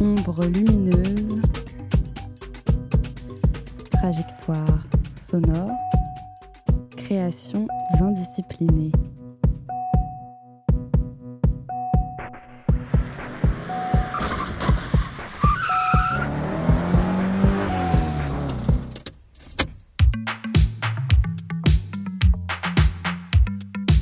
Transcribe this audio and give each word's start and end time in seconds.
ombre 0.00 0.44
lumineuse, 0.46 1.42
trajectoire 3.90 4.86
sonore, 5.30 5.70
créations 6.96 7.66
indisciplinées. 8.00 8.92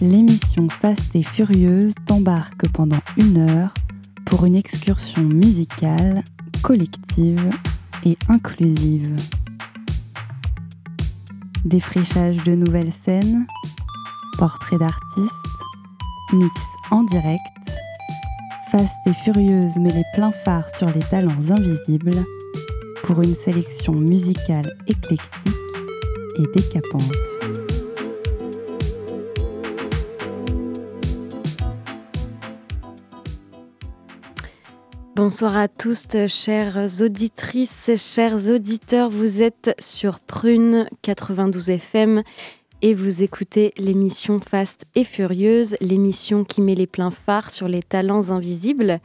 L'émission 0.03 0.69
Fast 0.69 1.17
et 1.17 1.23
Furieuse 1.23 1.95
t'embarque 2.07 2.69
pendant 2.73 3.01
une 3.17 3.39
heure 3.39 3.73
pour 4.37 4.45
une 4.45 4.57
excursion 4.57 5.23
musicale, 5.23 6.23
collective 6.63 7.49
et 8.05 8.19
inclusive. 8.29 9.17
Défrichage 11.65 12.37
de 12.45 12.55
nouvelles 12.55 12.93
scènes, 12.93 13.47
portraits 14.37 14.79
d'artistes, 14.79 15.33
mix 16.35 16.55
en 16.91 17.05
direct, 17.05 17.41
Fast 18.71 18.95
et 19.07 19.15
Furieuse 19.15 19.79
met 19.79 19.93
les 19.93 20.05
pleins 20.15 20.33
phares 20.33 20.69
sur 20.77 20.91
les 20.91 21.01
talents 21.01 21.33
invisibles 21.49 22.23
pour 23.05 23.23
une 23.23 23.35
sélection 23.35 23.95
musicale 23.95 24.71
éclectique 24.87 25.55
et 26.39 26.47
décapante. 26.55 27.46
Bonsoir 35.17 35.57
à 35.57 35.67
tous, 35.67 36.05
chères 36.29 37.01
auditrices, 37.01 37.91
chers 37.97 38.51
auditeurs. 38.51 39.09
Vous 39.09 39.41
êtes 39.41 39.75
sur 39.79 40.21
Prune 40.21 40.91
92 41.01 41.71
FM 41.71 42.23
et 42.83 42.93
vous 42.93 43.23
écoutez 43.23 43.73
l'émission 43.79 44.41
Fast 44.41 44.85
et 44.95 45.05
Furieuse, 45.05 45.75
l'émission 45.81 46.45
qui 46.45 46.61
met 46.61 46.75
les 46.75 46.87
pleins 46.87 47.11
phares 47.11 47.51
sur 47.51 47.67
les 47.67 47.83
talents 47.83 48.29
invisibles. 48.29 49.01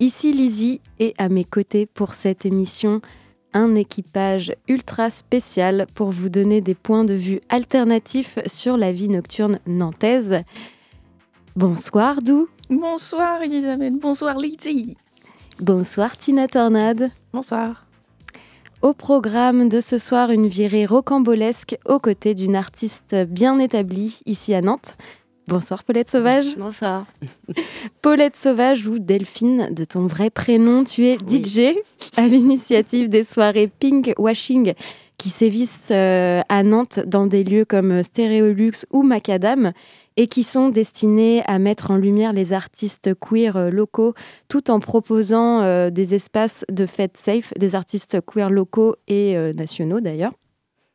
Ici 0.00 0.34
Lizzie 0.34 0.82
et 0.98 1.14
à 1.16 1.30
mes 1.30 1.44
côtés 1.44 1.86
pour 1.86 2.12
cette 2.12 2.44
émission, 2.44 3.00
un 3.54 3.74
équipage 3.74 4.52
ultra 4.68 5.08
spécial 5.08 5.86
pour 5.94 6.10
vous 6.10 6.28
donner 6.28 6.60
des 6.60 6.74
points 6.74 7.04
de 7.04 7.14
vue 7.14 7.40
alternatifs 7.48 8.38
sur 8.44 8.76
la 8.76 8.92
vie 8.92 9.08
nocturne 9.08 9.60
nantaise. 9.66 10.42
Bonsoir 11.56 12.20
Dou. 12.20 12.50
Bonsoir 12.68 13.40
Elisabeth, 13.40 13.94
bonsoir 13.98 14.38
Lizzie. 14.38 14.98
Bonsoir 15.60 16.16
Tina 16.16 16.46
Tornade. 16.46 17.10
Bonsoir. 17.32 17.84
Au 18.80 18.92
programme 18.92 19.68
de 19.68 19.80
ce 19.80 19.98
soir, 19.98 20.30
une 20.30 20.46
virée 20.46 20.86
rocambolesque 20.86 21.76
aux 21.84 21.98
côtés 21.98 22.34
d'une 22.34 22.54
artiste 22.54 23.16
bien 23.28 23.58
établie 23.58 24.20
ici 24.24 24.54
à 24.54 24.60
Nantes. 24.60 24.96
Bonsoir 25.48 25.82
Paulette 25.82 26.10
Sauvage. 26.10 26.56
Bonsoir. 26.56 27.06
Paulette 28.02 28.36
Sauvage 28.36 28.86
ou 28.86 29.00
Delphine, 29.00 29.74
de 29.74 29.84
ton 29.84 30.06
vrai 30.06 30.30
prénom, 30.30 30.84
tu 30.84 31.06
es 31.06 31.16
DJ 31.16 31.76
à 32.16 32.28
l'initiative 32.28 33.08
des 33.08 33.24
soirées 33.24 33.66
Pink 33.66 34.14
Washing 34.16 34.74
qui 35.18 35.30
sévissent 35.30 35.90
euh, 35.90 36.40
à 36.48 36.62
Nantes 36.62 37.00
dans 37.06 37.26
des 37.26 37.44
lieux 37.44 37.64
comme 37.64 38.02
Stéréolux 38.02 38.86
ou 38.90 39.02
Macadam 39.02 39.72
et 40.18 40.26
qui 40.26 40.42
sont 40.42 40.68
destinés 40.68 41.42
à 41.46 41.60
mettre 41.60 41.92
en 41.92 41.96
lumière 41.96 42.32
les 42.32 42.52
artistes 42.52 43.10
queer 43.14 43.56
euh, 43.56 43.70
locaux 43.70 44.14
tout 44.48 44.68
en 44.68 44.80
proposant 44.80 45.62
euh, 45.62 45.90
des 45.90 46.12
espaces 46.12 46.64
de 46.68 46.86
fête 46.86 47.16
safe, 47.16 47.54
des 47.56 47.76
artistes 47.76 48.18
queer 48.26 48.50
locaux 48.50 48.96
et 49.06 49.36
euh, 49.36 49.52
nationaux 49.52 50.00
d'ailleurs. 50.00 50.32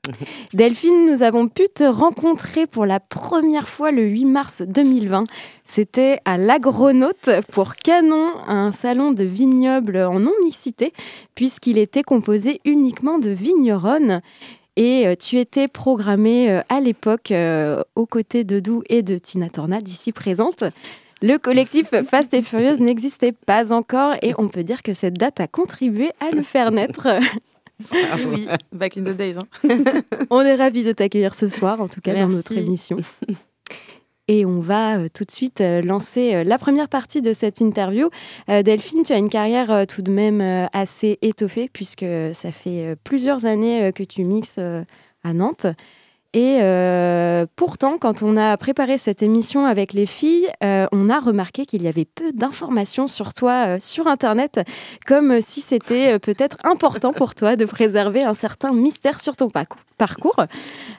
Delphine, 0.53 1.09
nous 1.09 1.23
avons 1.23 1.47
pu 1.47 1.63
te 1.73 1.83
rencontrer 1.83 2.67
pour 2.67 2.85
la 2.85 2.99
première 2.99 3.69
fois 3.69 3.91
le 3.91 4.03
8 4.03 4.25
mars 4.25 4.61
2020. 4.61 5.25
C'était 5.65 6.19
à 6.25 6.37
l'Agronaute 6.37 7.29
pour 7.51 7.75
Canon, 7.75 8.33
un 8.47 8.71
salon 8.71 9.11
de 9.11 9.23
vignobles 9.23 9.97
en 9.97 10.19
non-mixité, 10.19 10.93
puisqu'il 11.35 11.77
était 11.77 12.03
composé 12.03 12.59
uniquement 12.65 13.19
de 13.19 13.29
vigneronnes. 13.29 14.21
Et 14.75 15.07
euh, 15.07 15.15
tu 15.15 15.37
étais 15.37 15.67
programmée 15.67 16.49
euh, 16.49 16.61
à 16.67 16.79
l'époque 16.79 17.31
euh, 17.31 17.83
aux 17.95 18.07
côtés 18.07 18.43
de 18.43 18.59
Dou 18.59 18.83
et 18.89 19.03
de 19.03 19.17
Tina 19.17 19.49
Tornade, 19.49 19.87
ici 19.87 20.11
présente. 20.11 20.63
Le 21.21 21.37
collectif 21.37 21.87
Fast 22.09 22.33
et 22.33 22.41
Furieuse 22.41 22.79
n'existait 22.79 23.31
pas 23.31 23.71
encore 23.71 24.15
et 24.21 24.33
on 24.37 24.49
peut 24.49 24.63
dire 24.63 24.81
que 24.81 24.93
cette 24.93 25.13
date 25.13 25.39
a 25.39 25.47
contribué 25.47 26.11
à 26.19 26.31
le 26.31 26.41
faire 26.41 26.71
naître. 26.71 27.07
Ah 27.91 28.17
oui, 28.27 28.47
back 28.71 28.97
in 28.97 29.03
the 29.03 29.15
days. 29.15 29.35
Hein. 29.37 29.47
on 30.29 30.41
est 30.41 30.55
ravis 30.55 30.83
de 30.83 30.91
t'accueillir 30.91 31.35
ce 31.35 31.47
soir, 31.47 31.81
en 31.81 31.87
tout 31.87 32.01
cas 32.01 32.13
dans 32.13 32.29
notre 32.29 32.57
émission. 32.57 32.97
Et 34.29 34.45
on 34.45 34.61
va 34.61 34.97
euh, 34.97 35.07
tout 35.13 35.25
de 35.25 35.31
suite 35.31 35.59
euh, 35.59 35.81
lancer 35.81 36.33
euh, 36.33 36.43
la 36.45 36.57
première 36.57 36.87
partie 36.87 37.21
de 37.21 37.33
cette 37.33 37.59
interview. 37.59 38.09
Delphine, 38.47 39.03
tu 39.03 39.11
as 39.11 39.17
une 39.17 39.29
carrière 39.29 39.85
tout 39.87 40.01
de 40.01 40.11
même 40.11 40.67
assez 40.73 41.17
étoffée 41.21 41.69
puisque 41.71 42.05
ça 42.33 42.51
fait 42.51 42.95
plusieurs 43.03 43.45
années 43.45 43.91
que 43.93 44.03
tu 44.03 44.23
mixes 44.23 44.59
à 44.59 45.33
Nantes. 45.33 45.67
Et 46.33 46.59
pourtant, 47.55 47.97
quand 47.99 48.23
on 48.23 48.37
a 48.37 48.57
préparé 48.57 48.97
cette 48.97 49.21
émission 49.21 49.65
avec 49.65 49.93
les 49.93 50.05
filles, 50.05 50.49
on 50.61 51.09
a 51.09 51.19
remarqué 51.19 51.65
qu'il 51.65 51.83
y 51.83 51.87
avait 51.87 52.05
peu 52.05 52.31
d'informations 52.31 53.07
sur 53.07 53.33
toi 53.33 53.79
sur 53.79 54.07
Internet, 54.07 54.59
comme 55.05 55.41
si 55.41 55.61
c'était 55.61 56.17
peut-être 56.19 56.57
important 56.63 57.13
pour 57.13 57.35
toi 57.35 57.55
de 57.55 57.65
préserver 57.65 58.23
un 58.23 58.33
certain 58.33 58.73
mystère 58.73 59.21
sur 59.21 59.35
ton 59.35 59.49
parcours. 59.49 60.45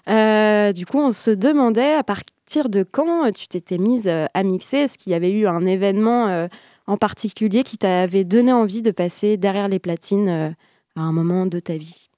du 0.06 0.86
coup, 0.86 0.98
on 0.98 1.12
se 1.12 1.30
demandait, 1.30 1.94
à, 1.94 2.04
part 2.04 2.20
partir 2.44 2.68
de 2.68 2.82
quand 2.82 3.26
euh, 3.26 3.30
tu 3.30 3.48
t'étais 3.48 3.78
mise 3.78 4.06
euh, 4.06 4.26
à 4.34 4.42
mixer 4.42 4.78
Est-ce 4.78 4.98
qu'il 4.98 5.12
y 5.12 5.14
avait 5.14 5.32
eu 5.32 5.46
un 5.46 5.64
événement 5.64 6.28
euh, 6.28 6.46
en 6.86 6.96
particulier 6.98 7.64
qui 7.64 7.78
t'avait 7.78 8.24
donné 8.24 8.52
envie 8.52 8.82
de 8.82 8.90
passer 8.90 9.36
derrière 9.36 9.68
les 9.68 9.78
platines 9.78 10.54
à 10.96 11.00
un 11.00 11.12
moment 11.12 11.46
de 11.46 11.58
ta 11.58 11.76
vie? 11.76 12.10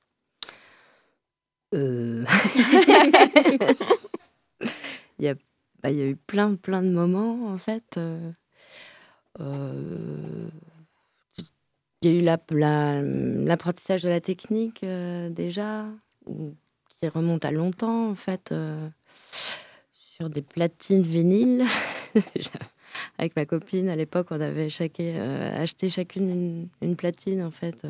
il, 1.73 2.27
y 5.19 5.29
a, 5.29 5.35
bah, 5.83 5.91
il 5.91 5.97
y 5.97 6.03
a 6.03 6.07
eu 6.07 6.17
plein, 6.17 6.55
plein 6.55 6.83
de 6.83 6.91
moments, 6.91 7.49
en 7.49 7.59
fait. 7.59 7.99
il 7.99 8.35
y 12.03 12.09
a 12.09 12.11
eu 12.11 12.23
l'apprentissage 12.23 14.03
de 14.03 14.09
la 14.09 14.21
technique, 14.21 14.85
déjà, 14.85 15.87
qui 16.89 17.09
remonte 17.09 17.45
à 17.45 17.51
longtemps, 17.51 18.11
en 18.11 18.15
fait 18.15 18.53
sur 20.17 20.31
des 20.31 20.43
platines 20.43 21.03
vinyles. 21.03 21.65
Avec 23.19 23.37
ma 23.37 23.45
copine, 23.45 23.89
à 23.89 23.97
l'époque, 23.97 24.29
on 24.31 24.41
avait 24.41 24.69
euh, 25.01 25.63
acheté 25.63 25.89
chacune 25.89 26.69
une, 26.81 26.97
platine, 26.97 27.43
en 27.43 27.51
fait. 27.51 27.87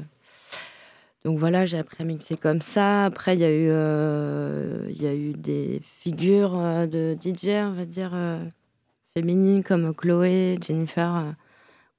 Donc 1.27 1.41
voilà, 1.41 1.67
j'ai 1.67 1.77
appris 1.77 2.05
à 2.05 2.07
mixer 2.07 2.37
comme 2.37 2.63
ça. 2.63 3.07
Après, 3.07 3.35
il 3.35 3.41
y, 3.41 3.45
a 3.45 3.51
eu, 3.51 3.67
euh, 3.69 4.87
y 4.91 5.09
a 5.09 5.13
eu 5.13 5.33
des 5.33 5.83
figures 6.01 6.57
euh, 6.57 6.87
de 6.87 7.17
DJ, 7.21 7.49
on 7.65 7.73
va 7.73 7.85
dire, 7.85 8.17
féminines, 9.13 9.65
comme 9.65 9.93
Chloé, 9.93 10.57
Jennifer, 10.65 11.35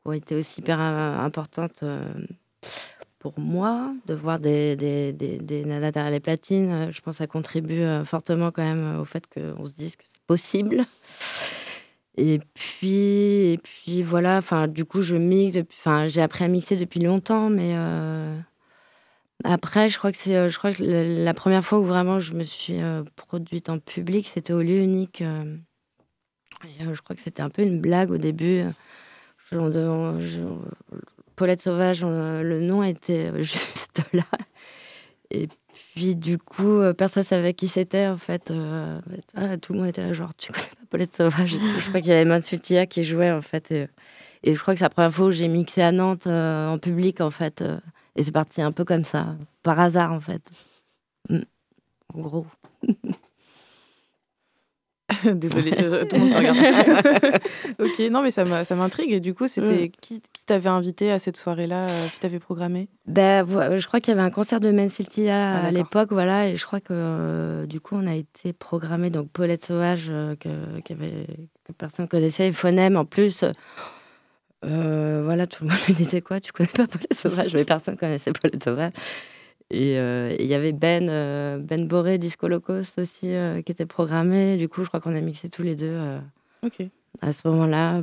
qui 0.02 0.08
ont 0.08 0.14
été 0.14 0.34
aussi 0.34 0.62
hyper 0.62 0.80
importantes 0.80 1.84
pour 3.20 3.38
moi 3.38 3.94
de 4.06 4.14
voir 4.14 4.40
des, 4.40 4.78
des, 4.78 5.12
des, 5.12 5.66
nanas 5.66 5.92
derrière 5.92 6.12
les 6.12 6.22
platines. 6.22 6.90
Je 6.94 7.02
pense 7.02 7.16
que 7.16 7.18
ça 7.18 7.28
contribue 7.28 7.84
fortement 8.06 8.52
quand 8.52 8.64
même 8.64 8.98
au 8.98 9.04
fait 9.04 9.26
qu'on 9.28 9.66
se 9.66 9.74
dise 9.74 9.98
que 9.98 10.06
possible. 10.26 10.86
Et 12.18 12.40
puis, 12.56 13.52
et 13.52 13.60
puis 13.60 14.02
voilà, 14.02 14.42
du 14.68 14.86
coup, 14.86 15.02
je 15.02 15.16
mixe, 15.16 15.60
j'ai 16.08 16.22
appris 16.22 16.46
à 16.46 16.48
mixer 16.48 16.76
depuis 16.76 17.00
longtemps, 17.00 17.50
mais 17.50 17.74
euh, 17.76 18.36
après, 19.44 19.90
je 19.90 19.98
crois 19.98 20.12
que 20.12 20.18
c'est, 20.18 20.36
euh, 20.36 20.50
je 20.50 20.58
crois 20.58 20.74
que 20.74 20.84
la, 20.84 21.34
première 21.34 21.64
fois 21.64 21.80
où 21.80 21.84
vraiment 21.84 22.20
je 22.20 22.34
me 22.34 22.44
suis 22.44 22.82
euh, 22.82 23.04
produite 23.16 23.70
en 23.70 23.80
public, 23.80 24.28
c'était 24.28 24.54
au 24.54 24.62
lieu 24.62 24.80
unique. 24.80 25.24
je 26.64 27.02
crois 27.02 27.16
que 27.16 27.22
c'était 27.22 27.42
un 27.42 27.50
peu 27.50 27.62
une 27.62 27.80
blague 27.80 28.12
au 28.12 28.18
début. 28.18 28.64
Paulette 31.36 31.62
Sauvage, 31.62 32.04
le 32.04 32.60
nom 32.62 32.84
était 32.84 33.32
juste 33.44 34.02
là. 34.14 34.26
Et 35.30 35.48
puis 35.96 36.16
du 36.16 36.38
coup, 36.38 36.80
euh, 36.80 36.94
personne 36.94 37.22
ne 37.22 37.28
savait 37.28 37.54
qui 37.54 37.68
c'était 37.68 38.08
en 38.08 38.18
fait. 38.18 38.52
Euh, 38.52 39.00
ah, 39.36 39.58
tout 39.58 39.74
le 39.74 39.80
monde 39.80 39.88
était 39.88 40.04
là, 40.04 40.14
genre, 40.14 40.34
tu 40.36 40.52
connais 40.52 40.66
pas 40.66 40.86
Paulette 40.90 41.16
Sauvage 41.16 41.52
Je 41.52 41.90
crois 41.90 42.02
qu'il 42.02 42.10
y 42.10 42.14
avait 42.14 42.26
Mansutia 42.26 42.86
qui 42.86 43.04
jouait 43.04 43.32
en 43.32 43.42
fait. 43.42 43.72
Et, 43.72 43.88
je 44.54 44.60
crois 44.60 44.74
que 44.74 44.80
c'est 44.80 44.86
la 44.86 44.90
première 44.90 45.14
fois 45.14 45.28
où 45.28 45.32
j'ai 45.32 45.48
mixé 45.48 45.82
à 45.82 45.92
Nantes 45.92 46.28
euh, 46.28 46.70
en 46.70 46.78
public 46.78 47.22
en 47.22 47.30
fait. 47.30 47.64
Et 48.18 48.24
c'est 48.24 48.32
parti 48.32 48.62
un 48.62 48.72
peu 48.72 48.84
comme 48.84 49.06
ça, 49.06 49.36
par 49.64 49.80
hasard 49.80 50.12
en 50.12 50.20
fait. 50.20 50.42
Mm. 51.30 51.44
En 52.14 52.20
gros. 52.20 52.46
Désolée, 55.24 55.74
euh, 55.80 56.06
tout 56.06 56.16
le 56.16 56.22
monde 56.22 56.30
se 56.30 56.38
regarde. 56.38 57.40
ok, 57.80 58.12
non, 58.12 58.22
mais 58.22 58.32
ça 58.32 58.44
m'intrigue. 58.76 59.14
Et 59.14 59.20
du 59.20 59.34
coup, 59.34 59.48
c'était 59.48 59.90
qui, 59.90 60.22
qui 60.22 60.46
t'avait 60.46 60.70
invité 60.70 61.12
à 61.12 61.20
cette 61.20 61.38
soirée-là 61.38 61.86
euh, 61.86 62.08
Qui 62.14 62.20
t'avait 62.20 62.40
programmé? 62.40 62.90
Ben, 63.06 63.46
Je 63.78 63.88
crois 63.88 64.02
qu'il 64.02 64.14
y 64.14 64.18
avait 64.18 64.26
un 64.26 64.30
concert 64.30 64.60
de 64.60 64.70
Mansfield 64.70 65.30
ah, 65.30 65.66
à 65.66 65.72
l'époque, 65.72 66.12
voilà. 66.12 66.50
Et 66.50 66.58
je 66.58 66.66
crois 66.66 66.82
que 66.82 66.88
euh, 66.92 67.66
du 67.66 67.80
coup, 67.80 67.96
on 67.96 68.06
a 68.06 68.16
été 68.16 68.52
programmé. 68.52 69.10
Donc, 69.10 69.30
Paulette 69.30 69.66
Sauvage, 69.66 70.12
que, 70.40 70.82
que 70.82 70.94
personne 71.78 72.08
connaissait, 72.08 72.48
et 72.48 72.52
Phonème 72.52 72.98
en 72.98 73.06
plus. 73.06 73.46
Voilà, 74.64 75.48
tout 75.48 75.64
le 75.64 75.70
monde 75.70 75.80
me 75.90 75.94
disait 75.94 76.22
quoi 76.22 76.40
Tu 76.40 76.52
connais 76.52 76.70
pas 76.70 76.88
Paulette 76.88 77.14
Sauvage 77.14 77.54
Mais 77.54 77.66
personne 77.66 77.98
connaissait 77.98 78.32
Paulette 78.32 78.64
Sauvage. 78.64 78.94
Euh, 79.74 80.36
et 80.38 80.44
il 80.44 80.50
y 80.50 80.54
avait 80.54 80.72
Ben, 80.72 81.10
euh, 81.10 81.58
Ben 81.60 81.88
Boré, 81.88 82.18
Disco 82.18 82.48
Locos 82.48 82.98
aussi, 82.98 83.34
euh, 83.34 83.62
qui 83.62 83.72
était 83.72 83.86
programmé. 83.86 84.58
Du 84.58 84.70
coup, 84.70 84.84
je 84.84 84.88
crois 84.88 85.00
qu'on 85.00 85.16
a 85.16 85.22
mixé 85.22 85.50
tous 85.50 85.64
les 85.64 85.76
deux 85.76 86.00
à 87.22 87.32
ce 87.32 87.48
moment-là. 87.48 88.02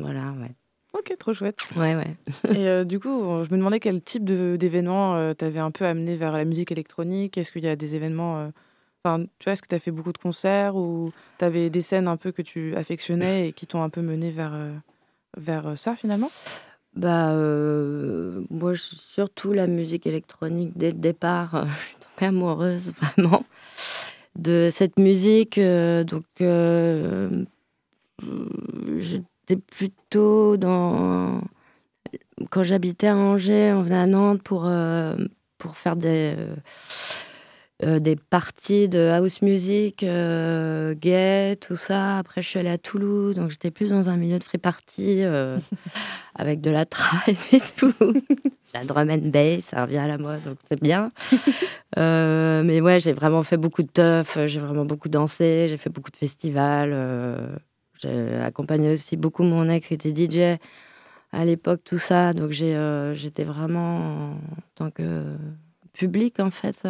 Voilà, 0.00 0.32
ouais. 0.40 0.54
Ok, 0.92 1.14
trop 1.18 1.34
chouette. 1.34 1.60
Ouais, 1.76 1.94
ouais. 1.94 2.16
et 2.56 2.84
du 2.84 2.98
coup, 2.98 3.08
je 3.44 3.50
me 3.52 3.58
demandais 3.58 3.80
quel 3.80 4.02
type 4.02 4.24
d'événements 4.24 5.34
t'avais 5.34 5.60
un 5.60 5.70
peu 5.70 5.84
amené 5.84 6.16
vers 6.16 6.32
la 6.32 6.44
musique 6.44 6.72
électronique. 6.72 7.38
Est-ce 7.38 7.52
qu'il 7.52 7.64
y 7.64 7.68
a 7.68 7.76
des 7.76 7.96
événements. 7.96 8.50
Enfin, 9.04 9.24
tu 9.38 9.44
vois, 9.44 9.52
est-ce 9.52 9.62
que 9.62 9.68
tu 9.68 9.74
as 9.74 9.78
fait 9.78 9.92
beaucoup 9.92 10.12
de 10.12 10.18
concerts 10.18 10.74
ou 10.74 11.12
tu 11.38 11.44
avais 11.44 11.70
des 11.70 11.80
scènes 11.80 12.08
un 12.08 12.16
peu 12.16 12.32
que 12.32 12.42
tu 12.42 12.74
affectionnais 12.74 13.48
et 13.48 13.52
qui 13.52 13.66
t'ont 13.66 13.82
un 13.82 13.90
peu 13.90 14.00
mené 14.00 14.30
vers, 14.30 14.58
vers 15.36 15.78
ça 15.78 15.96
finalement? 15.96 16.30
Bah, 16.96 17.32
euh, 17.32 18.42
moi, 18.48 18.72
surtout 18.74 19.52
la 19.52 19.66
musique 19.66 20.06
électronique 20.06 20.72
dès 20.76 20.90
le 20.90 20.96
départ. 20.98 21.54
Euh, 21.54 21.64
je 21.78 21.86
suis 21.86 21.96
tombée 21.96 22.28
amoureuse 22.28 22.92
vraiment 22.94 23.44
de 24.36 24.70
cette 24.72 24.98
musique. 24.98 25.58
Euh, 25.58 26.04
donc, 26.04 26.24
j'étais 28.98 29.56
plutôt 29.56 30.56
dans. 30.56 31.42
Quand 32.50 32.62
j'habitais 32.64 33.08
à 33.08 33.16
Angers, 33.16 33.72
on 33.74 33.82
venait 33.82 33.96
à 33.96 34.06
Nantes 34.06 34.42
pour, 34.42 34.70
pour 35.58 35.76
faire 35.76 35.96
des 35.96 36.34
euh, 37.84 37.98
des 37.98 38.16
parties 38.16 38.88
de 38.88 39.10
house 39.10 39.42
music, 39.42 40.02
euh, 40.02 40.94
gay, 40.94 41.56
tout 41.60 41.76
ça. 41.76 42.16
Après, 42.16 42.40
je 42.40 42.48
suis 42.48 42.58
allée 42.58 42.70
à 42.70 42.78
Toulouse, 42.78 43.34
donc 43.34 43.50
j'étais 43.50 43.70
plus 43.70 43.90
dans 43.90 44.08
un 44.08 44.16
milieu 44.16 44.38
de 44.38 44.44
free 44.44 44.56
party 44.56 45.22
euh, 45.22 45.58
avec 46.34 46.62
de 46.62 46.70
la 46.70 46.86
tribe 46.86 47.36
et 47.52 47.60
tout. 47.76 47.92
la 48.74 48.82
drum 48.84 49.10
and 49.10 49.28
bass, 49.30 49.66
ça 49.66 49.82
revient 49.84 49.98
à 49.98 50.06
la 50.06 50.16
mode, 50.16 50.42
donc 50.42 50.56
c'est 50.66 50.80
bien. 50.80 51.10
mais 51.98 52.80
ouais, 52.80 52.98
j'ai 52.98 53.12
vraiment 53.12 53.42
fait 53.42 53.58
beaucoup 53.58 53.82
de 53.82 53.90
teuf, 53.90 54.38
j'ai 54.46 54.60
vraiment 54.60 54.86
beaucoup 54.86 55.10
dansé, 55.10 55.66
j'ai 55.68 55.76
fait 55.76 55.90
beaucoup 55.90 56.10
de 56.10 56.16
festivals. 56.16 56.96
j'ai 57.98 58.36
accompagné 58.36 58.94
aussi 58.94 59.18
beaucoup 59.18 59.42
mon 59.42 59.68
ex 59.68 59.86
qui 59.86 59.94
était 59.94 60.14
DJ 60.14 60.58
à 61.30 61.44
l'époque, 61.44 61.82
tout 61.84 61.98
ça. 61.98 62.32
Donc 62.32 62.52
j'étais 62.52 63.44
vraiment 63.44 64.30
en 64.30 64.38
tant 64.76 64.90
que 64.90 65.36
public, 65.92 66.40
en 66.40 66.50
fait. 66.50 66.82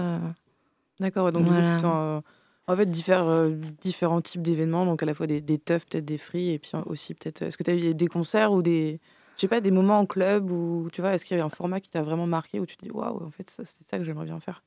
D'accord, 1.00 1.32
donc 1.32 1.46
voilà. 1.46 1.74
plutôt, 1.74 2.22
en 2.68 2.76
fait 2.76 2.88
euh, 3.10 3.56
différents 3.80 4.20
types 4.20 4.42
d'événements, 4.42 4.86
donc 4.86 5.02
à 5.02 5.06
la 5.06 5.14
fois 5.14 5.26
des, 5.26 5.40
des 5.40 5.58
teufs, 5.58 5.86
peut-être 5.86 6.04
des 6.04 6.18
free, 6.18 6.50
et 6.50 6.58
puis 6.58 6.72
aussi 6.86 7.14
peut-être. 7.14 7.42
Est-ce 7.42 7.56
que 7.56 7.62
tu 7.62 7.70
as 7.70 7.74
eu 7.74 7.94
des 7.94 8.08
concerts 8.08 8.52
ou 8.52 8.62
des. 8.62 9.00
Je 9.36 9.42
sais 9.42 9.48
pas, 9.48 9.60
des 9.60 9.70
moments 9.70 9.98
en 9.98 10.06
club 10.06 10.50
ou 10.50 10.88
tu 10.92 11.02
vois, 11.02 11.12
est-ce 11.12 11.26
qu'il 11.26 11.36
y 11.36 11.40
avait 11.40 11.46
un 11.46 11.50
format 11.50 11.80
qui 11.80 11.90
t'a 11.90 12.02
vraiment 12.02 12.26
marqué 12.26 12.58
où 12.58 12.66
tu 12.66 12.76
te 12.76 12.84
dis 12.84 12.90
waouh, 12.90 13.22
en 13.22 13.30
fait, 13.30 13.50
c'est 13.50 13.66
ça 13.66 13.98
que 13.98 14.04
j'aimerais 14.04 14.24
bien 14.24 14.40
faire? 14.40 14.62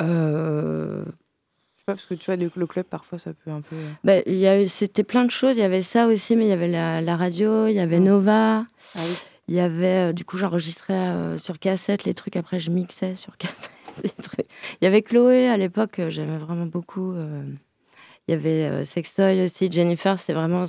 Euh... 0.00 1.04
Je 1.04 1.80
sais 1.80 1.84
pas, 1.84 1.92
parce 1.92 2.06
que 2.06 2.14
tu 2.14 2.24
vois, 2.24 2.36
le, 2.36 2.66
club, 2.66 2.86
parfois, 2.86 3.18
ça 3.18 3.34
peut 3.34 3.50
un 3.50 3.60
peu. 3.60 3.76
Euh 3.76 3.90
bah, 4.02 4.66
C'était 4.66 5.04
plein 5.04 5.26
de 5.26 5.30
choses. 5.30 5.58
Il 5.58 5.60
y 5.60 5.64
avait 5.64 5.82
ça 5.82 6.06
aussi, 6.06 6.36
mais 6.36 6.46
il 6.46 6.48
y 6.48 6.52
avait 6.52 6.68
la, 6.68 7.16
radio, 7.16 7.66
il 7.66 7.74
y 7.74 7.80
avait 7.80 8.00
Nova. 8.00 8.60
Ah, 8.60 8.64
oui. 8.96 9.16
Il 9.48 9.54
y 9.54 9.60
avait, 9.60 10.08
euh, 10.08 10.12
du 10.14 10.24
coup, 10.24 10.38
j'enregistrais 10.38 11.38
sur 11.38 11.58
cassette 11.58 12.04
les 12.04 12.14
trucs, 12.14 12.36
après 12.36 12.58
je 12.58 12.70
mixais 12.70 13.14
sur 13.14 13.36
cassette. 13.36 13.70
Il 14.04 14.84
y 14.84 14.86
avait 14.86 15.02
Chloé 15.02 15.48
à 15.48 15.56
l'époque, 15.56 15.98
euh, 15.98 16.10
j'aimais 16.10 16.38
vraiment 16.38 16.66
beaucoup. 16.66 17.12
Euh. 17.12 17.44
Il 18.26 18.32
y 18.32 18.34
avait 18.34 18.64
euh, 18.64 18.84
Sextoy 18.84 19.42
aussi, 19.44 19.70
Jennifer, 19.70 20.18
c'était 20.18 20.32
vraiment. 20.34 20.64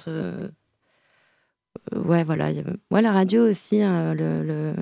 Ouais, 1.94 2.24
voilà. 2.24 2.46
Avait... 2.48 2.64
la 2.92 3.12
radio 3.12 3.50
aussi, 3.50 3.82
hein, 3.82 4.14
le, 4.14 4.76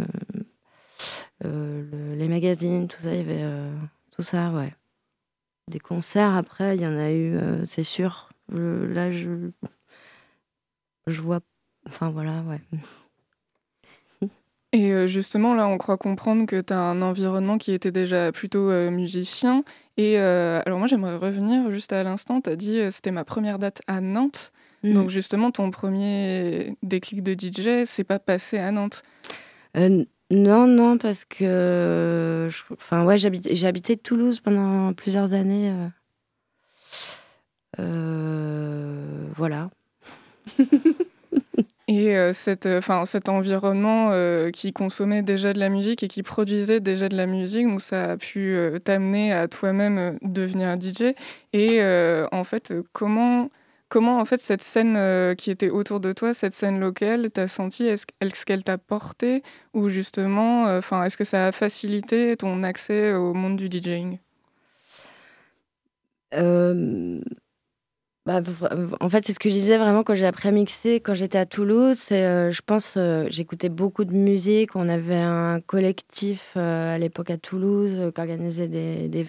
les 1.41 2.27
magazines, 2.27 2.87
tout 2.87 3.01
ça, 3.01 3.13
il 3.13 3.17
y 3.17 3.19
avait 3.19 3.45
tout 4.11 4.21
ça, 4.21 4.51
ouais. 4.51 4.73
Des 5.69 5.79
concerts 5.79 6.35
après, 6.35 6.75
il 6.75 6.81
y 6.81 6.87
en 6.87 6.97
a 6.97 7.11
eu, 7.11 7.37
c'est 7.65 7.83
sûr. 7.83 8.29
là, 8.49 9.11
je. 9.11 9.51
Je 11.07 11.21
vois. 11.21 11.41
Enfin, 11.87 12.09
voilà, 12.09 12.41
ouais. 12.43 12.61
Et 14.73 14.91
euh, 14.91 15.05
justement, 15.05 15.53
là, 15.53 15.67
on 15.67 15.77
croit 15.77 15.97
comprendre 15.97 16.47
que 16.47 16.59
tu 16.59 16.73
as 16.73 16.79
un 16.79 17.03
environnement 17.03 17.59
qui 17.59 17.71
était 17.73 17.91
déjà 17.91 18.31
plutôt 18.31 18.71
euh, 18.71 18.89
musicien. 18.89 19.63
Et 19.97 20.19
euh, 20.19 20.63
alors 20.65 20.79
moi, 20.79 20.87
j'aimerais 20.87 21.15
revenir 21.15 21.71
juste 21.71 21.93
à 21.93 22.01
l'instant. 22.03 22.41
Tu 22.41 22.49
as 22.49 22.55
dit 22.55 22.81
c'était 22.89 23.11
ma 23.11 23.23
première 23.23 23.59
date 23.59 23.83
à 23.85 24.01
Nantes. 24.01 24.51
Mm. 24.81 24.93
Donc 24.95 25.09
justement, 25.09 25.51
ton 25.51 25.69
premier 25.69 26.75
déclic 26.81 27.21
de 27.21 27.33
DJ, 27.33 27.85
c'est 27.85 28.03
pas 28.03 28.17
passé 28.17 28.57
à 28.57 28.71
Nantes 28.71 29.03
Non, 29.75 30.65
non, 30.65 30.97
parce 30.97 31.23
que... 31.23 32.49
Enfin, 32.71 33.05
ouais, 33.05 33.19
j'ai 33.19 33.67
habité 33.67 33.95
Toulouse 33.95 34.39
pendant 34.39 34.91
plusieurs 34.93 35.33
années. 35.33 35.71
voilà. 37.77 39.69
Et 41.89 42.15
euh, 42.15 42.31
cette, 42.31 42.65
euh, 42.65 42.77
enfin, 42.77 43.05
cet 43.05 43.27
environnement 43.27 44.09
euh, 44.11 44.51
qui 44.51 44.71
consommait 44.71 45.21
déjà 45.21 45.51
de 45.51 45.59
la 45.59 45.67
musique 45.67 46.01
et 46.03 46.07
qui 46.07 46.23
produisait 46.23 46.79
déjà 46.79 47.09
de 47.09 47.17
la 47.17 47.25
musique, 47.25 47.67
donc 47.67 47.81
ça 47.81 48.11
a 48.11 48.17
pu 48.17 48.57
t'amener 48.85 49.33
à 49.33 49.47
toi-même 49.49 50.17
devenir 50.21 50.69
un 50.69 50.79
DJ. 50.79 51.13
Et 51.51 51.81
en 52.31 52.43
fait, 52.43 52.73
comment, 52.93 53.49
comment 53.89 54.19
en 54.19 54.25
fait 54.25 54.41
cette 54.41 54.63
scène 54.63 55.35
qui 55.35 55.51
était 55.51 55.69
autour 55.69 55.99
de 55.99 56.13
toi, 56.13 56.33
cette 56.33 56.53
scène 56.53 56.79
locale, 56.79 57.29
t'as 57.31 57.47
senti? 57.47 57.85
Est-ce 57.85 58.45
qu'elle 58.45 58.63
t'a 58.63 58.77
porté? 58.77 59.43
Ou 59.73 59.89
justement, 59.89 60.63
enfin, 60.77 61.03
est-ce 61.03 61.17
que 61.17 61.23
ça 61.25 61.47
a 61.47 61.51
facilité 61.51 62.37
ton 62.37 62.63
accès 62.63 63.13
au 63.13 63.33
monde 63.33 63.57
du 63.57 63.67
DJing 63.69 64.19
bah, 68.25 68.41
en 69.01 69.09
fait, 69.09 69.25
c'est 69.25 69.33
ce 69.33 69.39
que 69.39 69.49
je 69.49 69.53
disais 69.55 69.77
vraiment 69.77 70.03
quand 70.03 70.15
j'ai 70.15 70.25
appris 70.25 70.47
à 70.47 70.51
mixer, 70.51 71.01
quand 71.01 71.13
j'étais 71.13 71.37
à 71.37 71.45
Toulouse. 71.45 72.07
Euh, 72.13 72.51
je 72.51 72.61
pense, 72.61 72.95
euh, 72.95 73.27
j'écoutais 73.29 73.67
beaucoup 73.67 74.05
de 74.05 74.13
musique. 74.13 74.77
On 74.77 74.87
avait 74.87 75.15
un 75.19 75.59
collectif 75.59 76.53
euh, 76.55 76.95
à 76.95 76.97
l'époque 76.97 77.29
à 77.29 77.37
Toulouse 77.37 78.13
qui 78.13 78.21
organisait 78.21 78.69
des, 78.69 79.09
des 79.09 79.27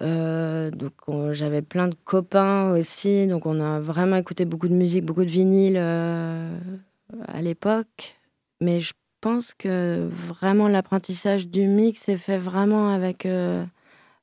donc 0.00 0.92
j'avais 1.30 1.62
plein 1.62 1.86
de 1.86 1.94
copains 2.04 2.72
aussi. 2.72 3.28
Donc 3.28 3.46
on 3.46 3.60
a 3.60 3.78
vraiment 3.78 4.16
écouté 4.16 4.44
beaucoup 4.44 4.68
de 4.68 4.74
musique, 4.74 5.04
beaucoup 5.04 5.24
de 5.24 5.30
vinyle 5.30 5.76
à 5.76 7.40
l'époque. 7.40 8.16
Mais 8.60 8.80
je 8.80 8.92
pense 9.20 9.54
que 9.54 10.08
vraiment 10.26 10.66
l'apprentissage 10.66 11.46
du 11.46 11.68
mix 11.68 12.00
s'est 12.00 12.16
fait 12.16 12.38
vraiment 12.38 12.88
avec 12.88 13.24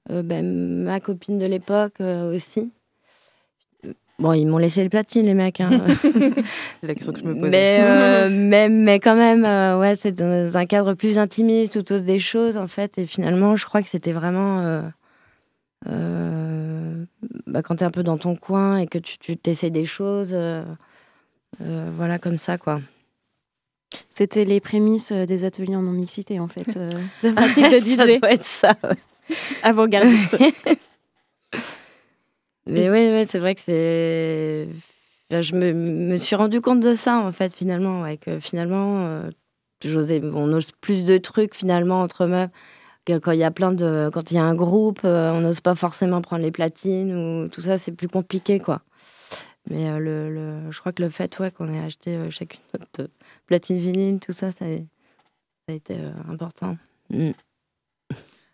ben, 0.10 0.83
ma 0.83 1.00
copine 1.00 1.38
de 1.38 1.45
l'époque 1.45 2.01
aussi. 2.01 2.74
Bon, 4.22 4.34
ils 4.34 4.46
m'ont 4.46 4.60
laissé 4.60 4.84
le 4.84 4.90
platine, 4.90 5.25
les 5.25 5.34
mecs. 5.34 5.60
Hein. 5.62 5.72
c'est 6.80 6.88
la 6.88 6.94
question 6.94 7.12
que 7.12 7.20
je 7.20 7.25
me 7.25 7.34
pose. 7.34 7.50
Mais, 7.50 7.80
euh, 7.82 8.30
mais, 8.32 8.70
mais, 8.70 9.00
quand 9.00 9.16
même, 9.16 9.46
euh, 9.46 9.80
ouais, 9.80 9.96
c'est 9.96 10.12
dans 10.12 10.56
un 10.56 10.66
cadre 10.68 10.94
plus 10.94 11.18
intimiste, 11.18 11.74
tout 11.74 11.92
ose 11.92 12.04
des 12.04 12.20
choses, 12.20 12.56
en 12.56 12.68
fait. 12.68 13.00
Et 13.00 13.08
finalement, 13.08 13.56
je 13.56 13.66
crois 13.66 13.82
que 13.82 13.90
c'était 13.90 14.12
vraiment. 14.12 14.84
Euh, 15.90 17.04
bah, 17.48 17.63
quand 17.63 17.78
tu 17.78 17.84
es 17.84 17.88
un 17.88 17.92
peu 17.92 18.04
dans 18.04 18.20
ton 18.20 18.36
coin 18.36 18.78
et 18.78 18.86
que 18.86 19.00
tu, 19.00 19.38
t'essayes 19.38 19.72
des 19.72 19.86
choses, 19.86 20.38
voilà, 21.60 22.20
comme 22.20 22.38
ça, 22.38 22.60
quoi. 22.60 22.80
C'était 24.10 24.46
les 24.46 24.60
prémices 24.60 25.12
des 25.12 25.44
ateliers 25.44 25.75
en 25.75 25.82
non-mixité, 25.82 26.40
en 26.40 26.48
fait, 26.48 26.78
de 27.24 27.32
pratique 27.32 27.72
de 27.72 27.80
DJ. 27.80 27.96
ça 27.98 28.20
doit 28.20 28.32
être 28.32 28.46
ça. 28.46 28.78
Avant-gardiste. 29.63 30.38
Mais 32.68 32.89
oui, 32.89 33.25
c'est 33.27 33.39
vrai 33.39 33.56
que 33.56 33.62
c'est. 33.62 34.68
je 35.32 35.56
me, 35.56 36.18
suis 36.18 36.36
rendu 36.36 36.62
compte 36.62 36.80
de 36.80 36.96
ça, 36.96 37.18
en 37.18 37.32
fait, 37.32 37.53
finalement. 37.53 38.01
Ouais, 38.03 38.18
que 38.18 38.39
finalement, 38.39 39.08
euh, 39.08 39.30
on 39.86 40.53
ose 40.53 40.72
plus 40.72 41.06
de 41.06 41.18
trucs, 41.18 41.56
finalement, 41.56 42.01
entre 42.01 42.27
meufs. 42.27 42.50
quand 43.08 43.32
il 43.32 43.39
y 43.39 43.44
a 43.44 43.51
plein 43.51 43.72
de. 43.72 44.10
Quand 44.13 44.32
il 44.32 44.36
y 44.36 44.38
a 44.38 44.44
un 44.44 44.56
groupe, 44.56 45.01
euh, 45.06 45.32
on 45.32 45.41
n'ose 45.41 45.62
pas 45.62 45.75
forcément 45.75 46.22
prendre 46.22 46.44
les 46.44 46.51
platines 46.51 47.15
ou 47.15 47.50
tout 47.50 47.62
ça, 47.62 47.80
c'est 47.80 47.91
plus 47.91 48.10
compliqué, 48.10 48.60
quoi. 48.60 48.82
Mais 49.70 49.89
euh, 49.89 50.00
le, 50.00 50.34
le, 50.34 50.72
je 50.72 50.80
crois 50.80 50.91
que 50.91 51.03
le 51.03 51.10
fait 51.10 51.38
ouais, 51.39 51.51
qu'on 51.51 51.68
ait 51.68 51.80
acheté 51.80 52.30
chacune 52.32 52.62
notre 52.80 53.12
platine 53.48 53.77
vinyle, 53.80 54.20
tout 54.20 54.34
ça, 54.34 54.51
ça, 54.51 54.65
a 54.65 55.72
été 55.72 55.96
important. 56.30 56.77
Mm. 57.10 57.32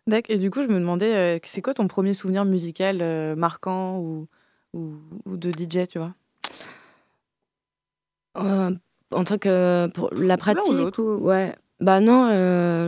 D'accord. 0.08 0.36
Et 0.36 0.40
du 0.40 0.50
coup, 0.50 0.62
je 0.64 0.68
me 0.68 0.80
demandais, 0.80 1.14
euh, 1.16 1.40
c'est 1.44 1.62
quoi 1.62 1.74
ton 1.74 1.88
premier 1.88 2.14
souvenir 2.14 2.46
musical 2.46 3.00
euh, 3.02 3.36
marquant 3.36 4.00
ou, 4.00 4.28
ou, 4.74 4.98
de 5.26 5.52
DJ, 5.52 5.88
tu 5.88 6.00
vois? 6.00 6.14
En 8.36 9.24
tant 9.24 9.38
que 9.38 9.88
pour 9.94 10.14
la 10.14 10.38
pratique 10.38 10.98
ou, 10.98 11.02
Ouais. 11.20 11.56
Bah 11.80 12.00
non, 12.00 12.30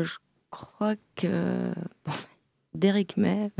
je 0.03 0.15
crois 0.49 0.95
que. 1.15 1.71
Bon, 2.05 2.11
Derek 2.73 3.17
May. 3.17 3.51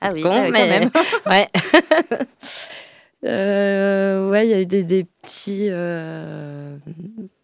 ah 0.00 0.12
oui, 0.12 0.22
quand 0.22 0.52
même. 0.52 0.90
ouais. 1.26 1.48
Euh, 3.24 4.30
ouais, 4.30 4.46
il 4.46 4.50
y 4.50 4.54
a 4.54 4.60
eu 4.60 4.66
des, 4.66 4.84
des 4.84 5.04
petits. 5.04 5.66
Euh... 5.70 6.76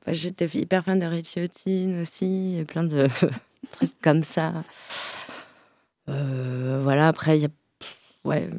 J'étais 0.07 0.47
hyper 0.47 0.85
fan 0.85 0.99
de 0.99 1.07
Richie 1.07 1.41
aussi, 2.01 2.63
plein 2.69 2.85
de 2.85 3.09
trucs 3.71 4.01
comme 4.01 4.25
ça. 4.25 4.53
Euh, 6.09 6.81
voilà, 6.83 7.09
après, 7.09 7.39
il 7.39 7.43
y 7.43 7.47
a. 7.47 7.51
Ouais. 8.25 8.51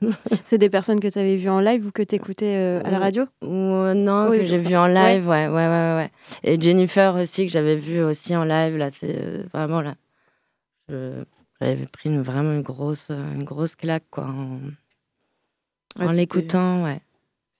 C'est 0.44 0.58
des 0.58 0.68
personnes 0.68 1.00
que 1.00 1.08
tu 1.08 1.18
avais 1.18 1.36
vues 1.36 1.48
en 1.48 1.60
live 1.60 1.86
ou 1.86 1.90
que 1.90 2.02
tu 2.02 2.14
écoutais 2.16 2.56
euh, 2.56 2.82
à 2.84 2.90
la 2.90 2.98
radio? 2.98 3.24
Non, 3.42 4.30
que 4.30 4.44
j'ai 4.44 4.58
vu 4.58 4.76
en 4.76 4.86
live, 4.86 5.26
ouais. 5.26 5.48
Ouais, 5.48 5.66
ouais, 5.66 5.94
ouais, 5.96 6.10
Et 6.42 6.60
Jennifer 6.60 7.14
aussi, 7.14 7.46
que 7.46 7.52
j'avais 7.52 7.76
vu 7.76 8.02
aussi 8.02 8.36
en 8.36 8.44
live, 8.44 8.76
là, 8.76 8.90
c'est 8.90 9.16
euh, 9.16 9.44
vraiment 9.52 9.80
là. 9.80 9.94
J'avais 10.88 11.86
pris 11.86 12.10
une, 12.10 12.20
vraiment 12.20 12.52
une 12.52 12.62
grosse, 12.62 13.10
une 13.10 13.44
grosse 13.44 13.76
claque, 13.76 14.04
quoi. 14.10 14.24
En 14.24 14.58
en 16.00 16.12
l'écoutant, 16.12 16.84
ouais. 16.84 17.00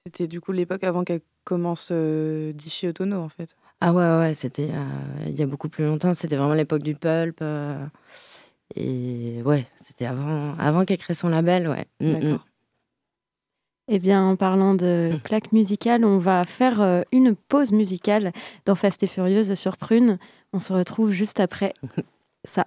C'était 0.05 0.27
du 0.27 0.41
coup 0.41 0.53
l'époque 0.53 0.85
avant 0.85 1.05
qu'elle 1.05 1.23
commence 1.45 1.89
euh, 1.93 2.53
Dishi 2.53 2.89
Otono, 2.89 3.21
en 3.21 3.29
fait. 3.29 3.57
Ah 3.87 3.93
ouais, 3.93 4.19
ouais, 4.19 4.35
c'était 4.35 4.71
euh, 4.73 5.27
il 5.27 5.39
y 5.39 5.43
a 5.43 5.47
beaucoup 5.47 5.69
plus 5.69 5.85
longtemps. 5.85 6.15
C'était 6.15 6.37
vraiment 6.37 6.55
l'époque 6.55 6.83
du 6.83 6.95
pulp. 6.95 7.37
Euh, 7.43 7.85
et 8.75 9.43
ouais, 9.45 9.67
c'était 9.87 10.07
avant, 10.07 10.57
avant 10.59 10.87
qu'elle 10.87 10.97
crée 10.97 11.13
son 11.13 11.29
label, 11.29 11.69
ouais. 11.69 11.85
Mm, 12.01 12.07
mm. 12.07 12.13
D'accord. 12.13 12.47
Eh 13.89 13.99
bien, 13.99 14.25
en 14.25 14.37
parlant 14.37 14.75
de 14.75 15.11
mm. 15.13 15.21
claque 15.21 15.53
musicale, 15.53 16.07
on 16.07 16.17
va 16.17 16.45
faire 16.45 17.05
une 17.13 17.37
pause 17.37 17.73
musicale 17.73 18.33
dans 18.65 18.75
Fast 18.75 19.03
et 19.03 19.07
Furieuse 19.07 19.53
sur 19.53 19.77
Prune. 19.77 20.19
On 20.55 20.59
se 20.59 20.73
retrouve 20.73 21.11
juste 21.11 21.39
après 21.39 21.75
ça. 22.45 22.67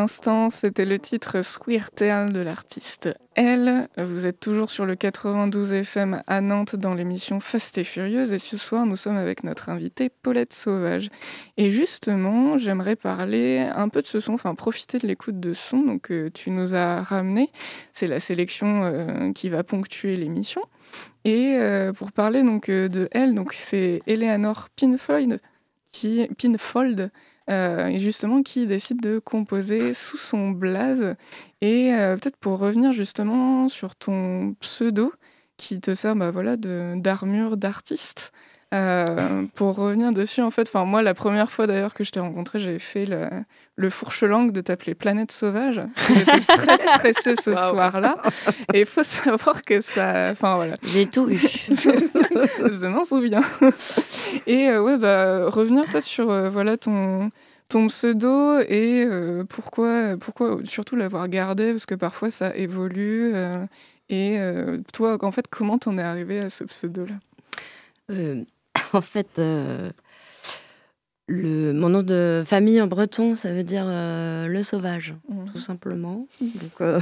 l'instant, 0.00 0.50
c'était 0.50 0.84
le 0.84 0.98
titre 0.98 1.40
Squirtle 1.40 2.30
de 2.30 2.40
l'artiste 2.40 3.08
Elle. 3.34 3.88
Vous 3.96 4.26
êtes 4.26 4.38
toujours 4.38 4.68
sur 4.68 4.84
le 4.84 4.94
92 4.94 5.72
FM 5.72 6.22
à 6.26 6.42
Nantes 6.42 6.76
dans 6.76 6.92
l'émission 6.92 7.40
Fast 7.40 7.78
et 7.78 7.84
Furieuse 7.84 8.34
et 8.34 8.38
ce 8.38 8.58
soir 8.58 8.84
nous 8.84 8.96
sommes 8.96 9.16
avec 9.16 9.42
notre 9.42 9.70
invitée 9.70 10.10
Paulette 10.10 10.52
Sauvage. 10.52 11.08
Et 11.56 11.70
justement, 11.70 12.58
j'aimerais 12.58 12.94
parler 12.94 13.60
un 13.74 13.88
peu 13.88 14.02
de 14.02 14.06
ce 14.06 14.20
son, 14.20 14.34
enfin 14.34 14.54
profiter 14.54 14.98
de 14.98 15.06
l'écoute 15.06 15.40
de 15.40 15.54
son 15.54 15.78
donc, 15.78 16.02
que 16.02 16.28
tu 16.28 16.50
nous 16.50 16.74
as 16.74 17.00
ramené. 17.00 17.50
C'est 17.94 18.06
la 18.06 18.20
sélection 18.20 18.84
euh, 18.84 19.32
qui 19.32 19.48
va 19.48 19.64
ponctuer 19.64 20.16
l'émission. 20.16 20.60
Et 21.24 21.56
euh, 21.56 21.94
pour 21.94 22.12
parler 22.12 22.42
donc 22.42 22.68
euh, 22.68 22.88
de 22.88 23.08
elle, 23.12 23.34
c'est 23.50 24.02
Eleanor 24.06 24.68
Pinfold 24.76 25.40
qui, 25.90 26.28
Pinfold, 26.38 27.00
euh, 27.00 27.08
et 27.48 27.98
justement 27.98 28.42
qui 28.42 28.66
décide 28.66 29.00
de 29.00 29.18
composer 29.18 29.94
sous 29.94 30.18
son 30.18 30.50
blaze. 30.50 31.14
Et 31.60 31.94
euh, 31.94 32.16
peut-être 32.16 32.36
pour 32.36 32.58
revenir 32.58 32.92
justement 32.92 33.68
sur 33.68 33.96
ton 33.96 34.54
pseudo 34.60 35.12
qui 35.56 35.80
te 35.80 35.94
sert 35.94 36.16
bah, 36.16 36.30
voilà, 36.30 36.56
d'armure 36.56 37.56
d'artiste. 37.56 38.32
Euh, 38.74 39.44
pour 39.54 39.76
revenir 39.76 40.12
dessus, 40.12 40.42
en 40.42 40.50
fait, 40.50 40.72
moi, 40.74 41.00
la 41.00 41.14
première 41.14 41.50
fois 41.50 41.68
d'ailleurs 41.68 41.94
que 41.94 42.02
je 42.02 42.10
t'ai 42.10 42.18
rencontré, 42.18 42.58
j'avais 42.58 42.80
fait 42.80 43.04
le, 43.04 43.28
le 43.76 43.90
fourche-langue 43.90 44.50
de 44.50 44.60
t'appeler 44.60 44.94
Planète 44.94 45.30
Sauvage. 45.30 45.80
J'étais 46.08 46.40
très 46.48 46.76
stressée 46.76 47.36
ce 47.36 47.54
soir-là. 47.54 48.16
Et 48.74 48.80
il 48.80 48.86
faut 48.86 49.04
savoir 49.04 49.62
que 49.62 49.80
ça. 49.80 50.30
Enfin, 50.32 50.56
voilà. 50.56 50.74
J'ai 50.82 51.06
tout 51.06 51.30
eu. 51.30 51.38
je 51.68 52.86
m'en 52.86 53.04
souviens. 53.04 53.42
Et 54.48 54.68
euh, 54.68 54.82
ouais, 54.82 54.98
bah, 54.98 55.48
revenir 55.48 55.84
peut-être 55.84 56.04
sur 56.04 56.30
euh, 56.30 56.50
voilà, 56.50 56.76
ton, 56.76 57.30
ton 57.68 57.86
pseudo 57.86 58.58
et 58.58 59.08
pourquoi, 59.48 60.16
pourquoi 60.18 60.58
surtout 60.64 60.96
l'avoir 60.96 61.28
gardé, 61.28 61.70
parce 61.70 61.86
que 61.86 61.94
parfois 61.94 62.30
ça 62.30 62.54
évolue. 62.56 63.32
et 64.08 64.38
toi, 64.92 65.24
en 65.24 65.30
fait, 65.30 65.46
comment 65.48 65.78
t'en 65.78 65.98
es 65.98 66.02
arrivé 66.02 66.40
à 66.40 66.50
ce 66.50 66.64
pseudo-là? 66.64 67.14
en 68.92 69.00
fait, 69.00 69.28
euh, 69.38 69.90
le, 71.28 71.72
mon 71.72 71.88
nom 71.88 72.02
de 72.02 72.42
famille 72.46 72.80
en 72.80 72.86
breton, 72.86 73.34
ça 73.34 73.52
veut 73.52 73.64
dire 73.64 73.84
euh, 73.86 74.46
le 74.46 74.62
sauvage, 74.62 75.14
mmh. 75.28 75.44
tout 75.52 75.60
simplement. 75.60 76.26
Donc 76.40 76.80
euh, 76.80 77.00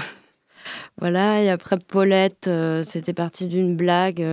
voilà, 0.98 1.42
et 1.42 1.50
après 1.50 1.78
Paulette, 1.78 2.50
c'était 2.86 3.12
parti 3.12 3.46
d'une 3.46 3.76
blague. 3.76 4.24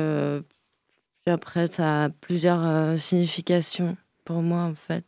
après, 1.25 1.67
ça 1.67 2.05
a 2.05 2.09
plusieurs 2.09 2.99
significations 2.99 3.97
pour 4.25 4.41
moi, 4.41 4.63
en 4.63 4.75
fait. 4.75 5.05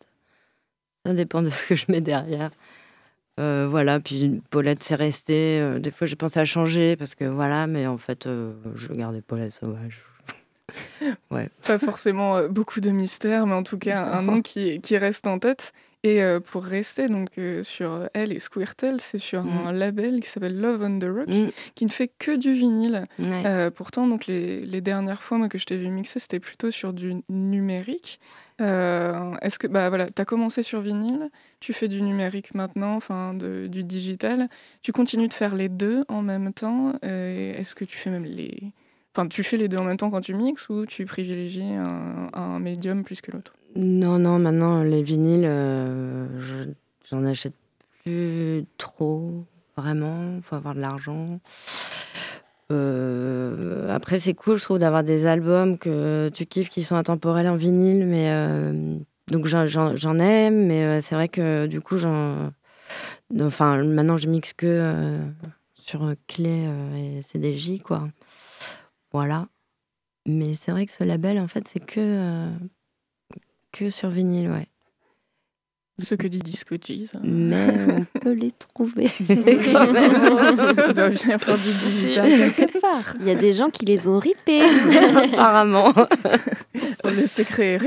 Ça 1.06 1.14
dépend 1.14 1.42
de 1.42 1.50
ce 1.52 1.68
que 1.68 1.76
je 1.76 1.86
mets 1.90 2.02
derrière. 2.02 2.52
voilà, 3.38 4.00
puis 4.00 4.42
Paulette, 4.50 4.84
c'est 4.84 4.96
resté. 4.96 5.80
des 5.80 5.92
fois, 5.92 6.08
j'ai 6.08 6.16
pensé 6.16 6.40
à 6.40 6.46
changer 6.46 6.96
parce 6.96 7.16
que 7.16 7.26
voilà, 7.26 7.68
mais 7.68 7.88
en 7.88 7.98
fait, 7.98 8.28
je 8.28 8.94
gardais 8.94 9.22
Paulette 9.22 9.54
sauvage. 9.54 10.04
Ouais. 11.32 11.50
Pas 11.66 11.80
forcément 11.80 12.38
euh, 12.38 12.48
beaucoup 12.48 12.82
de 12.82 12.90
mystère, 12.90 13.46
mais 13.48 13.54
en 13.54 13.64
tout 13.64 13.78
cas 13.78 14.04
un 14.04 14.22
nom 14.22 14.42
qui, 14.42 14.82
qui 14.82 14.98
reste 14.98 15.28
en 15.28 15.40
tête. 15.40 15.74
Et 16.06 16.22
euh, 16.22 16.42
pour 16.42 16.66
rester 16.66 17.08
donc 17.08 17.30
euh, 17.38 17.64
sur 17.64 18.10
elle 18.14 18.34
et 18.34 18.38
Squirtle, 18.38 18.98
c'est 19.00 19.18
sur 19.18 19.42
mm. 19.46 19.68
un 19.68 19.72
label 19.72 20.20
qui 20.20 20.30
s'appelle 20.30 20.60
Love 20.60 20.84
on 20.84 21.00
the 21.00 21.06
Rock, 21.06 21.30
mm. 21.30 21.52
qui 21.76 21.86
ne 21.86 21.90
fait 21.90 22.12
que 22.20 22.36
du 22.36 22.54
vinyle. 22.54 23.06
pourtant, 23.76 24.06
donc 24.08 24.28
les, 24.28 24.66
les, 24.66 24.82
dernières 24.82 25.24
fois 25.24 25.38
moi, 25.38 25.48
que 25.48 25.58
je 25.58 25.66
t'ai 25.66 25.78
vu 25.78 25.88
mixer, 25.88 26.20
c'était 26.20 26.42
plutôt 26.42 26.72
sur 26.72 26.92
du 26.92 27.24
numérique. 27.30 28.20
Est-ce 28.60 29.58
que 29.60 29.68
bah 29.68 29.90
voilà, 29.90 30.08
as 30.18 30.26
commencé 30.26 30.62
sur 30.62 30.82
vinyle, 30.82 31.30
tu 31.60 31.74
fais 31.74 31.88
du 31.88 32.02
numérique 32.02 32.54
maintenant, 32.54 32.96
enfin 32.96 33.34
du 33.34 33.84
digital. 33.84 34.50
Tu 34.82 34.92
continues 34.92 35.30
de 35.30 35.34
faire 35.34 35.56
les 35.56 35.70
deux 35.70 36.04
en 36.10 36.22
même 36.22 36.54
temps. 36.54 36.94
Est-ce 37.02 37.76
que 37.76 37.86
tu 37.86 37.98
fais 37.98 38.10
même 38.10 38.26
les 38.26 38.74
Tu 39.30 39.44
fais 39.44 39.58
les 39.58 39.68
deux 39.68 39.78
en 39.78 39.84
même 39.84 39.98
temps 39.98 40.10
quand 40.10 40.22
tu 40.22 40.34
mixes 40.34 40.70
ou 40.70 40.88
tu 40.88 41.06
privilégies 41.06 41.72
un, 41.72 42.60
médium 42.60 43.04
plus 43.04 43.22
que 43.22 43.32
l'autre? 43.32 43.54
Non, 43.76 44.18
non, 44.18 44.40
maintenant 44.40 44.82
les 44.84 45.04
vinyles, 45.04 45.46
euh, 45.46 46.66
j'en 47.10 47.24
achète 47.26 47.54
plus 48.04 48.66
trop, 48.78 49.46
vraiment. 49.78 50.36
Il 50.38 50.42
faut 50.42 50.56
avoir 50.56 50.74
de 50.74 50.80
l'argent. 50.80 51.40
Euh, 52.72 53.94
après, 53.94 54.18
c'est 54.18 54.34
cool, 54.34 54.58
je 54.58 54.64
trouve, 54.64 54.80
d'avoir 54.80 55.04
des 55.04 55.28
albums 55.28 55.78
que 55.78 56.30
tu 56.34 56.48
kiffes 56.48 56.70
qui 56.70 56.84
sont 56.84 56.96
intemporels 56.96 57.48
en 57.48 57.56
vinyle, 57.56 58.08
mais 58.08 58.32
euh, 58.32 58.98
donc 59.28 59.46
j'en 59.46 60.20
aime, 60.20 60.66
mais 60.66 61.02
c'est 61.02 61.14
vrai 61.14 61.30
que 61.30 61.68
du 61.68 61.82
coup. 61.82 61.98
Enfin, 63.40 63.84
maintenant, 63.84 64.18
je 64.18 64.28
mixe 64.28 64.54
que 64.54 65.20
sur 65.76 66.14
clé 66.28 66.68
et 66.96 67.22
CDJ, 67.24 67.82
quoi. 67.84 68.08
Voilà. 69.14 69.48
Mais 70.26 70.56
c'est 70.56 70.72
vrai 70.72 70.86
que 70.86 70.92
ce 70.92 71.04
label, 71.04 71.40
en 71.40 71.48
fait, 71.48 71.68
c'est 71.72 71.80
que, 71.80 72.00
euh, 72.00 72.50
que 73.72 73.90
sur 73.90 74.10
vinyle, 74.10 74.50
ouais. 74.50 74.68
Ce 76.00 76.16
que 76.16 76.28
dit 76.28 76.40
Disco 76.40 76.76
Cheese. 76.84 77.12
Mais 77.22 77.68
on 77.88 78.06
peut 78.20 78.34
les 78.34 78.52
trouver. 78.52 79.10
Ça 79.10 81.10
vient 81.10 81.38
faire 81.38 81.56
du 81.56 81.74
digital 81.86 82.52
quelque 82.54 82.80
part. 82.80 83.14
Il 83.20 83.28
y 83.28 83.30
a 83.30 83.36
des 83.36 83.54
gens 83.54 83.70
qui 83.70 83.86
les 83.86 84.08
ont 84.08 84.18
ripés. 84.18 84.64
Apparemment. 85.34 85.94
on 87.04 87.10
les 87.10 87.28
sait 87.28 87.46
créer. 87.46 87.78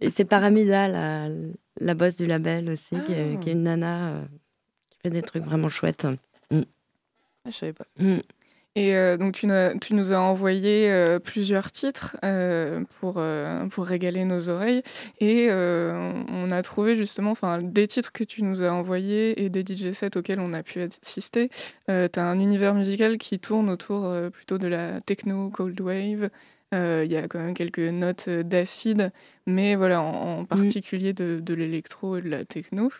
Et 0.00 0.10
c'est 0.10 0.24
Paramida, 0.24 0.86
la, 0.86 1.28
la 1.80 1.94
boss 1.94 2.14
du 2.14 2.26
label 2.26 2.70
aussi, 2.70 2.94
qui, 3.06 3.12
est, 3.12 3.36
ah. 3.36 3.50
une 3.50 3.64
nana 3.64 4.10
euh, 4.10 4.24
qui 4.90 4.98
fait 5.02 5.10
des 5.10 5.22
trucs 5.22 5.44
vraiment 5.44 5.68
chouettes. 5.68 6.06
Mm. 6.52 6.60
Ah, 7.44 7.50
je 7.50 7.56
savais 7.56 7.72
pas. 7.72 7.86
Mm. 7.98 8.18
Et 8.78 8.94
euh, 8.94 9.16
donc 9.16 9.32
tu, 9.32 9.48
nous 9.94 10.12
as 10.12 10.20
envoyé 10.20 10.88
euh, 10.88 11.18
plusieurs 11.18 11.72
titres 11.72 12.16
euh, 12.24 12.84
pour, 13.00 13.20
pour 13.70 13.84
régaler 13.84 14.24
nos 14.24 14.48
oreilles 14.50 14.84
et 15.18 15.48
on 15.50 16.48
a 16.52 16.62
trouvé 16.62 16.94
justement 16.94 17.34
des 17.60 17.88
titres 17.88 18.12
que 18.12 18.22
tu 18.22 18.44
nous 18.44 18.62
as 18.62 18.70
envoyés 18.70 19.42
et 19.42 19.48
des 19.48 19.62
DJ 19.62 19.90
sets 19.90 20.16
auxquels 20.16 20.38
on 20.38 20.52
a 20.52 20.62
pu 20.62 20.80
assister. 20.80 21.50
tu 21.88 21.92
as 21.92 22.24
un 22.24 22.38
univers 22.38 22.74
musical 22.74 23.18
qui 23.18 23.40
tourne 23.40 23.68
autour 23.68 24.14
plutôt 24.30 24.58
de 24.58 24.68
la 24.68 25.00
techno, 25.00 25.50
cold 25.50 25.80
wave, 25.80 26.30
il 26.72 27.10
y 27.10 27.16
a 27.16 27.26
quand 27.28 27.38
même 27.38 27.54
quelques 27.54 27.78
notes 27.78 28.26
euh, 28.28 28.42
d'acide, 28.42 29.10
mais 29.46 29.74
voilà, 29.74 30.02
en, 30.02 30.42
mm. 30.42 30.46
particulier 30.46 31.12
de, 31.12 31.54
l'électro 31.54 32.16
et 32.18 32.22
de 32.22 32.28
la 32.28 32.44
techno. 32.44 32.90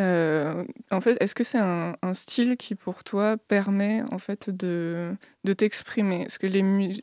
Euh, 0.00 0.64
en 0.90 1.00
fait, 1.00 1.16
est-ce 1.20 1.34
que 1.34 1.44
c'est 1.44 1.58
un, 1.58 1.94
style 2.14 2.56
qui 2.56 2.74
pour 2.74 3.04
toi 3.04 3.36
permet 3.36 4.02
en 4.10 4.18
fait 4.18 4.48
de, 4.50 5.14
de 5.44 5.52
t'exprimer? 5.52 6.22
Est-ce 6.22 6.38
que 6.38 6.46
les, 6.46 6.62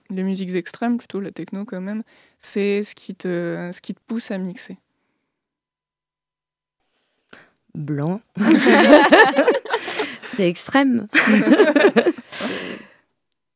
les 0.10 0.23
musiques 0.23 0.56
extrêmes, 0.56 0.97
plutôt 0.97 1.19
la 1.19 1.32
techno 1.32 1.65
quand 1.65 1.82
même, 1.82 2.03
c'est 2.39 2.84
ce 2.84 2.95
qui 2.95 3.13
te, 3.15 3.69
ce 3.71 3.82
qui 3.82 3.93
te 3.93 3.99
pousse 4.08 4.32
à 4.32 4.38
mixer 4.38 4.77
Blanc. 7.75 8.21
c'est 10.36 10.49
extrême. 10.49 11.08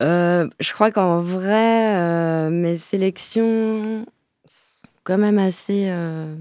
Euh, 0.01 0.49
je 0.59 0.73
crois 0.73 0.91
qu'en 0.91 1.21
vrai, 1.21 1.95
euh, 1.95 2.49
mes 2.49 2.77
sélections 2.77 4.05
sont 4.45 4.89
quand 5.03 5.19
même 5.19 5.37
assez 5.37 5.85
euh, 5.89 6.35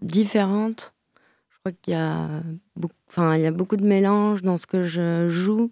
différentes. 0.00 0.94
Je 1.50 1.58
crois 1.58 1.72
qu'il 1.82 1.92
y 1.92 1.96
a, 1.96 2.28
beaucoup, 2.76 2.94
enfin, 3.08 3.36
il 3.36 3.42
y 3.42 3.46
a 3.46 3.50
beaucoup 3.50 3.76
de 3.76 3.84
mélange 3.84 4.42
dans 4.42 4.56
ce 4.56 4.66
que 4.66 4.84
je 4.84 5.28
joue. 5.28 5.70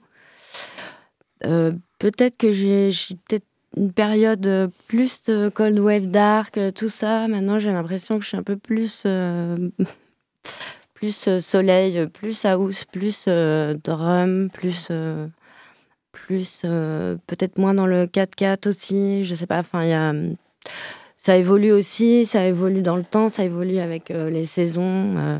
peut-être 1.40 2.36
que 2.36 2.52
j'ai 2.52 2.90
peut-être 3.28 3.46
une 3.76 3.92
période 3.92 4.70
plus 4.88 5.24
de 5.24 5.48
cold 5.48 5.78
wave 5.78 6.06
dark, 6.06 6.58
tout 6.74 6.88
ça. 6.88 7.28
Maintenant, 7.28 7.58
j'ai 7.60 7.72
l'impression 7.72 8.18
que 8.18 8.24
je 8.24 8.28
suis 8.28 8.36
un 8.36 8.42
peu 8.42 8.56
plus 8.56 9.06
plus 10.94 11.38
soleil, 11.38 12.06
plus 12.08 12.44
house, 12.44 12.84
plus 12.84 13.26
drum, 13.26 14.50
plus 14.50 14.90
plus, 16.16 16.62
euh, 16.64 17.16
peut-être 17.26 17.58
moins 17.58 17.74
dans 17.74 17.86
le 17.86 18.06
4x4 18.06 18.68
aussi, 18.68 19.24
je 19.24 19.34
sais 19.34 19.46
pas, 19.46 19.58
enfin, 19.58 19.84
il 19.84 19.90
y 19.90 19.92
a, 19.92 20.12
ça 21.16 21.36
évolue 21.36 21.72
aussi, 21.72 22.26
ça 22.26 22.44
évolue 22.46 22.82
dans 22.82 22.96
le 22.96 23.04
temps, 23.04 23.28
ça 23.28 23.44
évolue 23.44 23.78
avec 23.78 24.10
euh, 24.10 24.30
les 24.30 24.46
saisons. 24.46 25.16
Euh, 25.18 25.38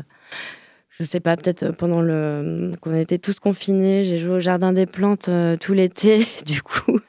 je 0.91 1.03
sais 1.03 1.19
pas, 1.19 1.35
peut-être 1.35 1.71
pendant 1.71 2.01
le 2.01 2.71
qu'on 2.81 2.95
était 2.95 3.17
tous 3.19 3.39
confinés, 3.39 4.03
j'ai 4.03 4.17
joué 4.17 4.35
au 4.35 4.39
jardin 4.39 4.71
des 4.73 4.85
plantes 4.85 5.29
tout 5.61 5.73
l'été. 5.73 6.25
Du 6.45 6.61
coup, 6.63 6.99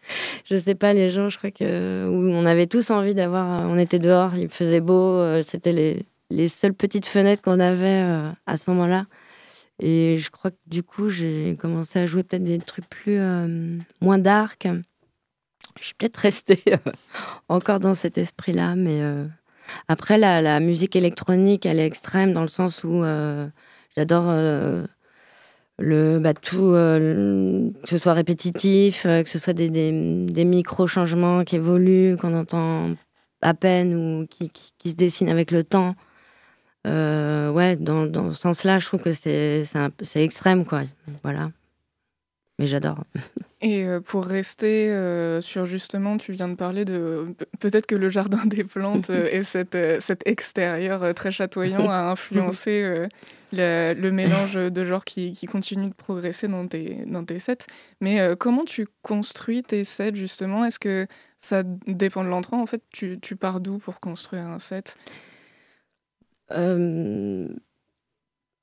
je 0.44 0.58
sais 0.58 0.74
pas, 0.74 0.92
les 0.92 1.08
gens, 1.08 1.30
je 1.30 1.38
crois 1.38 1.50
que 1.50 2.06
où 2.06 2.30
on 2.30 2.44
avait 2.44 2.66
tous 2.66 2.90
envie 2.90 3.14
d'avoir, 3.14 3.62
on 3.62 3.78
était 3.78 3.98
dehors, 3.98 4.34
il 4.36 4.50
faisait 4.50 4.80
beau, 4.80 5.22
c'était 5.42 5.72
les, 5.72 6.04
les 6.28 6.48
seules 6.48 6.74
petites 6.74 7.06
fenêtres 7.06 7.40
qu'on 7.40 7.60
avait 7.60 8.04
à 8.46 8.56
ce 8.58 8.68
moment-là. 8.68 9.06
Et 9.80 10.18
je 10.18 10.30
crois 10.30 10.50
que 10.50 10.56
du 10.66 10.82
coup, 10.82 11.08
j'ai 11.08 11.56
commencé 11.60 11.98
à 11.98 12.06
jouer 12.06 12.22
peut-être 12.22 12.44
des 12.44 12.58
trucs 12.58 12.88
plus 12.88 13.20
moins 14.00 14.18
dark. 14.18 14.66
Je 15.78 15.84
suis 15.84 15.94
peut-être 15.94 16.16
restée 16.16 16.62
encore 17.48 17.78
dans 17.80 17.94
cet 17.94 18.18
esprit-là, 18.18 18.74
mais 18.74 19.00
après, 19.86 20.18
la, 20.18 20.60
musique 20.60 20.96
électronique, 20.96 21.66
elle 21.66 21.78
est 21.78 21.86
extrême 21.86 22.32
dans 22.32 22.42
le 22.42 22.48
sens 22.48 22.82
où 22.82 23.04
j'adore 23.96 24.32
le 25.80 26.18
bah, 26.18 26.34
tout 26.34 26.72
que 26.72 27.88
ce 27.88 27.98
soit 27.98 28.14
répétitif 28.14 29.04
que 29.04 29.28
ce 29.28 29.38
soit 29.38 29.52
des, 29.52 29.70
des, 29.70 30.44
micro 30.44 30.88
changements 30.88 31.44
qui 31.44 31.54
évoluent 31.54 32.16
qu'on 32.16 32.34
entend 32.34 32.96
à 33.42 33.54
peine 33.54 33.94
ou 33.94 34.26
qui, 34.26 34.50
qui, 34.50 34.90
se 34.90 34.96
dessine 34.96 35.28
avec 35.28 35.50
le 35.50 35.64
temps. 35.64 35.94
Euh, 36.86 37.50
ouais, 37.50 37.76
dans, 37.76 38.06
dans, 38.06 38.32
ce 38.32 38.40
sens-là, 38.40 38.78
je 38.78 38.86
trouve 38.86 39.00
que 39.00 39.12
c'est 39.12 39.64
extrême, 40.16 40.64
quoi. 40.64 40.82
Voilà. 41.22 41.50
Mais 42.58 42.66
j'adore. 42.66 43.04
Et 43.60 43.84
euh, 43.84 44.00
pour 44.00 44.24
rester 44.24 44.88
euh, 44.88 45.40
sur 45.40 45.66
justement, 45.66 46.16
tu 46.16 46.30
viens 46.30 46.48
de 46.48 46.54
parler 46.54 46.84
de 46.84 47.34
peut-être 47.58 47.86
que 47.86 47.96
le 47.96 48.08
jardin 48.08 48.46
des 48.46 48.62
plantes 48.62 49.10
et 49.10 49.42
cet, 49.42 49.76
cet 49.98 50.24
extérieur 50.26 51.12
très 51.14 51.32
chatoyant 51.32 51.90
a 51.90 52.02
influencé 52.02 53.08
le, 53.52 54.10
mélange 54.10 54.54
de 54.54 54.84
genres 54.84 55.04
qui, 55.04 55.32
qui, 55.32 55.46
continue 55.46 55.88
de 55.88 55.94
progresser 55.94 56.46
dans 56.46 56.68
tes, 56.68 57.04
dans 57.06 57.24
tes 57.24 57.40
sets. 57.40 57.66
Mais 58.00 58.36
comment 58.38 58.64
tu 58.64 58.86
construis 59.02 59.64
tes 59.64 59.82
sets 59.82 60.14
justement? 60.14 60.64
Est-ce 60.64 60.78
que 60.78 61.08
ça 61.36 61.62
dépend 61.64 62.22
de 62.22 62.28
l'entrant. 62.28 62.60
En 62.60 62.66
fait, 62.66 62.82
tu, 62.90 63.18
tu 63.20 63.34
pars 63.34 63.60
d'où 63.60 63.78
pour 63.78 63.98
construire 63.98 64.44
un 64.44 64.58
set? 64.60 64.96
euh, 64.96 65.26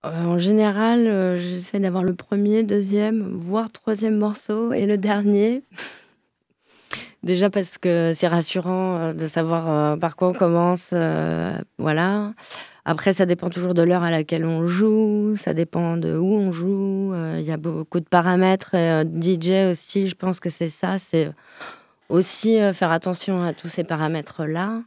En 0.03 0.37
général, 0.37 1.07
euh, 1.07 1.37
j'essaie 1.37 1.79
d'avoir 1.79 2.03
le 2.03 2.13
premier, 2.13 2.61
deuxième, 2.61 3.23
voire 3.39 3.71
troisième 3.71 4.17
morceau 4.17 4.71
et 4.71 4.85
le 4.85 4.97
dernier. 4.97 5.63
Déjà 7.23 7.49
parce 7.49 7.79
que 7.79 8.11
c'est 8.13 8.27
rassurant 8.27 8.97
euh, 8.97 9.13
de 9.13 9.25
savoir 9.25 9.97
par 9.97 10.15
quoi 10.15 10.29
on 10.29 10.33
commence. 10.33 10.93
voilà. 11.79 12.33
Après, 12.87 13.13
ça 13.13 13.25
dépend 13.25 13.49
toujours 13.49 13.73
de 13.73 13.81
l'heure 13.81 14.03
à 14.03 14.11
laquelle 14.11 14.45
on 14.45 14.67
joue, 14.67 15.35
ça 15.35 15.55
dépend 15.55 15.97
de 15.97 16.15
où 16.15 16.35
on 16.35 16.51
joue. 16.51 17.15
Il 17.37 17.41
y 17.41 17.51
a 17.51 17.57
beaucoup 17.57 17.99
de 17.99 18.05
paramètres. 18.05 18.75
DJ 18.75 19.71
aussi, 19.71 20.07
je 20.07 20.15
pense 20.15 20.39
que 20.39 20.51
c'est 20.51 20.69
ça. 20.69 20.99
C'est 20.99 21.31
aussi 22.09 22.59
euh, 22.59 22.73
faire 22.73 22.91
attention 22.91 23.43
à 23.43 23.53
tous 23.53 23.67
ces 23.67 23.83
paramètres-là. 23.83 24.81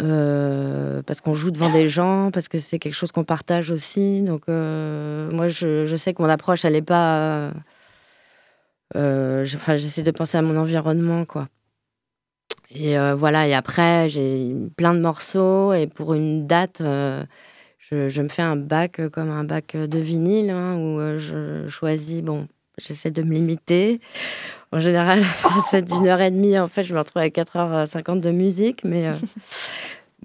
Euh, 0.00 1.02
parce 1.02 1.20
qu'on 1.20 1.34
joue 1.34 1.50
devant 1.50 1.70
des 1.70 1.88
gens, 1.88 2.30
parce 2.32 2.48
que 2.48 2.58
c'est 2.58 2.78
quelque 2.78 2.94
chose 2.94 3.12
qu'on 3.12 3.24
partage 3.24 3.70
aussi. 3.70 4.22
Donc, 4.22 4.42
euh, 4.48 5.30
moi, 5.30 5.48
je, 5.48 5.94
sais 5.96 6.14
que 6.14 6.22
mon 6.22 6.28
approche, 6.28 6.64
elle 6.64 6.72
n'est 6.74 6.82
pas. 6.82 7.52
enfin, 8.94 9.76
j'essaie 9.76 10.02
de 10.02 10.10
penser 10.10 10.38
à 10.38 10.42
mon 10.42 10.56
environnement, 10.56 11.24
quoi. 11.24 11.48
Et 12.72 12.96
voilà, 13.14 13.48
et 13.48 13.54
après, 13.54 14.08
j'ai 14.08 14.54
plein 14.76 14.94
de 14.94 15.00
morceaux, 15.00 15.72
et 15.72 15.86
pour 15.86 16.14
une 16.14 16.46
date, 16.46 16.80
je, 16.80 18.22
me 18.22 18.28
fais 18.28 18.42
un 18.42 18.56
bac 18.56 19.00
comme 19.10 19.30
un 19.30 19.44
bac 19.44 19.76
de 19.76 19.98
vinyle, 19.98 20.50
hein, 20.50 20.76
où 20.76 21.18
je 21.18 21.66
choisis, 21.68 22.22
bon, 22.22 22.46
j'essaie 22.78 23.10
de 23.10 23.22
me 23.22 23.34
limiter 23.34 24.00
en 24.72 24.80
général, 24.80 25.22
c'est 25.70 25.82
d'une 25.82 26.06
heure 26.06 26.20
et 26.20 26.30
demie. 26.30 26.58
En 26.58 26.68
fait, 26.68 26.84
je 26.84 26.94
me 26.94 26.98
retrouve 27.00 27.20
avec 27.20 27.36
4h50 27.36 28.20
de 28.20 28.30
musique. 28.30 28.84
Mais, 28.84 29.08
euh, 29.08 29.12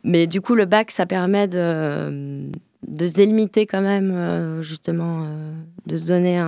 mais 0.06 0.28
du 0.28 0.40
coup, 0.40 0.54
le 0.54 0.66
bac, 0.66 0.92
ça 0.92 1.08
permet 1.08 1.48
de, 1.48 2.50
de 2.88 3.08
se 3.08 3.12
délimiter 3.12 3.66
quand 3.66 3.82
même, 3.82 4.12
euh, 4.12 4.62
justement, 4.62 5.24
euh, 5.26 5.54
de 5.88 5.98
se 5.98 6.04
donner 6.04 6.40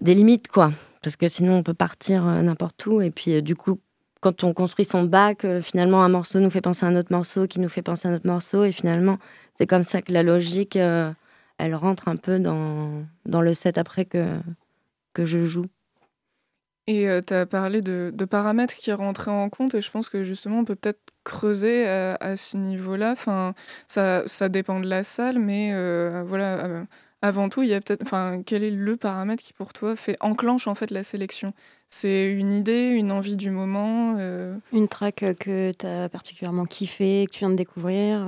des 0.00 0.14
limites, 0.14 0.48
quoi. 0.48 0.72
Parce 1.02 1.16
que 1.16 1.28
sinon, 1.28 1.56
on 1.56 1.62
peut 1.64 1.74
partir 1.74 2.24
n'importe 2.24 2.86
où. 2.86 3.00
Et 3.00 3.10
puis, 3.10 3.42
du 3.42 3.56
coup, 3.56 3.80
quand 4.20 4.44
on 4.44 4.54
construit 4.54 4.84
son 4.84 5.02
bac, 5.02 5.44
finalement, 5.60 6.04
un 6.04 6.08
morceau 6.08 6.38
nous 6.38 6.50
fait 6.50 6.60
penser 6.60 6.86
à 6.86 6.88
un 6.88 6.94
autre 6.96 7.12
morceau 7.12 7.48
qui 7.48 7.58
nous 7.58 7.68
fait 7.68 7.82
penser 7.82 8.06
à 8.06 8.12
un 8.12 8.14
autre 8.14 8.28
morceau. 8.28 8.62
Et 8.62 8.70
finalement, 8.70 9.18
c'est 9.58 9.66
comme 9.66 9.82
ça 9.82 10.00
que 10.02 10.12
la 10.12 10.22
logique, 10.22 10.76
elle 10.76 11.74
rentre 11.74 12.06
un 12.06 12.16
peu 12.16 12.38
dans, 12.38 13.02
dans 13.26 13.42
le 13.42 13.54
set 13.54 13.76
après 13.78 14.04
que, 14.04 14.38
que 15.14 15.24
je 15.24 15.44
joue. 15.44 15.66
Et 16.88 17.06
tu 17.26 17.34
as 17.34 17.46
parlé 17.46 17.80
de, 17.80 18.24
paramètres 18.24 18.74
qui 18.74 18.92
rentraient 18.92 19.30
en 19.30 19.48
compte, 19.48 19.74
et 19.74 19.80
je 19.80 19.90
pense 19.90 20.08
que 20.08 20.24
justement, 20.24 20.60
on 20.60 20.64
peut 20.64 20.74
peut-être 20.74 21.00
creuser 21.24 21.86
à, 21.86 22.36
ce 22.36 22.56
niveau-là. 22.56 23.12
Enfin, 23.12 23.54
ça, 23.86 24.24
ça, 24.26 24.48
dépend 24.48 24.80
de 24.80 24.88
la 24.88 25.04
salle, 25.04 25.38
mais 25.38 25.72
voilà. 26.24 26.84
avant 27.22 27.48
tout, 27.48 27.62
il 27.62 27.68
y 27.68 27.74
a 27.74 27.80
peut-être, 27.80 28.02
enfin, 28.02 28.42
quel 28.44 28.64
est 28.64 28.70
le 28.70 28.96
paramètre 28.96 29.44
qui 29.44 29.52
pour 29.52 29.72
toi 29.72 29.94
fait 29.94 30.16
enclenche 30.20 30.66
en 30.66 30.74
fait 30.74 30.90
la 30.90 31.04
sélection? 31.04 31.54
C'est 31.88 32.32
une 32.32 32.52
idée, 32.52 32.88
une 32.88 33.12
envie 33.12 33.36
du 33.36 33.50
moment, 33.50 34.18
une 34.72 34.88
track 34.88 35.24
que 35.38 35.72
tu 35.72 35.86
as 35.86 36.08
particulièrement 36.08 36.64
kiffé, 36.64 37.26
que 37.28 37.32
tu 37.32 37.38
viens 37.40 37.50
de 37.50 37.54
découvrir. 37.54 38.26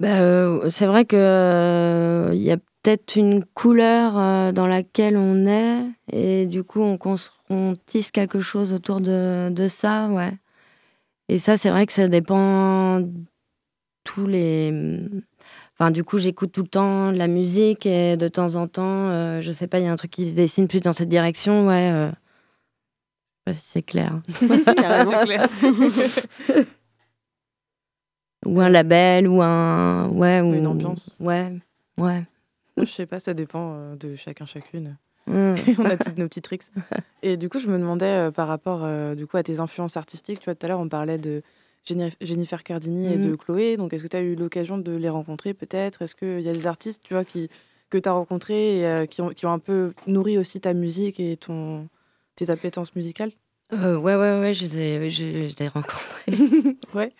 Bah, 0.00 0.68
c'est 0.70 0.86
vrai 0.86 1.06
que 1.06 2.30
il 2.34 2.42
y 2.42 2.52
a 2.52 2.58
peut-être 2.88 3.16
une 3.16 3.44
couleur 3.44 4.52
dans 4.54 4.66
laquelle 4.66 5.18
on 5.18 5.46
est 5.46 5.84
et 6.10 6.46
du 6.46 6.64
coup 6.64 6.80
on 6.80 7.74
tisse 7.84 8.10
quelque 8.10 8.40
chose 8.40 8.72
autour 8.72 9.02
de, 9.02 9.50
de 9.50 9.68
ça, 9.68 10.08
ouais. 10.08 10.32
Et 11.28 11.36
ça, 11.36 11.58
c'est 11.58 11.68
vrai 11.68 11.84
que 11.84 11.92
ça 11.92 12.08
dépend 12.08 13.06
tous 14.04 14.26
les. 14.26 14.72
Enfin, 15.74 15.90
du 15.90 16.02
coup, 16.02 16.16
j'écoute 16.16 16.50
tout 16.50 16.62
le 16.62 16.68
temps 16.68 17.12
de 17.12 17.18
la 17.18 17.28
musique 17.28 17.84
et 17.84 18.16
de 18.16 18.28
temps 18.28 18.54
en 18.54 18.66
temps, 18.66 19.10
euh, 19.10 19.42
je 19.42 19.52
sais 19.52 19.66
pas, 19.66 19.80
il 19.80 19.84
y 19.84 19.86
a 19.86 19.92
un 19.92 19.96
truc 19.96 20.10
qui 20.10 20.30
se 20.30 20.34
dessine 20.34 20.66
plus 20.66 20.80
dans 20.80 20.94
cette 20.94 21.10
direction, 21.10 21.66
ouais. 21.66 21.90
Euh... 21.92 22.10
c'est 23.66 23.82
clair. 23.82 24.22
c'est 24.40 24.64
clair. 24.74 25.46
ou 28.46 28.62
un 28.62 28.70
label, 28.70 29.28
ou 29.28 29.42
un. 29.42 30.08
Ouais, 30.08 30.40
ou 30.40 30.54
une 30.54 30.66
ambiance. 30.66 31.10
Ouais, 31.20 31.52
ouais. 31.98 32.24
Je 32.84 32.92
sais 32.92 33.06
pas, 33.06 33.20
ça 33.20 33.34
dépend 33.34 33.74
euh, 33.74 33.96
de 33.96 34.16
chacun, 34.16 34.46
chacune. 34.46 34.96
Mm. 35.28 35.54
on 35.78 35.84
a 35.84 35.96
tous 35.96 36.16
nos 36.16 36.26
petits 36.26 36.42
tricks. 36.42 36.64
Et 37.22 37.36
du 37.36 37.48
coup, 37.48 37.58
je 37.58 37.68
me 37.68 37.78
demandais 37.78 38.06
euh, 38.06 38.30
par 38.30 38.48
rapport 38.48 38.80
euh, 38.82 39.14
du 39.14 39.26
coup, 39.26 39.36
à 39.36 39.42
tes 39.42 39.60
influences 39.60 39.96
artistiques. 39.96 40.40
Tu 40.40 40.46
vois, 40.46 40.54
tout 40.54 40.66
à 40.66 40.68
l'heure, 40.68 40.80
on 40.80 40.88
parlait 40.88 41.18
de 41.18 41.42
Jennifer 41.84 42.62
Cardini 42.62 43.12
et 43.12 43.16
de 43.16 43.30
mm. 43.30 43.36
Chloé. 43.36 43.76
Donc, 43.76 43.92
est-ce 43.92 44.02
que 44.02 44.08
tu 44.08 44.16
as 44.16 44.20
eu 44.20 44.34
l'occasion 44.34 44.78
de 44.78 44.92
les 44.92 45.08
rencontrer 45.08 45.54
peut-être? 45.54 46.02
Est-ce 46.02 46.14
qu'il 46.14 46.40
y 46.40 46.48
a 46.48 46.52
des 46.52 46.66
artistes 46.66 47.02
tu 47.02 47.14
vois, 47.14 47.24
qui, 47.24 47.48
que 47.90 47.98
tu 47.98 48.08
as 48.08 48.12
rencontrés 48.12 48.80
et 48.80 48.86
euh, 48.86 49.06
qui, 49.06 49.22
ont, 49.22 49.30
qui 49.30 49.46
ont 49.46 49.52
un 49.52 49.58
peu 49.58 49.92
nourri 50.06 50.38
aussi 50.38 50.60
ta 50.60 50.74
musique 50.74 51.20
et 51.20 51.36
ton, 51.36 51.88
tes 52.36 52.50
appétences 52.50 52.94
musicales? 52.94 53.32
Ouais, 53.70 53.96
ouais, 53.96 54.40
ouais, 54.40 54.54
je 54.54 54.66
les, 54.66 55.68
rencontrés. 55.68 56.32
ouais. 56.94 57.12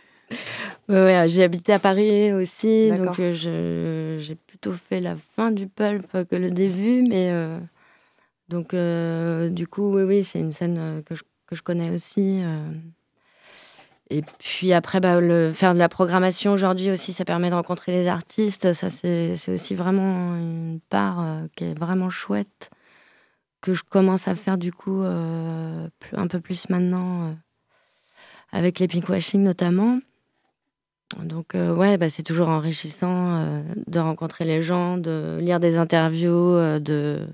Ouais, 0.88 1.24
j'ai 1.28 1.42
habité 1.42 1.72
à 1.72 1.78
Paris 1.78 2.32
aussi, 2.32 2.90
donc 2.92 3.16
j'ai 3.16 4.34
plutôt 4.46 4.72
fait 4.72 5.00
la 5.00 5.16
fin 5.36 5.50
du 5.50 5.66
pulp 5.66 6.06
que 6.28 6.36
le 6.36 6.50
début, 6.50 7.02
mais 7.02 7.30
donc, 8.48 8.72
euh, 8.72 9.50
du 9.50 9.66
coup, 9.66 9.94
oui, 9.94 10.02
oui, 10.02 10.24
c'est 10.24 10.40
une 10.40 10.52
scène 10.52 10.78
euh, 10.78 11.02
que 11.02 11.14
je, 11.14 11.22
que 11.46 11.54
je 11.54 11.62
connais 11.62 11.90
aussi. 11.90 12.40
Euh. 12.42 12.72
Et 14.10 14.22
puis 14.38 14.72
après, 14.72 15.00
bah, 15.00 15.20
le, 15.20 15.52
faire 15.52 15.74
de 15.74 15.78
la 15.78 15.90
programmation 15.90 16.52
aujourd'hui 16.52 16.90
aussi, 16.90 17.12
ça 17.12 17.26
permet 17.26 17.50
de 17.50 17.54
rencontrer 17.54 17.92
les 17.92 18.08
artistes. 18.08 18.72
Ça, 18.72 18.88
c'est 18.88 19.36
aussi 19.48 19.74
vraiment 19.74 20.34
une 20.34 20.80
part 20.88 21.42
qui 21.54 21.64
est 21.64 21.78
vraiment 21.78 22.08
chouette, 22.08 22.70
que 23.60 23.74
je 23.74 23.82
commence 23.82 24.26
à 24.26 24.34
faire 24.34 24.56
du 24.56 24.72
coup 24.72 25.02
un 25.02 26.26
peu 26.30 26.40
plus 26.40 26.70
maintenant, 26.70 27.36
avec 28.50 28.78
les 28.78 28.88
pinkwashing 28.88 29.42
notamment. 29.42 29.98
Donc 31.22 31.54
ouais, 31.54 31.96
bah, 31.96 32.10
c'est 32.10 32.22
toujours 32.22 32.48
enrichissant 32.48 33.62
de 33.86 33.98
rencontrer 33.98 34.44
les 34.44 34.62
gens, 34.62 34.98
de 34.98 35.38
lire 35.40 35.58
des 35.58 35.76
interviews, 35.76 36.78
de 36.80 37.26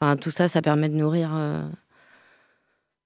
Enfin, 0.00 0.16
tout 0.16 0.30
ça, 0.30 0.48
ça 0.48 0.60
permet 0.60 0.88
de 0.88 0.94
nourrir, 0.94 1.30
euh, 1.34 1.62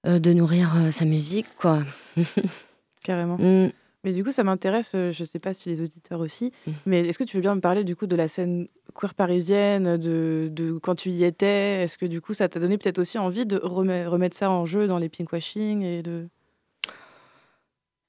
euh, 0.05 0.19
de 0.19 0.33
nourrir 0.33 0.75
euh, 0.75 0.91
sa 0.91 1.05
musique, 1.05 1.47
quoi. 1.57 1.83
Carrément. 3.03 3.37
Mm. 3.37 3.71
Mais 4.03 4.13
du 4.13 4.23
coup, 4.23 4.31
ça 4.31 4.43
m'intéresse, 4.43 4.91
je 4.93 5.07
ne 5.21 5.25
sais 5.25 5.39
pas 5.39 5.53
si 5.53 5.69
les 5.69 5.81
auditeurs 5.81 6.19
aussi, 6.19 6.51
mm. 6.67 6.71
mais 6.85 7.07
est-ce 7.07 7.17
que 7.17 7.23
tu 7.23 7.37
veux 7.37 7.41
bien 7.41 7.55
me 7.55 7.61
parler 7.61 7.83
du 7.83 7.95
coup 7.95 8.07
de 8.07 8.15
la 8.15 8.27
scène 8.27 8.67
queer 8.93 9.13
parisienne, 9.13 9.95
de, 9.97 10.49
de 10.51 10.73
quand 10.79 10.95
tu 10.95 11.11
y 11.11 11.23
étais? 11.23 11.83
Est-ce 11.83 11.97
que 11.97 12.05
du 12.05 12.19
coup, 12.19 12.33
ça 12.33 12.49
t'a 12.49 12.59
donné 12.59 12.77
peut-être 12.77 12.99
aussi 12.99 13.17
envie 13.17 13.45
de 13.45 13.57
remettre 13.57 14.35
ça 14.35 14.49
en 14.49 14.65
jeu 14.65 14.87
dans 14.87 14.97
les 14.97 15.09
pinkwashing 15.09 15.83
et 15.83 16.03
de... 16.03 16.27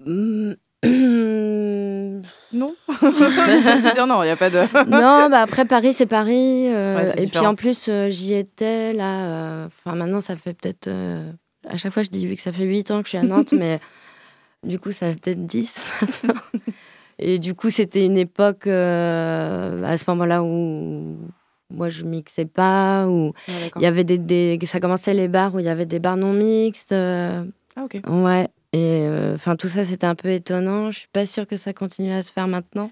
Mm. 0.00 0.54
Non. 2.52 2.74
dire 3.94 4.06
non, 4.06 4.22
il 4.22 4.26
n'y 4.26 4.32
a 4.32 4.36
pas 4.36 4.50
de. 4.50 4.58
non, 4.90 5.28
bah 5.30 5.40
après 5.40 5.64
Paris, 5.64 5.94
c'est 5.94 6.06
Paris. 6.06 6.68
Euh, 6.68 7.04
et 7.16 7.26
puis 7.26 7.38
en 7.38 7.54
plus, 7.54 7.86
euh, 7.88 8.10
j'y 8.10 8.34
étais 8.34 8.92
là. 8.92 9.24
Euh, 9.24 9.66
enfin, 9.66 9.96
maintenant, 9.96 10.20
ça 10.20 10.36
fait 10.36 10.54
peut-être. 10.54 10.88
à 11.68 11.76
chaque 11.76 11.92
fois, 11.92 12.02
je 12.02 12.10
dis 12.10 12.34
que 12.36 12.42
ça 12.42 12.52
fait 12.52 12.64
8 12.64 12.90
ans 12.90 12.98
que 13.02 13.06
je 13.06 13.10
suis 13.10 13.18
à 13.18 13.22
Nantes, 13.22 13.52
mais 13.56 13.80
du 14.64 14.78
coup, 14.78 14.92
ça 14.92 15.08
fait 15.08 15.20
peut-être 15.20 15.46
10 15.46 15.84
maintenant. 16.00 16.40
Et 17.18 17.38
du 17.38 17.54
coup, 17.54 17.70
c'était 17.70 18.04
une 18.04 18.18
époque 18.18 18.66
à 18.66 19.96
ce 19.96 20.04
moment-là 20.08 20.42
où 20.42 21.16
moi 21.70 21.88
je 21.88 22.04
mixais 22.04 22.44
pas, 22.44 23.06
où 23.06 23.32
il 23.76 23.82
y 23.82 23.86
avait 23.86 24.04
des, 24.04 24.18
des, 24.18 24.58
ça 24.66 24.78
commençait 24.80 25.14
les 25.14 25.28
bars 25.28 25.54
où 25.54 25.58
il 25.58 25.64
y 25.64 25.70
avait 25.70 25.86
des 25.86 25.98
bars 26.00 26.16
non 26.16 26.32
mixtes. 26.32 26.92
ah 26.92 27.44
ok. 27.84 28.00
Ouais. 28.08 28.48
Et 28.72 29.06
enfin 29.34 29.56
tout 29.56 29.68
ça 29.68 29.84
c'était 29.84 30.06
un 30.06 30.14
peu 30.14 30.30
étonnant. 30.30 30.90
Je 30.90 31.00
suis 31.00 31.08
pas 31.08 31.26
sûre 31.26 31.46
que 31.46 31.56
ça 31.56 31.72
continue 31.72 32.12
à 32.12 32.22
se 32.22 32.32
faire 32.32 32.48
maintenant. 32.48 32.90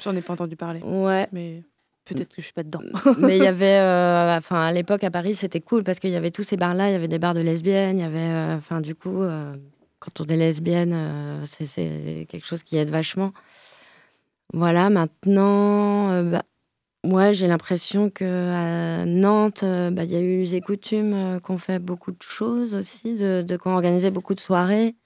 J'en 0.00 0.16
ai 0.16 0.22
pas 0.22 0.32
entendu 0.32 0.56
parler. 0.56 0.80
Ouais. 0.80 1.28
Mais 1.32 1.62
peut-être 2.04 2.34
que 2.34 2.40
je 2.40 2.46
suis 2.46 2.52
pas 2.52 2.62
dedans. 2.62 2.80
mais 3.18 3.36
il 3.36 3.44
y 3.44 3.46
avait, 3.46 3.78
euh, 3.78 4.36
enfin 4.36 4.62
à 4.62 4.72
l'époque 4.72 5.04
à 5.04 5.10
Paris, 5.10 5.34
c'était 5.34 5.60
cool 5.60 5.84
parce 5.84 5.98
qu'il 5.98 6.10
y 6.10 6.16
avait 6.16 6.30
tous 6.30 6.42
ces 6.42 6.56
bars-là. 6.56 6.88
Il 6.88 6.92
y 6.92 6.96
avait 6.96 7.08
des 7.08 7.18
bars 7.18 7.34
de 7.34 7.40
lesbiennes. 7.40 7.98
Il 7.98 8.02
y 8.02 8.04
avait, 8.06 8.18
euh, 8.18 8.56
enfin 8.56 8.80
du 8.80 8.94
coup, 8.94 9.22
euh, 9.22 9.54
quand 10.00 10.20
on 10.20 10.24
est 10.24 10.36
lesbienne, 10.36 11.42
c'est 11.44 12.26
quelque 12.28 12.46
chose 12.46 12.62
qui 12.62 12.76
aide 12.76 12.90
vachement. 12.90 13.32
Voilà. 14.52 14.90
Maintenant, 14.90 16.24
bah, 16.24 16.42
ouais, 17.04 17.34
j'ai 17.34 17.46
l'impression 17.46 18.10
que 18.10 18.50
à 18.52 19.04
Nantes, 19.06 19.64
bah, 19.64 20.02
il 20.02 20.10
y 20.10 20.16
a 20.16 20.20
eu 20.20 20.42
les 20.42 20.60
coutumes 20.60 21.38
qu'on 21.40 21.56
fait 21.58 21.78
beaucoup 21.78 22.10
de 22.10 22.22
choses 22.22 22.74
aussi, 22.74 23.14
de, 23.14 23.42
de 23.46 23.56
qu'on 23.56 23.74
organisait 23.74 24.10
beaucoup 24.10 24.34
de 24.34 24.40
soirées. 24.40 24.96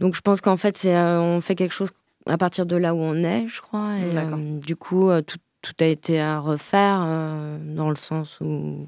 Donc 0.00 0.14
je 0.14 0.22
pense 0.22 0.40
qu'en 0.40 0.56
fait, 0.56 0.78
c'est, 0.78 0.96
on 0.96 1.42
fait 1.42 1.54
quelque 1.54 1.74
chose 1.74 1.90
à 2.26 2.38
partir 2.38 2.64
de 2.64 2.74
là 2.74 2.94
où 2.94 2.98
on 2.98 3.22
est, 3.22 3.46
je 3.48 3.60
crois. 3.60 3.98
Et 3.98 4.16
euh, 4.16 4.58
du 4.58 4.74
coup, 4.74 5.10
euh, 5.10 5.20
tout, 5.20 5.38
tout, 5.60 5.74
a 5.80 5.84
été 5.84 6.18
à 6.18 6.40
refaire 6.40 7.02
euh, 7.04 7.58
dans 7.76 7.90
le 7.90 7.96
sens 7.96 8.40
où, 8.40 8.86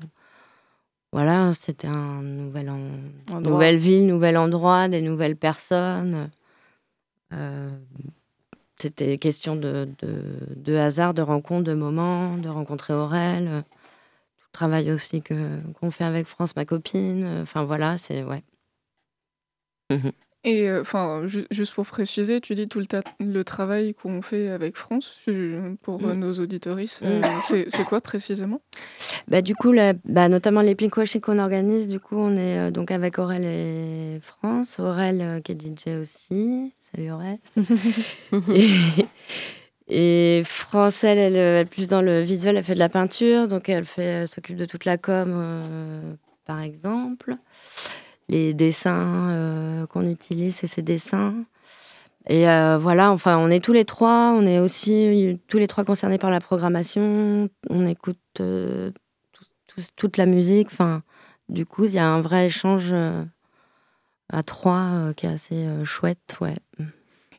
voilà, 1.13 1.53
c'était 1.53 1.87
un 1.87 2.23
nouvel 2.23 2.71
en... 2.71 3.41
nouvelle 3.41 3.77
ville, 3.77 4.07
nouvel 4.07 4.39
endroit, 4.39 4.89
des 4.89 5.03
nouvelles 5.03 5.37
personnes. 5.37 6.31
c'était 8.79 9.19
question 9.19 9.55
de, 9.55 9.89
de, 9.99 10.23
de, 10.57 10.77
hasard, 10.77 11.13
de 11.13 11.21
rencontres, 11.21 11.65
de 11.65 11.75
moments, 11.75 12.39
de 12.39 12.49
rencontrer 12.49 12.95
Aurel. 12.95 13.65
Tout 14.39 14.47
le 14.49 14.53
travail 14.53 14.91
aussi 14.91 15.21
que 15.21 15.61
qu'on 15.75 15.91
fait 15.91 16.05
avec 16.05 16.27
France, 16.27 16.57
ma 16.57 16.65
copine. 16.65 17.41
Enfin 17.43 17.65
voilà, 17.65 17.99
c'est 17.99 18.25
ouais. 18.25 18.43
Et 20.45 20.69
euh, 20.69 20.81
enfin, 20.81 21.23
juste 21.51 21.73
pour 21.73 21.87
préciser, 21.87 22.41
tu 22.41 22.55
dis 22.55 22.67
tout 22.67 22.81
le, 22.81 22.87
le 23.21 23.45
travail 23.45 23.95
qu'on 23.95 24.23
fait 24.23 24.49
avec 24.49 24.77
France 24.77 25.25
pour 25.83 26.05
euh, 26.05 26.15
mm. 26.15 26.19
nos 26.19 26.33
auditoristes. 26.33 27.01
Euh, 27.05 27.21
mm. 27.21 27.67
c'est 27.69 27.85
quoi 27.85 28.01
précisément? 28.01 28.61
Bah, 29.29 29.41
Du 29.41 29.55
coup, 29.55 29.73
bah, 30.05 30.29
notamment 30.29 30.61
les 30.61 30.75
pink 30.75 30.93
qu'on 31.21 31.39
organise, 31.39 31.87
du 31.87 32.01
coup, 32.01 32.17
on 32.17 32.37
est 32.37 32.73
donc 32.73 32.91
avec 32.91 33.21
Aurel 33.21 33.45
et 33.45 34.21
France. 34.21 34.81
Aurel 34.81 35.41
qui 35.45 35.53
est 35.53 35.61
DJ 35.61 36.01
aussi. 36.01 36.73
Salut 36.93 37.13
Aurel. 37.13 37.39
et, 39.89 40.39
et, 40.39 40.43
France, 40.45 41.05
elle, 41.05 41.19
elle, 41.19 41.37
est 41.37 41.71
plus 41.71 41.87
dans 41.87 42.03
le 42.03 42.21
visuel, 42.21 42.57
elle 42.57 42.65
fait 42.65 42.75
de 42.75 42.81
la 42.81 42.89
peinture, 42.89 43.47
donc 43.47 43.69
elle 43.69 43.87
s'occupe 44.27 44.57
de 44.57 44.65
toute 44.65 44.87
la 44.87 44.99
com, 44.99 46.17
par 46.47 46.61
exemple 46.61 47.37
les 48.33 48.55
dessins 48.55 49.31
euh, 49.31 49.87
qu'on 49.87 50.09
utilise, 50.09 50.57
c'est 50.57 50.67
ces 50.67 50.83
dessins. 50.83 51.35
Et 52.27 52.49
euh, 52.49 52.79
voilà, 52.79 53.11
enfin, 53.11 53.37
on 53.39 53.51
est 53.51 53.63
tous 53.63 53.73
les 53.73 53.85
trois, 53.85 54.33
on 54.37 54.47
est 54.47 54.59
aussi 54.59 55.39
tous 55.49 55.59
les 55.59 55.67
trois 55.67 55.85
concernés 55.85 56.19
par 56.19 56.31
la 56.31 56.41
programmation, 56.41 57.49
on 57.69 57.87
écoute 57.87 58.19
euh, 58.41 58.91
toute 59.97 60.17
la 60.17 60.27
musique. 60.27 60.69
Enfin, 60.73 61.03
du 61.49 61.67
coup, 61.67 61.85
il 61.85 61.93
y 61.93 61.99
a 61.99 62.07
un 62.07 62.21
vrai 62.21 62.47
échange 62.47 62.95
à 64.33 64.43
trois 64.45 65.13
qui 65.17 65.27
est 65.27 65.31
assez 65.31 65.67
chouette, 65.85 66.37
ouais. 66.41 66.55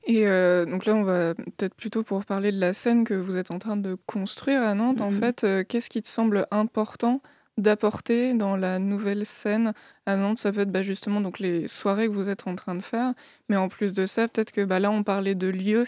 Et 0.05 0.25
donc 0.65 0.85
là, 0.85 0.95
on 0.95 1.03
va 1.03 1.33
peut-être 1.33 1.75
plutôt 1.75 2.03
pour 2.03 2.25
parler 2.25 2.51
de 2.51 2.59
la 2.59 2.73
scène 2.73 3.05
que 3.05 3.13
vous 3.13 3.37
êtes 3.37 3.51
en 3.51 3.59
train 3.59 3.77
de 3.77 3.95
construire 4.05 4.61
à 4.61 4.73
Nantes. 4.73 4.99
En 4.99 5.11
mm-hmm. 5.11 5.19
fait, 5.19 5.67
qu'est-ce 5.67 5.89
qui 5.89 6.01
te 6.01 6.09
semble 6.09 6.45
important 6.51 7.21
d'apporter 7.57 8.33
dans 8.33 8.55
la 8.55 8.79
nouvelle 8.79 9.25
scène 9.25 9.73
à 10.05 10.15
Nantes. 10.15 10.39
Ça 10.39 10.51
peut 10.51 10.61
être 10.61 10.71
bah, 10.71 10.81
justement 10.81 11.21
donc 11.21 11.39
les 11.39 11.67
soirées 11.67 12.07
que 12.07 12.13
vous 12.13 12.29
êtes 12.29 12.47
en 12.47 12.55
train 12.55 12.75
de 12.75 12.81
faire, 12.81 13.13
mais 13.49 13.57
en 13.57 13.69
plus 13.69 13.93
de 13.93 14.05
ça, 14.05 14.27
peut-être 14.27 14.51
que 14.51 14.63
bah, 14.65 14.79
là 14.79 14.91
on 14.91 15.03
parlait 15.03 15.35
de 15.35 15.47
lieux, 15.47 15.85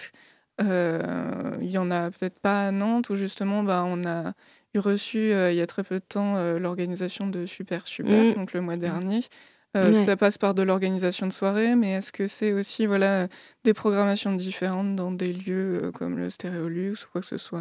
euh, 0.62 1.58
il 1.62 1.70
y 1.70 1.78
en 1.78 1.92
a 1.92 2.12
peut-être 2.12 2.40
pas 2.40 2.68
à 2.68 2.72
Nantes 2.72 3.10
où 3.10 3.16
justement 3.16 3.64
bah, 3.64 3.84
on 3.86 4.04
a 4.06 4.34
eu 4.74 4.80
reçu 4.80 5.18
euh, 5.18 5.52
il 5.52 5.58
y 5.58 5.62
a 5.62 5.68
très 5.68 5.84
peu 5.84 5.96
de 5.96 6.06
temps 6.08 6.38
euh, 6.38 6.60
l'organisation 6.60 7.28
de 7.28 7.46
Super 7.46 7.88
Super, 7.88 8.24
mmh. 8.24 8.34
donc 8.36 8.54
le 8.54 8.62
mois 8.62 8.78
dernier. 8.78 9.22
Ça 9.92 10.16
passe 10.16 10.38
par 10.38 10.54
de 10.54 10.64
l'organisation 10.64 11.28
de 11.28 11.34
soirées, 11.34 11.76
mais 11.76 11.96
est-ce 11.96 12.14
que 12.14 12.28
c'est 12.28 12.54
aussi 12.54 12.86
voilà 12.86 13.28
des 13.66 13.74
programmations 13.74 14.34
différentes 14.34 14.96
dans 14.96 15.12
des 15.12 15.34
lieux 15.34 15.92
comme 15.94 16.18
le 16.18 16.30
Stéréolux 16.30 16.94
ou 16.94 17.12
quoi 17.12 17.20
que 17.20 17.28
ce 17.28 17.36
soit? 17.36 17.60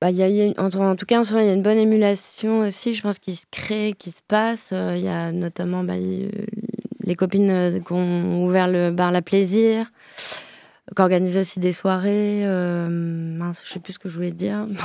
Bah, 0.00 0.10
y 0.10 0.22
a, 0.22 0.52
en, 0.60 0.96
tout 0.96 1.06
cas, 1.06 1.20
en 1.20 1.24
ce 1.24 1.32
moment, 1.32 1.44
il 1.44 1.48
y 1.48 1.50
a 1.50 1.54
une 1.54 1.62
bonne 1.62 1.78
émulation 1.78 2.60
aussi, 2.60 2.94
je 2.94 3.02
pense, 3.02 3.18
qui 3.18 3.36
se 3.36 3.46
crée, 3.50 3.94
qui 3.98 4.10
se 4.10 4.20
passe. 4.26 4.70
Euh, 4.72 4.96
il 4.96 5.04
y 5.04 5.08
a 5.08 5.32
notamment 5.32 5.82
bah, 5.84 5.94
les 5.96 7.16
copines 7.16 7.50
euh, 7.50 7.80
qui 7.80 7.92
ont 7.92 8.44
ouvert 8.44 8.68
le 8.68 8.90
bar 8.90 9.12
La 9.12 9.22
Plaisir, 9.22 9.90
qui 10.94 11.00
organisent 11.00 11.38
aussi 11.38 11.58
des 11.60 11.72
soirées. 11.72 12.44
Euh, 12.44 12.88
mince, 12.90 13.62
je 13.64 13.72
sais 13.72 13.80
plus 13.80 13.94
ce 13.94 13.98
que 13.98 14.08
je 14.08 14.16
voulais 14.16 14.32
dire. 14.32 14.66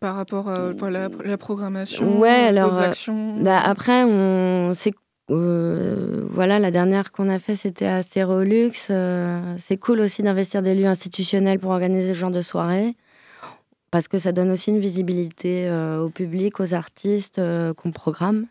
Par 0.00 0.16
rapport 0.16 0.48
à 0.48 0.72
la, 0.90 1.08
la 1.24 1.38
programmation, 1.38 2.18
ouais, 2.18 2.28
alors, 2.28 2.80
actions. 2.80 3.40
Bah, 3.40 3.60
après, 3.60 4.02
on, 4.02 4.72
c'est 4.74 4.92
euh, 5.30 6.24
voilà, 6.30 6.58
la 6.58 6.70
dernière 6.70 7.10
qu'on 7.12 7.28
a 7.28 7.38
fait, 7.38 7.56
c'était 7.56 7.86
à 7.86 8.02
Stérolux. 8.02 8.72
Euh, 8.90 9.56
c'est 9.58 9.76
cool 9.76 10.00
aussi 10.00 10.22
d'investir 10.22 10.62
des 10.62 10.74
lieux 10.74 10.86
institutionnels 10.86 11.58
pour 11.58 11.70
organiser 11.70 12.14
ce 12.14 12.18
genre 12.18 12.30
de 12.30 12.42
soirée, 12.42 12.94
parce 13.90 14.08
que 14.08 14.18
ça 14.18 14.32
donne 14.32 14.50
aussi 14.50 14.70
une 14.70 14.78
visibilité 14.78 15.66
euh, 15.68 16.00
au 16.00 16.10
public, 16.10 16.60
aux 16.60 16.74
artistes 16.74 17.40
qu'on 17.76 17.92
programme. 17.92 18.46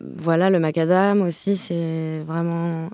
voilà, 0.00 0.50
le 0.50 0.58
Macadam 0.58 1.22
aussi, 1.22 1.56
c'est 1.56 2.20
vraiment 2.26 2.90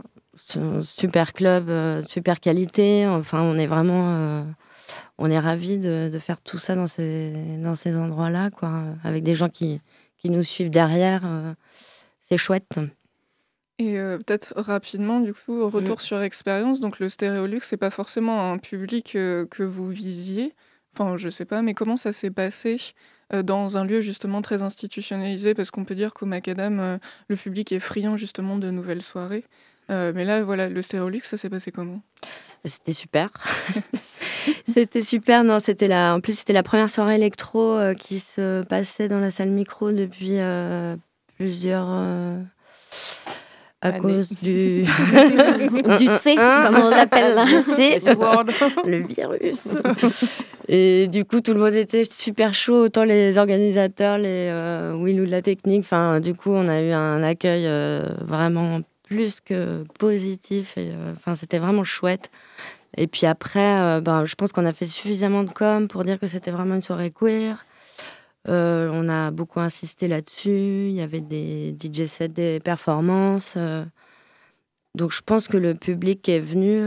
un 0.57 0.83
super 0.83 1.33
club, 1.33 1.71
super 2.09 2.41
qualité. 2.41 3.07
Enfin, 3.07 3.43
on 3.43 3.57
est 3.59 3.67
vraiment 3.67 4.45
on 5.19 5.31
est 5.31 5.39
ravis 5.39 5.79
de, 5.79 6.11
de, 6.13 6.19
faire 6.19 6.41
tout 6.41 6.59
ça 6.59 6.75
dans 6.75 6.87
ces, 6.87 7.33
dans 7.63 7.75
ces 7.75 7.97
endroits-là, 7.97 8.51
quoi, 8.51 8.83
avec 9.03 9.25
des 9.25 9.35
gens 9.35 9.49
qui, 9.49 9.81
qui 10.17 10.31
nous 10.31 10.45
suivent 10.45 10.71
derrière. 10.71 11.23
Euh, 11.25 11.55
c'est 12.21 12.37
chouette. 12.37 12.79
Et 13.79 13.99
euh, 13.99 14.19
peut-être 14.19 14.55
rapidement, 14.57 15.21
du 15.21 15.35
coup, 15.35 15.69
retour 15.69 15.97
mm. 15.97 16.01
sur 16.01 16.23
expérience. 16.23 16.81
Donc, 16.81 16.99
le 16.99 17.09
Stéréolux, 17.09 17.61
c'est 17.63 17.77
pas 17.77 17.91
forcément 17.91 18.53
un 18.53 18.59
public 18.59 19.15
euh, 19.17 19.47
que 19.47 19.63
vous 19.63 19.89
visiez. 19.89 20.55
Enfin, 20.95 21.17
je 21.17 21.29
sais 21.29 21.45
pas, 21.45 21.61
mais 21.63 21.75
comment 21.75 21.97
ça 21.97 22.13
s'est 22.13 22.31
passé 22.31 22.79
dans 23.31 23.77
un 23.77 23.85
lieu 23.85 24.01
justement 24.01 24.41
très 24.41 24.63
institutionnalisé? 24.63 25.53
Parce 25.53 25.71
qu'on 25.71 25.85
peut 25.85 25.95
dire 25.95 26.15
qu'au 26.15 26.25
Macadam, 26.25 26.99
le 27.29 27.37
public 27.37 27.71
est 27.73 27.81
friand 27.81 28.17
justement 28.17 28.57
de 28.57 28.71
nouvelles 28.71 29.03
soirées. 29.03 29.45
Mais 29.89 30.25
là, 30.25 30.43
voilà, 30.43 30.69
le 30.69 30.83
Stéréolux, 30.83 31.23
ça 31.23 31.37
s'est 31.37 31.51
passé 31.51 31.71
comment? 31.73 32.03
C'était 32.67 32.93
super. 32.93 33.31
c'était 34.73 35.03
super. 35.03 35.45
Non, 35.45 35.61
c'était 35.61 35.89
la. 35.89 36.15
En 36.15 36.21
plus, 36.21 36.39
c'était 36.39 36.53
la 36.53 36.63
première 36.63 36.91
soirée 36.91 37.15
électro 37.15 37.61
euh, 37.61 37.95
qui 37.95 38.19
se 38.19 38.65
passait 38.65 39.09
dans 39.09 39.21
la 39.21 39.31
salle 39.31 39.51
micro 39.51 39.93
depuis 39.93 40.39
euh, 40.39 40.97
plusieurs. 41.37 41.87
Euh, 41.89 42.43
à 43.83 43.93
cause 43.93 44.31
du 44.43 44.83
du 45.99 46.09
C, 46.23 46.35
comme 46.35 46.77
on 46.77 46.91
l'appelle 46.91 47.35
là, 47.35 47.45
le 48.85 49.07
virus. 49.07 49.63
Et 50.67 51.07
du 51.09 51.25
coup, 51.25 51.41
tout 51.41 51.53
le 51.53 51.61
monde 51.61 51.75
était 51.75 52.05
super 52.05 52.55
chaud, 52.55 52.85
autant 52.85 53.05
les 53.05 53.39
organisateurs, 53.39 54.17
les 54.19 54.51
Will 54.99 55.21
ou 55.21 55.27
de 55.27 55.31
la 55.31 55.43
technique. 55.43 55.81
Enfin, 55.81 56.21
du 56.21 56.35
coup, 56.35 56.51
on 56.51 56.67
a 56.69 56.81
eu 56.81 56.91
un 56.91 57.23
accueil 57.23 57.69
vraiment 58.23 58.81
plus 59.07 59.41
que 59.41 59.85
positif. 59.99 60.77
Et 60.77 60.93
enfin, 61.17 61.35
c'était 61.35 61.59
vraiment 61.59 61.85
chouette. 61.85 62.31
Et 62.97 63.07
puis 63.07 63.27
après, 63.27 63.81
euh, 63.81 64.01
ben, 64.01 64.25
je 64.25 64.35
pense 64.35 64.53
qu'on 64.53 64.67
a 64.67 64.73
fait 64.73 64.87
suffisamment 64.87 65.45
de 65.45 65.51
com 65.51 65.89
pour 65.89 66.05
dire 66.05 66.19
que 66.19 66.27
c'était 66.27 66.51
vraiment 66.51 66.75
une 66.75 66.83
soirée 66.83 67.11
queer. 67.11 67.65
Euh, 68.49 68.91
on 68.93 69.09
a 69.09 69.31
beaucoup 69.31 69.61
insisté 69.61 70.09
là-dessus. 70.09 70.89
Il 70.89 70.93
y 70.93 71.01
avait 71.01 71.21
des 71.21 71.75
DJ 71.79 72.29
des 72.29 72.61
performances. 72.61 73.55
Euh. 73.57 73.85
donc 74.95 75.13
je 75.13 75.21
pense 75.21 75.49
que 75.49 75.57
le 75.57 75.75
public 75.75 76.29
est 76.29 76.41
venu. 76.41 76.79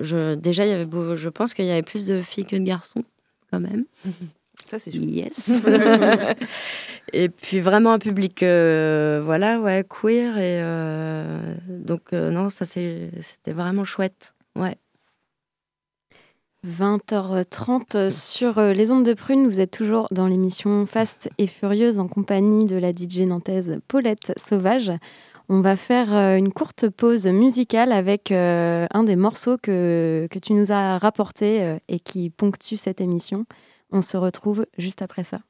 Je, 0.00 0.34
déjà, 0.34 0.66
il 0.66 0.70
y 0.70 0.72
avait 0.72 0.88
je 1.16 1.28
pense 1.28 1.54
qu'il 1.54 1.66
y 1.66 1.70
avait 1.70 1.82
plus 1.82 2.04
de 2.04 2.20
filles 2.20 2.44
que 2.44 2.56
de 2.56 2.64
garçons, 2.64 3.04
quand 3.50 3.60
même. 3.60 3.84
Ça, 4.68 4.78
c'est 4.78 4.92
chouette. 4.92 5.08
Yes. 5.08 5.50
et 7.12 7.28
puis 7.28 7.60
vraiment 7.60 7.92
un 7.92 7.98
public, 7.98 8.40
voilà, 8.40 9.60
ouais, 9.60 9.84
queer. 9.88 10.36
Et 10.38 10.62
donc, 11.68 12.12
non, 12.12 12.50
ça, 12.50 12.66
c'était 12.66 13.52
vraiment 13.52 13.84
chouette. 13.84 14.34
Ouais. 14.56 14.76
20h30 16.66 18.10
sur 18.10 18.58
euh, 18.58 18.72
les 18.72 18.90
ondes 18.90 19.04
de 19.04 19.14
prune. 19.14 19.48
Vous 19.48 19.60
êtes 19.60 19.70
toujours 19.70 20.08
dans 20.10 20.26
l'émission 20.26 20.86
Fast 20.86 21.30
et 21.38 21.46
Furieuse 21.46 22.00
en 22.00 22.08
compagnie 22.08 22.66
de 22.66 22.76
la 22.76 22.90
DJ 22.90 23.20
nantaise 23.20 23.78
Paulette 23.86 24.32
Sauvage. 24.36 24.92
On 25.48 25.60
va 25.60 25.76
faire 25.76 26.12
euh, 26.12 26.36
une 26.36 26.52
courte 26.52 26.88
pause 26.88 27.26
musicale 27.26 27.92
avec 27.92 28.32
euh, 28.32 28.86
un 28.92 29.04
des 29.04 29.16
morceaux 29.16 29.56
que, 29.56 30.26
que 30.30 30.38
tu 30.38 30.52
nous 30.52 30.72
as 30.72 30.98
rapporté 30.98 31.76
et 31.88 32.00
qui 32.00 32.28
ponctue 32.28 32.76
cette 32.76 33.00
émission. 33.00 33.46
On 33.90 34.02
se 34.02 34.16
retrouve 34.16 34.66
juste 34.76 35.02
après 35.02 35.24
ça. 35.24 35.40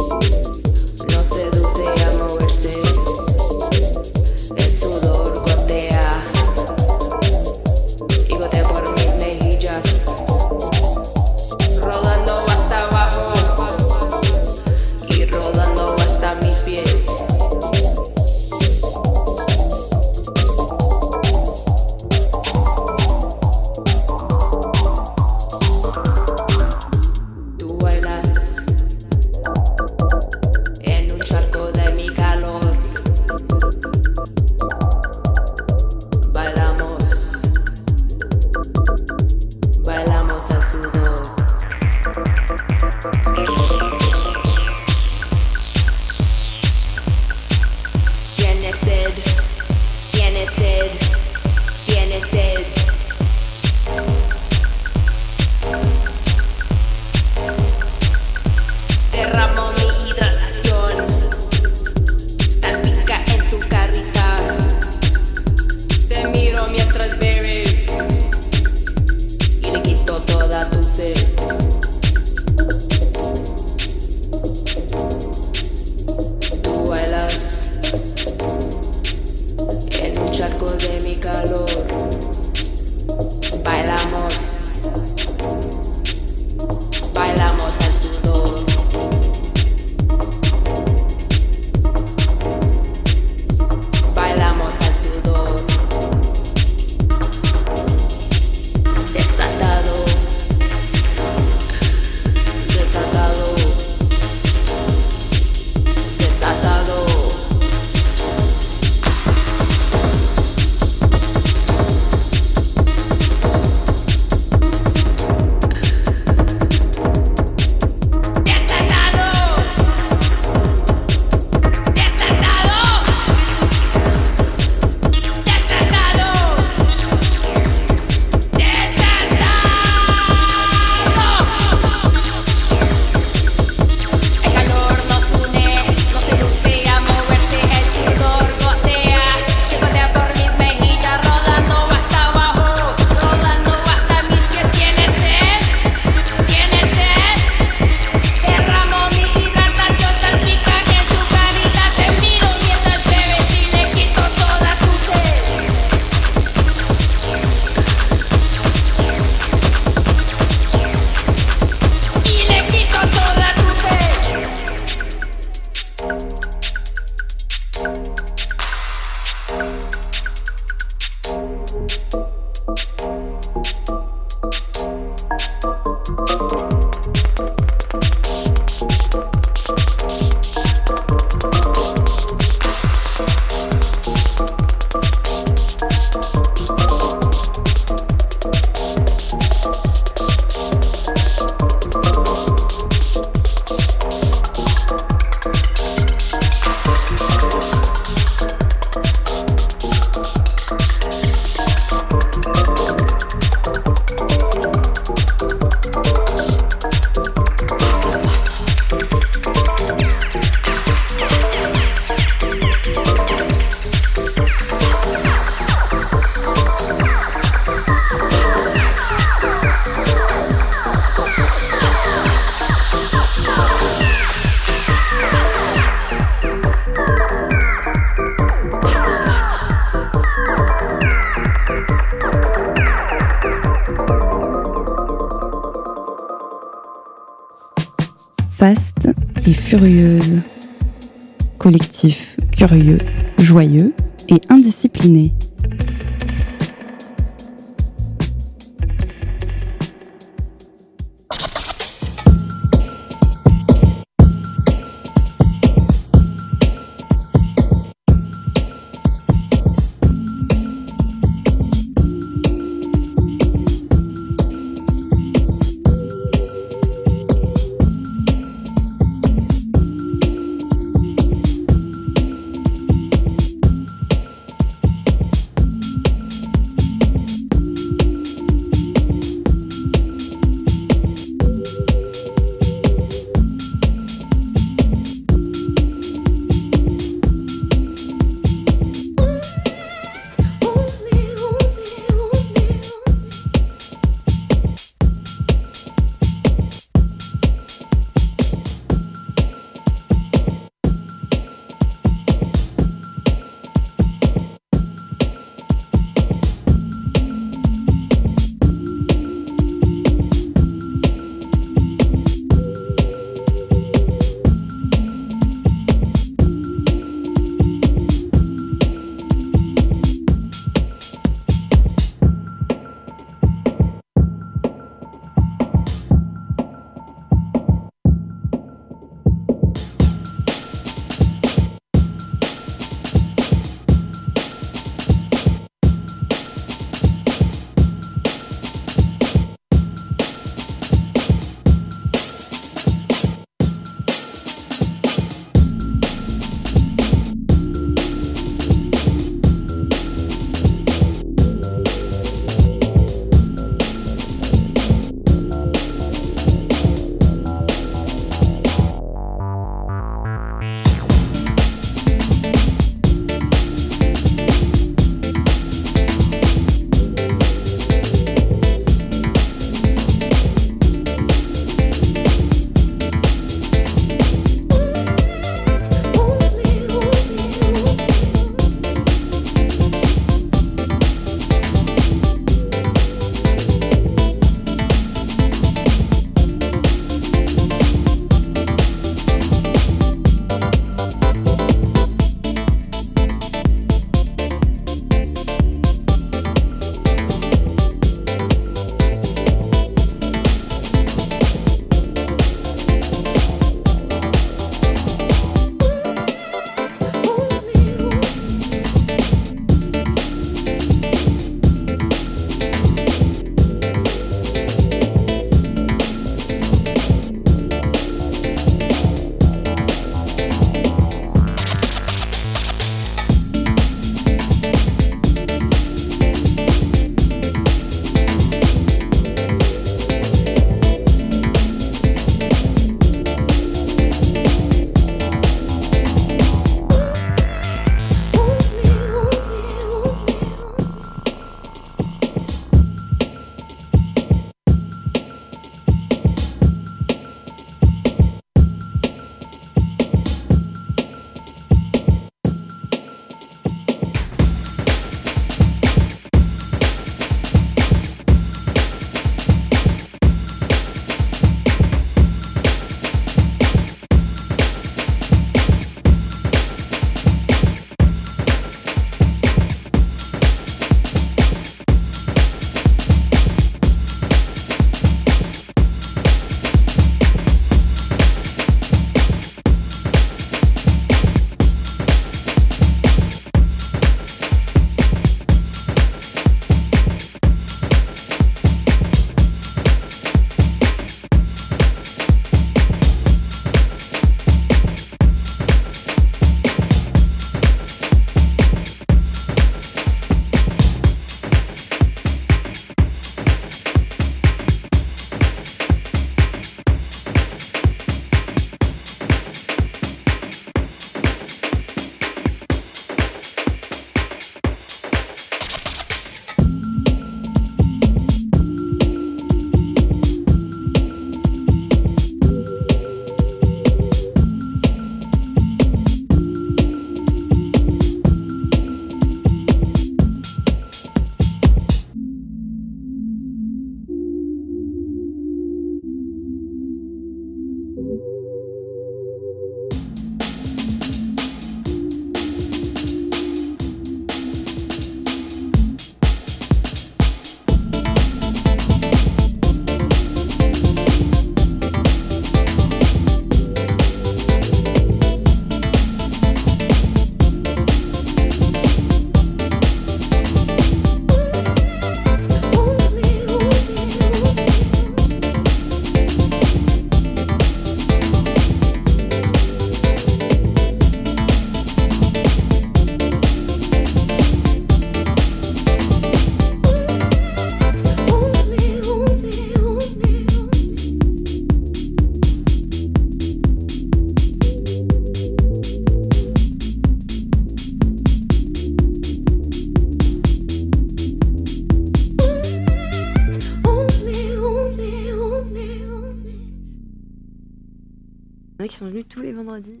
A 598.86 598.88
qui 598.88 598.96
sont 598.96 599.06
venus 599.06 599.26
tous 599.28 599.40
les 599.40 599.52
vendredis. 599.52 600.00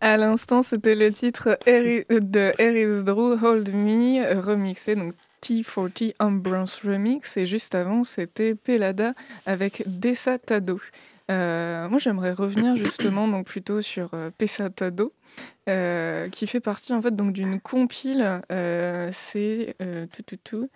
À 0.00 0.16
l'instant, 0.16 0.62
c'était 0.62 0.96
le 0.96 1.12
titre 1.12 1.58
de 1.66 2.50
Eris 2.58 3.04
Drew, 3.04 3.38
Hold 3.40 3.72
Me, 3.72 4.40
remixé, 4.40 4.96
donc 4.96 5.14
T40 5.42 6.14
Ambrance 6.18 6.80
Remix. 6.84 7.36
Et 7.36 7.46
juste 7.46 7.74
avant, 7.74 8.02
c'était 8.04 8.54
Pelada 8.54 9.14
avec 9.46 9.84
Desatado. 9.86 10.80
Euh, 11.30 11.88
moi, 11.88 11.98
j'aimerais 11.98 12.32
revenir 12.32 12.76
justement 12.76 13.28
donc 13.28 13.46
plutôt 13.46 13.80
sur 13.80 14.10
euh, 14.14 14.30
Pesatado, 14.36 15.12
euh, 15.68 16.28
qui 16.30 16.46
fait 16.46 16.60
partie 16.60 16.92
en 16.92 17.00
fait 17.00 17.14
donc 17.14 17.32
d'une 17.32 17.60
compile. 17.60 18.42
Euh, 18.50 19.08
c'est 19.12 19.76
tout 20.12 20.22
tout 20.22 20.38
tout 20.42 20.68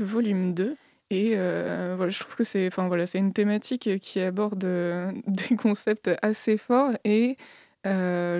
Volume 0.00 0.54
2. 0.54 0.76
Et 1.10 1.34
voilà, 1.34 2.08
je 2.08 2.20
trouve 2.20 2.36
que 2.36 2.44
c'est, 2.44 2.66
enfin 2.66 2.86
voilà, 2.88 3.04
une 3.14 3.32
thématique 3.32 3.98
qui 4.00 4.20
aborde 4.20 4.58
des 5.26 5.56
concepts 5.56 6.10
assez 6.22 6.56
forts 6.58 6.92
et 7.04 7.36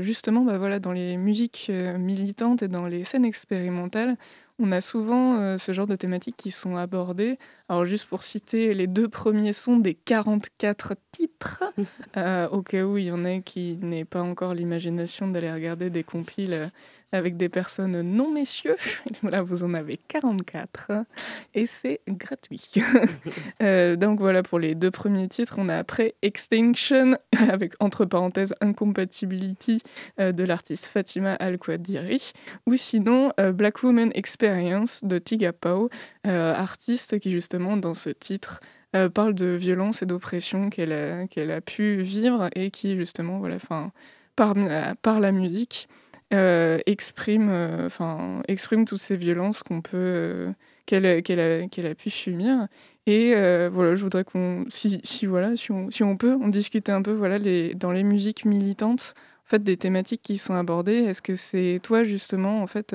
justement, 0.00 0.42
bah 0.42 0.58
voilà, 0.58 0.78
dans 0.78 0.92
les 0.92 1.16
musiques 1.16 1.70
militantes 1.70 2.62
et 2.62 2.68
dans 2.68 2.86
les 2.86 3.04
scènes 3.04 3.24
expérimentales, 3.24 4.16
on 4.58 4.72
a 4.72 4.80
souvent 4.80 5.56
ce 5.56 5.72
genre 5.72 5.86
de 5.86 5.96
thématiques 5.96 6.36
qui 6.36 6.50
sont 6.50 6.76
abordées. 6.76 7.38
Alors 7.68 7.86
juste 7.86 8.06
pour 8.06 8.22
citer 8.22 8.74
les 8.74 8.86
deux 8.86 9.08
premiers 9.08 9.52
sons 9.52 9.78
des 9.78 9.94
44 9.94 10.94
titres, 11.12 11.62
au 12.52 12.62
cas 12.62 12.84
où 12.84 12.98
il 12.98 13.04
y 13.04 13.12
en 13.12 13.24
a 13.24 13.38
qui 13.40 13.78
n'aient 13.80 14.04
pas 14.04 14.20
encore 14.20 14.52
l'imagination 14.52 15.28
d'aller 15.28 15.52
regarder 15.52 15.88
des 15.90 16.02
compiles 16.02 16.70
avec 17.12 17.36
des 17.36 17.48
personnes 17.48 18.00
non 18.02 18.30
messieurs. 18.30 18.76
Voilà, 19.22 19.42
vous 19.42 19.64
en 19.64 19.74
avez 19.74 19.98
44 20.08 20.92
et 21.54 21.66
c'est 21.66 22.00
gratuit. 22.08 22.70
Euh, 23.62 23.96
donc 23.96 24.20
voilà 24.20 24.42
pour 24.42 24.58
les 24.58 24.74
deux 24.74 24.90
premiers 24.90 25.28
titres. 25.28 25.56
On 25.58 25.68
a 25.68 25.76
après 25.76 26.14
Extinction 26.22 27.16
avec 27.36 27.72
entre 27.80 28.04
parenthèses 28.04 28.54
Incompatibility 28.60 29.82
euh, 30.20 30.32
de 30.32 30.44
l'artiste 30.44 30.86
Fatima 30.86 31.34
Al-Qadiri 31.34 32.32
ou 32.66 32.76
sinon 32.76 33.32
euh, 33.40 33.52
Black 33.52 33.82
Woman 33.82 34.10
Experience 34.14 35.02
de 35.02 35.18
Tiga 35.18 35.52
Pau, 35.52 35.90
artiste 36.24 37.18
qui 37.18 37.30
justement 37.30 37.76
dans 37.76 37.94
ce 37.94 38.10
titre 38.10 38.60
parle 39.14 39.34
de 39.34 39.46
violence 39.46 40.02
et 40.02 40.06
d'oppression 40.06 40.70
qu'elle 40.70 40.92
a, 40.92 41.22
a 41.22 41.60
pu 41.60 42.02
vivre 42.02 42.48
et 42.54 42.70
qui 42.70 42.96
justement 42.96 43.38
voilà, 43.38 43.56
par, 44.36 44.54
par 45.02 45.20
la 45.20 45.32
musique 45.32 45.88
euh, 46.34 46.78
exprime, 46.84 47.48
euh, 47.48 47.86
enfin, 47.86 48.42
exprime 48.48 48.84
toutes 48.84 49.00
ces 49.00 49.16
violences 49.16 49.62
qu'on 49.62 49.80
peut, 49.80 49.96
euh, 49.96 50.52
qu'elle, 50.84 51.22
qu'elle 51.22 51.86
a, 51.86 51.94
pu 51.94 52.10
subir. 52.10 52.68
Et 53.06 53.34
voilà, 53.70 53.94
je 53.94 54.02
voudrais 54.02 54.24
qu'on, 54.24 54.66
si, 54.68 55.00
si, 55.04 55.24
voilà, 55.24 55.56
si 55.56 55.72
on, 55.72 55.90
si 55.90 56.02
on 56.02 56.16
peut, 56.18 56.36
on 56.40 56.48
discute 56.48 56.90
un 56.90 57.00
peu, 57.00 57.12
voilà, 57.12 57.38
les, 57.38 57.74
dans 57.74 57.92
les 57.92 58.02
musiques 58.02 58.44
militantes, 58.44 59.14
en 59.46 59.48
fait, 59.48 59.62
des 59.62 59.78
thématiques 59.78 60.20
qui 60.22 60.36
sont 60.36 60.54
abordées. 60.54 60.98
Est-ce 61.04 61.22
que 61.22 61.34
c'est 61.34 61.80
toi 61.82 62.04
justement, 62.04 62.62
en 62.62 62.66
fait, 62.66 62.94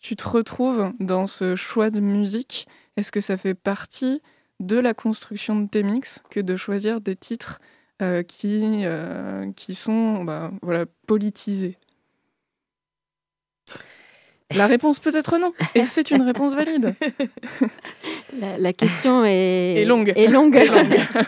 tu 0.00 0.16
te 0.16 0.26
retrouves 0.26 0.92
dans 1.00 1.26
ce 1.26 1.56
choix 1.56 1.90
de 1.90 2.00
musique? 2.00 2.66
Est-ce 2.96 3.12
que 3.12 3.20
ça 3.20 3.36
fait 3.36 3.54
partie 3.54 4.22
de 4.60 4.78
la 4.78 4.94
construction 4.94 5.60
de 5.60 5.68
tes 5.68 5.82
mix 5.82 6.22
que 6.30 6.40
de 6.40 6.56
choisir 6.56 7.02
des 7.02 7.16
titres 7.16 7.60
qui, 8.28 8.84
qui 9.56 9.74
sont 9.74 10.24
bah, 10.24 10.50
voilà, 10.62 10.86
politisés? 11.06 11.76
La 14.54 14.66
réponse 14.66 14.98
peut-être 14.98 15.38
non. 15.38 15.52
Et 15.74 15.84
c'est 15.84 16.10
une 16.10 16.22
réponse 16.22 16.54
valide. 16.54 16.94
La, 18.38 18.72
question 18.72 19.24
est... 19.26 19.84
longue. 19.84 20.12
Est 20.16 20.26
longue. 20.28 20.58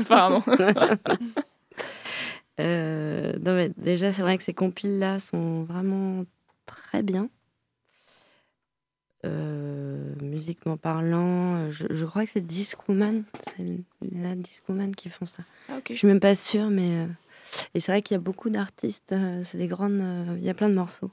Pardon. 0.09 0.43
Euh, 2.59 3.35
déjà, 3.77 4.15
c'est 4.15 4.23
vrai 4.23 4.39
que 4.39 4.43
ces 4.43 4.55
compiles-là 4.55 5.19
sont 5.21 5.65
vraiment 5.65 6.25
très 6.65 7.03
bien. 7.03 7.29
Euh, 9.27 10.15
musiquement 10.23 10.79
parlant, 10.79 11.71
je, 11.71 12.07
crois 12.07 12.25
que 12.25 12.31
c'est 12.31 12.41
Discwoman. 12.47 13.25
C'est 13.59 13.67
la 14.11 14.35
Discwoman 14.35 14.97
qui 14.97 15.11
font 15.11 15.27
ça. 15.27 15.43
Ah, 15.69 15.81
Je 15.87 15.97
suis 15.97 16.07
même 16.07 16.19
pas 16.19 16.35
sûre, 16.35 16.71
mais... 16.71 17.07
Euh, 17.47 17.65
et 17.75 17.81
c'est 17.81 17.93
vrai 17.93 18.03
qu'il 18.03 18.15
y 18.15 18.19
a 18.19 18.21
beaucoup 18.21 18.51
d'artistes, 18.51 19.13
euh, 19.13 19.43
c'est 19.45 19.59
des 19.59 19.67
grandes. 19.67 20.01
Euh, 20.01 20.37
il 20.39 20.45
y 20.45 20.51
a 20.51 20.55
plein 20.55 20.69
de 20.69 20.75
morceaux. 20.75 21.11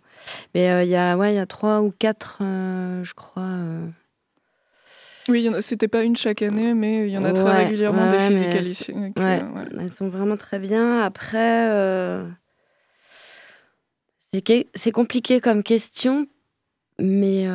Mais 0.53 0.69
euh, 0.71 0.83
il 0.83 0.89
y 0.89 0.95
a, 0.95 1.17
ouais, 1.17 1.33
il 1.33 1.35
y 1.35 1.39
a 1.39 1.45
trois 1.45 1.81
ou 1.81 1.91
quatre, 1.91 2.37
je 2.39 3.13
crois. 3.13 3.49
Oui, 5.29 5.49
c'était 5.61 5.87
pas 5.87 6.03
une 6.03 6.17
chaque 6.17 6.41
année, 6.41 6.73
mais 6.73 7.07
il 7.07 7.11
y 7.11 7.17
en 7.17 7.23
a 7.23 7.31
très 7.31 7.65
régulièrement 7.65 8.09
des 8.09 8.19
physicalistes. 8.19 8.91
Ouais, 9.17 9.41
elles 9.79 9.93
sont 9.93 10.09
vraiment 10.09 10.37
très 10.37 10.59
bien. 10.59 11.01
Après, 11.01 11.69
c'est 14.75 14.91
compliqué 14.91 15.39
comme 15.39 15.63
question, 15.63 16.27
mais 16.99 17.47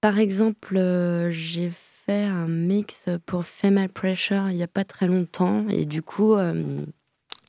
par 0.00 0.18
exemple, 0.18 0.78
j'ai 1.30 1.72
fait 2.06 2.24
un 2.24 2.46
mix 2.46 3.08
pour 3.26 3.44
Female 3.44 3.88
Pressure 3.88 4.48
il 4.50 4.56
n'y 4.56 4.62
a 4.62 4.68
pas 4.68 4.84
très 4.84 5.08
longtemps, 5.08 5.68
et 5.68 5.86
du 5.86 6.02
coup, 6.02 6.36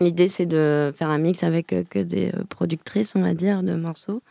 L'idée, 0.02 0.30
c'est 0.30 0.46
de 0.46 0.94
faire 0.98 1.10
un 1.10 1.18
mix 1.18 1.44
avec 1.44 1.74
euh, 1.74 1.84
que 1.84 2.00
des 2.00 2.30
euh, 2.30 2.46
productrices, 2.48 3.18
on 3.18 3.22
va 3.22 3.34
dire, 3.34 3.64
de 3.64 3.76
morceaux. 3.76 4.24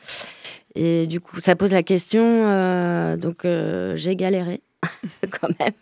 Et 0.74 1.06
du 1.06 1.20
coup, 1.20 1.40
ça 1.40 1.56
pose 1.56 1.72
la 1.72 1.82
question. 1.82 2.24
Euh, 2.24 3.18
donc, 3.18 3.46
j'ai 3.94 4.16
galéré 4.16 4.62
quand 5.30 5.50
même. 5.60 5.74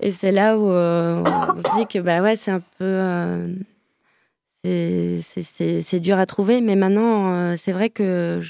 Et 0.00 0.12
c'est 0.12 0.32
là 0.32 0.58
où 0.58 0.68
on 0.68 1.56
se 1.56 1.78
dit 1.78 1.86
que, 1.86 1.98
bah 1.98 2.20
ouais, 2.20 2.36
c'est 2.36 2.50
un 2.50 2.60
peu. 2.78 3.56
c'est 4.64 6.00
dur 6.00 6.18
à 6.18 6.26
trouver. 6.26 6.60
Mais 6.60 6.76
maintenant, 6.76 7.56
c'est 7.56 7.72
vrai 7.72 7.88
que 7.88 8.42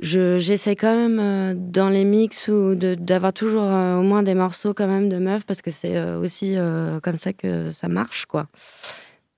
j'essaie 0.00 0.74
quand 0.74 0.96
même 0.96 1.70
dans 1.70 1.90
les 1.90 2.04
mix 2.04 2.48
ou 2.48 2.74
d'avoir 2.74 3.32
toujours 3.32 3.62
au 3.62 4.02
moins 4.02 4.24
des 4.24 4.34
morceaux 4.34 4.74
quand 4.74 4.88
même 4.88 5.08
de 5.08 5.18
meufs 5.18 5.46
parce 5.46 5.62
que 5.62 5.70
c'est 5.70 6.00
aussi 6.14 6.56
comme 7.04 7.18
ça 7.18 7.32
que 7.32 7.70
ça 7.70 7.86
marche, 7.86 8.26
quoi. 8.26 8.48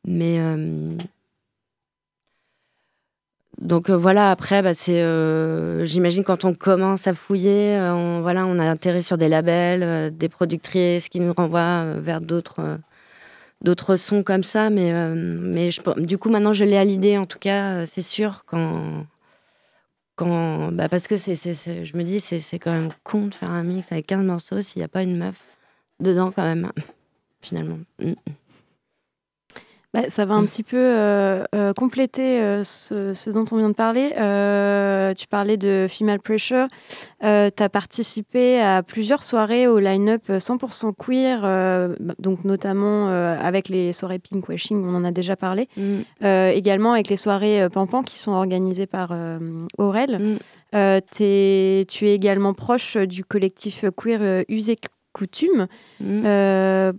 Mais 0.08 0.38
euh, 0.40 0.96
donc 3.60 3.90
euh, 3.90 3.96
voilà, 3.96 4.30
après, 4.30 4.62
bah, 4.62 4.72
c'est, 4.74 5.02
euh, 5.02 5.84
j'imagine 5.84 6.24
quand 6.24 6.46
on 6.46 6.54
commence 6.54 7.06
à 7.06 7.14
fouiller, 7.14 7.78
on, 7.78 8.22
voilà, 8.22 8.46
on 8.46 8.58
a 8.58 8.64
intérêt 8.64 9.02
sur 9.02 9.18
des 9.18 9.28
labels, 9.28 10.16
des 10.16 10.28
productrices 10.30 11.10
qui 11.10 11.20
nous 11.20 11.34
renvoient 11.34 11.84
vers 11.98 12.22
d'autres, 12.22 12.78
d'autres 13.60 13.96
sons 13.96 14.22
comme 14.22 14.42
ça. 14.42 14.70
Mais, 14.70 14.92
mais 15.14 15.68
du 15.98 16.16
coup, 16.16 16.30
maintenant, 16.30 16.54
je 16.54 16.64
l'ai 16.64 16.78
à 16.78 16.84
l'idée, 16.84 17.18
en 17.18 17.26
tout 17.26 17.38
cas, 17.38 17.84
c'est 17.84 18.02
sûr, 18.02 18.44
quand, 18.46 19.04
quand, 20.16 20.72
bah, 20.72 20.88
parce 20.88 21.06
que 21.06 21.18
c'est, 21.18 21.34
je 21.36 21.96
me 21.96 22.02
dis, 22.02 22.20
c'est, 22.20 22.40
c'est 22.40 22.58
quand 22.58 22.72
même 22.72 22.90
con 23.04 23.26
de 23.26 23.34
faire 23.34 23.50
un 23.50 23.62
mix 23.62 23.92
avec 23.92 24.06
15 24.06 24.24
morceaux 24.24 24.62
s'il 24.62 24.80
n'y 24.80 24.84
a 24.84 24.88
pas 24.88 25.02
une 25.02 25.18
meuf 25.18 25.36
dedans, 26.00 26.32
quand 26.32 26.44
même, 26.44 26.72
finalement. 27.42 27.78
Mm, 27.98 28.10
mm. 28.10 28.14
Bah, 29.94 30.10
ça 30.10 30.26
va 30.26 30.34
un 30.34 30.44
petit 30.44 30.62
peu 30.62 30.76
euh, 30.76 31.44
euh, 31.54 31.72
compléter 31.72 32.42
euh, 32.42 32.62
ce, 32.62 33.30
dont 33.30 33.46
on 33.50 33.56
vient 33.56 33.70
de 33.70 33.74
parler. 33.74 34.10
tu 35.16 35.26
parlais 35.28 35.56
de 35.56 35.86
Female 35.88 36.20
Pressure. 36.20 36.66
tu 37.22 37.26
as 37.26 37.68
participé 37.72 38.60
à 38.60 38.82
plusieurs 38.82 39.22
soirées 39.22 39.66
au 39.66 39.78
line-up 39.78 40.28
100% 40.28 40.92
queer, 40.94 41.40
bah, 41.40 42.14
donc 42.18 42.44
notamment 42.44 43.08
avec 43.08 43.70
les 43.70 43.94
soirées 43.94 44.18
Pinkwashing, 44.18 44.84
on 44.84 44.94
en 44.94 45.04
a 45.04 45.10
déjà 45.10 45.36
parlé. 45.36 45.68
Mm. 45.76 46.00
également 46.52 46.92
avec 46.92 47.08
les 47.08 47.16
soirées 47.16 47.68
Pampan 47.70 48.02
qui 48.02 48.18
sont 48.18 48.32
organisées 48.32 48.86
par 48.86 49.14
Aurel. 49.78 50.18
Mm. 50.72 51.00
tu 51.12 51.24
es 51.24 52.14
également 52.14 52.52
proche 52.52 52.98
du 52.98 53.24
collectif 53.24 53.86
queer 53.96 54.44
Usé 54.48 54.76
Mm. 55.20 56.22
Euh, 56.24 56.92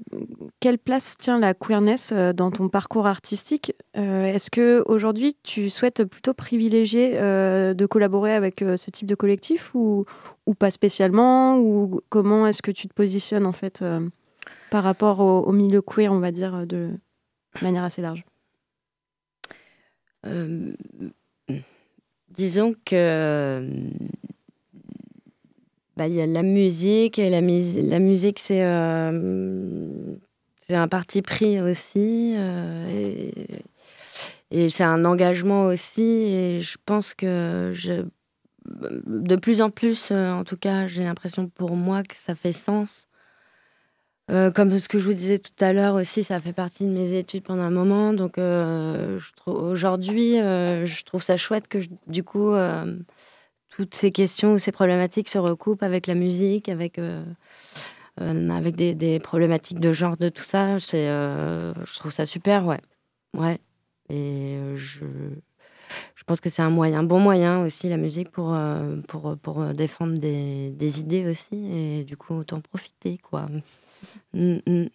quelle 0.60 0.78
place 0.78 1.18
tient 1.18 1.40
la 1.40 1.54
queerness 1.54 2.12
euh, 2.12 2.34
dans 2.34 2.52
ton 2.52 2.70
parcours 2.70 3.08
artistique? 3.08 3.74
Euh, 3.98 4.26
Est-ce 4.26 4.52
que 4.52 4.84
aujourd'hui 4.86 5.36
tu 5.44 5.70
souhaites 5.70 6.04
plutôt 6.04 6.34
privilégier 6.34 7.14
de 7.20 7.86
collaborer 7.86 8.34
avec 8.34 8.60
ce 8.60 8.92
type 8.92 9.08
de 9.08 9.16
collectif 9.16 9.74
ou, 9.74 10.06
ou 10.46 10.54
pas 10.54 10.72
spécialement? 10.72 11.58
Ou 11.58 12.02
comment 12.10 12.48
est-ce 12.48 12.62
que 12.62 12.72
tu 12.72 12.88
te 12.88 12.94
positionnes 12.94 13.46
en 13.46 13.52
fait 13.52 13.84
par 14.72 14.84
rapport 14.84 15.20
au, 15.20 15.52
milieu 15.52 15.82
queer, 15.82 16.12
on 16.12 16.20
va 16.20 16.32
dire, 16.32 16.66
de 16.68 16.90
manière 17.62 17.84
assez 17.84 18.02
large? 18.02 18.26
Disons 22.30 22.76
que 22.86 23.68
bah, 26.00 26.08
y 26.08 26.22
a 26.22 26.26
la 26.26 26.44
musique, 26.44 27.20
et 27.20 27.30
la, 27.30 27.42
musique, 27.42 28.40
c'est 28.40 28.64
euh, 28.64 30.16
c'est 30.62 30.76
un 30.76 30.88
parti 30.88 31.22
pris 31.22 31.60
aussi, 31.60 32.36
euh, 32.38 33.30
et, 34.50 34.70
c'est 34.70 34.86
un 34.86 35.04
engagement 35.04 35.66
aussi, 35.66 36.02
et 36.02 36.62
je 36.62 36.78
pense 36.86 37.14
que 37.14 37.74
de 38.66 39.36
plus 39.36 39.62
en 39.62 39.72
plus, 39.72 40.08
euh, 40.12 40.32
en 40.32 40.46
tout 40.46 40.56
cas, 40.56 40.88
j'ai 40.88 41.04
l'impression 41.04 41.50
pour 41.50 41.76
moi 41.76 42.02
que 42.04 42.16
ça 42.16 42.34
fait 42.34 42.54
sens 42.54 43.08
comme 44.54 44.78
ce 44.78 44.88
que 44.88 45.00
je 45.00 45.06
vous 45.06 45.16
disais 45.16 45.40
tout 45.40 45.52
à 45.60 45.74
l'heure 45.74 45.96
aussi, 45.96 46.24
ça 46.24 46.40
fait 46.40 46.54
partie 46.54 46.86
de 46.86 46.92
mes 46.92 47.18
études 47.18 47.44
pendant 47.44 47.64
un 47.64 47.72
moment. 47.72 48.14
Donc 48.14 48.38
aujourd'hui, 49.48 50.36
je 50.36 51.04
trouve 51.04 51.24
ça 51.24 51.36
chouette 51.36 51.68
que 51.68 51.80
du 52.06 52.24
coup, 52.24 52.54
toutes 53.70 53.96
ces 53.96 54.12
questions 54.12 54.54
ou 54.54 54.60
ces 54.60 54.72
problématiques 54.72 55.30
se 55.30 55.38
recoupent 55.38 55.84
avec 55.84 56.08
la 56.08 56.16
musique, 56.16 56.70
avec, 56.70 57.00
avec 58.18 58.76
des, 58.76 59.20
problématiques 59.20 59.80
de 59.80 59.94
genre, 59.94 60.18
de 60.18 60.30
tout 60.30 60.44
ça. 60.44 60.78
je 60.78 61.96
trouve 61.96 62.12
ça 62.12 62.26
super, 62.26 62.66
ouais. 62.66 62.82
ouais. 63.38 63.60
Et 64.10 64.58
je, 64.76 65.06
je 66.16 66.24
pense 66.24 66.42
que 66.42 66.50
c'est 66.50 66.62
un 66.64 66.70
moyen, 66.70 67.04
bon 67.04 67.20
moyen 67.20 67.64
aussi, 67.64 67.90
la 67.90 67.98
musique, 67.98 68.32
pour, 68.32 68.58
pour, 69.08 69.38
pour 69.38 69.66
défendre 69.74 70.18
des, 70.18 70.72
des 70.72 71.00
idées 71.00 71.28
aussi. 71.28 71.72
Et 71.72 72.04
du 72.04 72.18
coup, 72.18 72.34
autant 72.36 72.62
profiter, 72.62 73.18
quoi. 73.18 73.48
Mm, 74.34 74.60
mm. 74.66 74.90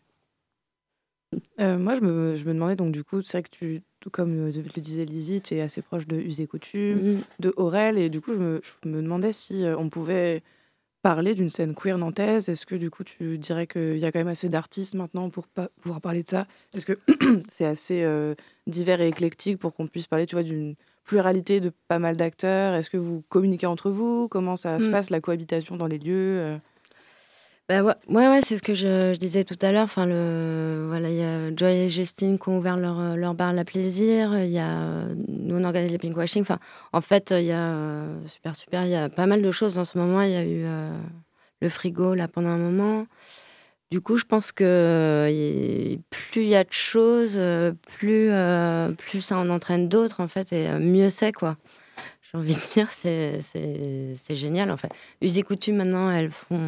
Euh, 1.61 1.79
moi, 1.79 1.95
je 1.95 2.01
me, 2.01 2.37
je 2.37 2.45
me, 2.45 2.55
demandais, 2.55 2.77
donc, 2.77 2.93
du 2.93 3.05
coup, 3.05 3.23
c'est 3.23 3.39
vrai 3.39 3.43
que 3.43 3.51
tu, 3.51 3.83
tout 4.01 4.11
comme 4.11 4.47
le 4.47 4.81
disait 4.81 5.05
Lizzie, 5.05 5.41
tu 5.41 5.55
es 5.55 5.61
assez 5.61 5.83
proche 5.83 6.07
de 6.07 6.17
Usé 6.17 6.47
Coutume, 6.47 7.17
mm. 7.17 7.21
de 7.41 7.53
Aurel, 7.57 7.99
et 7.99 8.09
du 8.09 8.21
coup, 8.21 8.33
je 8.35 8.39
me, 8.39 8.61
je 8.63 8.89
me 8.89 9.03
demandais 9.03 9.33
si 9.33 9.65
euh, 9.65 9.77
on 9.77 9.89
pouvait 9.89 10.43
parler 11.03 11.35
d'une 11.35 11.51
scène 11.51 11.75
queer 11.75 11.99
nantaise. 11.99 12.49
Est-ce 12.49 12.67
que, 12.67 12.75
du 12.75 12.91
coup, 12.91 13.05
tu 13.05 13.39
dirais 13.39 13.67
qu'il 13.67 13.99
y 13.99 14.05
a 14.05 14.13
quand 14.13 14.21
même 14.21 14.29
assez 14.29 14.49
d'artistes 14.49 14.95
maintenant 14.95 15.31
pour 15.31 15.47
pas, 15.47 15.69
pouvoir 15.81 16.01
parler 16.01 16.23
de 16.23 16.29
ça? 16.29 16.47
Est-ce 16.75 16.87
que 16.87 16.99
c'est 17.51 17.67
assez 17.67 18.03
euh, 18.03 18.35
divers 18.67 19.01
et 19.01 19.09
éclectique 19.09 19.59
pour 19.59 19.75
qu'on 19.75 19.87
puisse 19.87 20.07
parler, 20.07 20.27
tu 20.27 20.35
vois, 20.35 20.45
d'une 20.45 20.77
pluralité 21.05 21.61
de 21.61 21.73
pas 21.89 21.99
mal 21.99 22.17
d'acteurs? 22.17 22.75
Est-ce 22.75 22.91
que 22.91 22.97
vous 22.97 23.23
communiquez 23.29 23.67
entre 23.67 23.91
vous? 23.91 24.29
Comment 24.29 24.57
ça 24.57 24.81
se 24.81 24.89
passe, 24.89 25.11
la 25.11 25.21
cohabitation 25.21 25.77
dans 25.77 25.87
les 25.87 25.99
lieux 25.99 26.59
bah 27.67 27.83
ouais, 27.83 27.95
ouais, 28.09 28.41
c'est 28.43 28.59
ce 28.59 28.63
que 28.63 28.75
je, 28.75 29.17
disais 29.17 29.43
tout 29.43 29.57
à 29.63 29.73
l'heure. 29.73 29.85
Enfin, 29.85 30.05
le, 30.05 30.85
voilà, 30.87 31.09
il 31.09 31.17
y 31.17 31.23
a 31.23 31.55
Joy 31.57 31.73
et 31.73 31.89
Justine 31.89 32.39
qui 32.39 32.51
ont 32.51 32.59
ouvert 32.59 32.77
leur, 32.77 33.01
euh, 33.01 33.17
leur 33.17 33.33
bar 33.33 33.55
La 33.55 33.65
Plaisir. 33.65 34.39
Il 34.39 34.51
y 34.51 34.59
a, 34.59 35.07
nous, 35.29 35.57
on 35.57 35.65
organise 35.65 35.91
les 35.91 35.97
pinkwashing. 35.97 36.43
Enfin, 36.43 36.59
en 36.93 37.01
fait, 37.01 37.31
il 37.31 37.47
y 37.47 37.53
a, 37.53 37.71
euh, 37.73 38.29
super, 38.29 38.55
super, 38.55 38.85
il 38.85 38.91
y 38.91 38.95
a 38.95 39.09
pas 39.09 39.25
mal 39.25 39.41
de 39.41 39.51
choses 39.51 39.79
en 39.79 39.85
ce 39.87 39.97
moment. 39.97 40.21
Il 40.21 40.33
y 40.33 40.37
a 40.37 40.45
eu 40.45 40.65
euh, 40.67 40.95
le 41.63 41.69
frigo, 41.71 42.13
là, 42.15 42.29
pendant 42.29 42.51
un 42.51 42.59
moment. 42.59 43.07
Du 43.91 44.03
coup, 44.03 44.17
je 44.17 44.27
pense 44.27 44.53
que 44.53 45.97
plus 46.11 46.43
il 46.43 46.49
y 46.49 46.57
a 46.57 46.65
de 46.65 46.73
choses, 46.73 47.41
plus, 47.97 48.31
plus 48.99 49.21
ça 49.23 49.39
en 49.39 49.49
entraîne 49.49 49.89
d'autres, 49.89 50.21
en 50.21 50.29
fait, 50.29 50.53
et 50.53 50.69
mieux 50.79 51.11
c'est, 51.11 51.33
quoi. 51.33 51.57
J'ai 52.23 52.39
envie 52.39 52.57
de 52.57 52.73
dire, 52.75 52.91
c'est 52.93 54.37
génial, 54.37 54.71
en 54.71 54.77
fait. 54.77 54.93
Usées 55.23 55.43
coutumes, 55.43 55.77
maintenant, 55.77 56.11
elles 56.11 56.31
font 56.31 56.59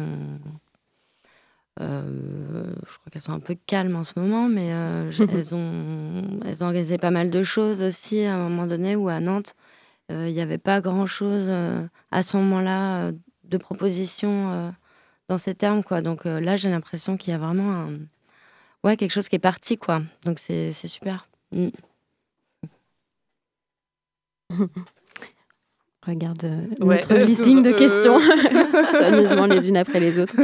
euh, 1.81 2.73
je 2.87 2.97
crois 2.97 3.11
qu'elles 3.11 3.21
sont 3.21 3.33
un 3.33 3.39
peu 3.39 3.55
calmes 3.65 3.95
en 3.95 4.03
ce 4.03 4.19
moment, 4.19 4.47
mais 4.47 4.73
euh, 4.73 5.11
elles, 5.31 5.55
ont, 5.55 6.39
elles 6.45 6.63
ont 6.63 6.67
organisé 6.67 6.97
pas 6.97 7.11
mal 7.11 7.29
de 7.29 7.43
choses 7.43 7.81
aussi 7.81 8.23
à 8.23 8.35
un 8.35 8.49
moment 8.49 8.67
donné 8.67 8.95
où 8.95 9.09
à 9.09 9.19
Nantes, 9.19 9.55
euh, 10.11 10.27
il 10.27 10.33
n'y 10.33 10.41
avait 10.41 10.57
pas 10.57 10.81
grand-chose 10.81 11.49
à 12.11 12.23
ce 12.23 12.37
moment-là 12.37 13.11
de 13.43 13.57
propositions 13.57 14.73
dans 15.27 15.37
ces 15.37 15.55
termes. 15.55 15.83
Quoi. 15.83 16.01
Donc 16.01 16.25
là, 16.25 16.55
j'ai 16.55 16.69
l'impression 16.69 17.17
qu'il 17.17 17.31
y 17.31 17.35
a 17.35 17.37
vraiment 17.37 17.71
un... 17.71 17.93
ouais, 18.83 18.97
quelque 18.97 19.11
chose 19.11 19.29
qui 19.29 19.35
est 19.35 19.39
parti. 19.39 19.77
Quoi. 19.77 20.01
Donc 20.23 20.39
c'est 20.39 20.71
super. 20.71 21.27
Mm. 21.51 21.69
regarde 26.07 26.43
euh, 26.43 26.61
notre 26.79 27.13
listing 27.15 27.61
de 27.61 27.71
questions, 27.83 28.17
amusement 29.03 29.45
les 29.45 29.69
unes 29.69 29.77
après 29.77 29.99
les 29.99 30.19
autres. 30.19 30.35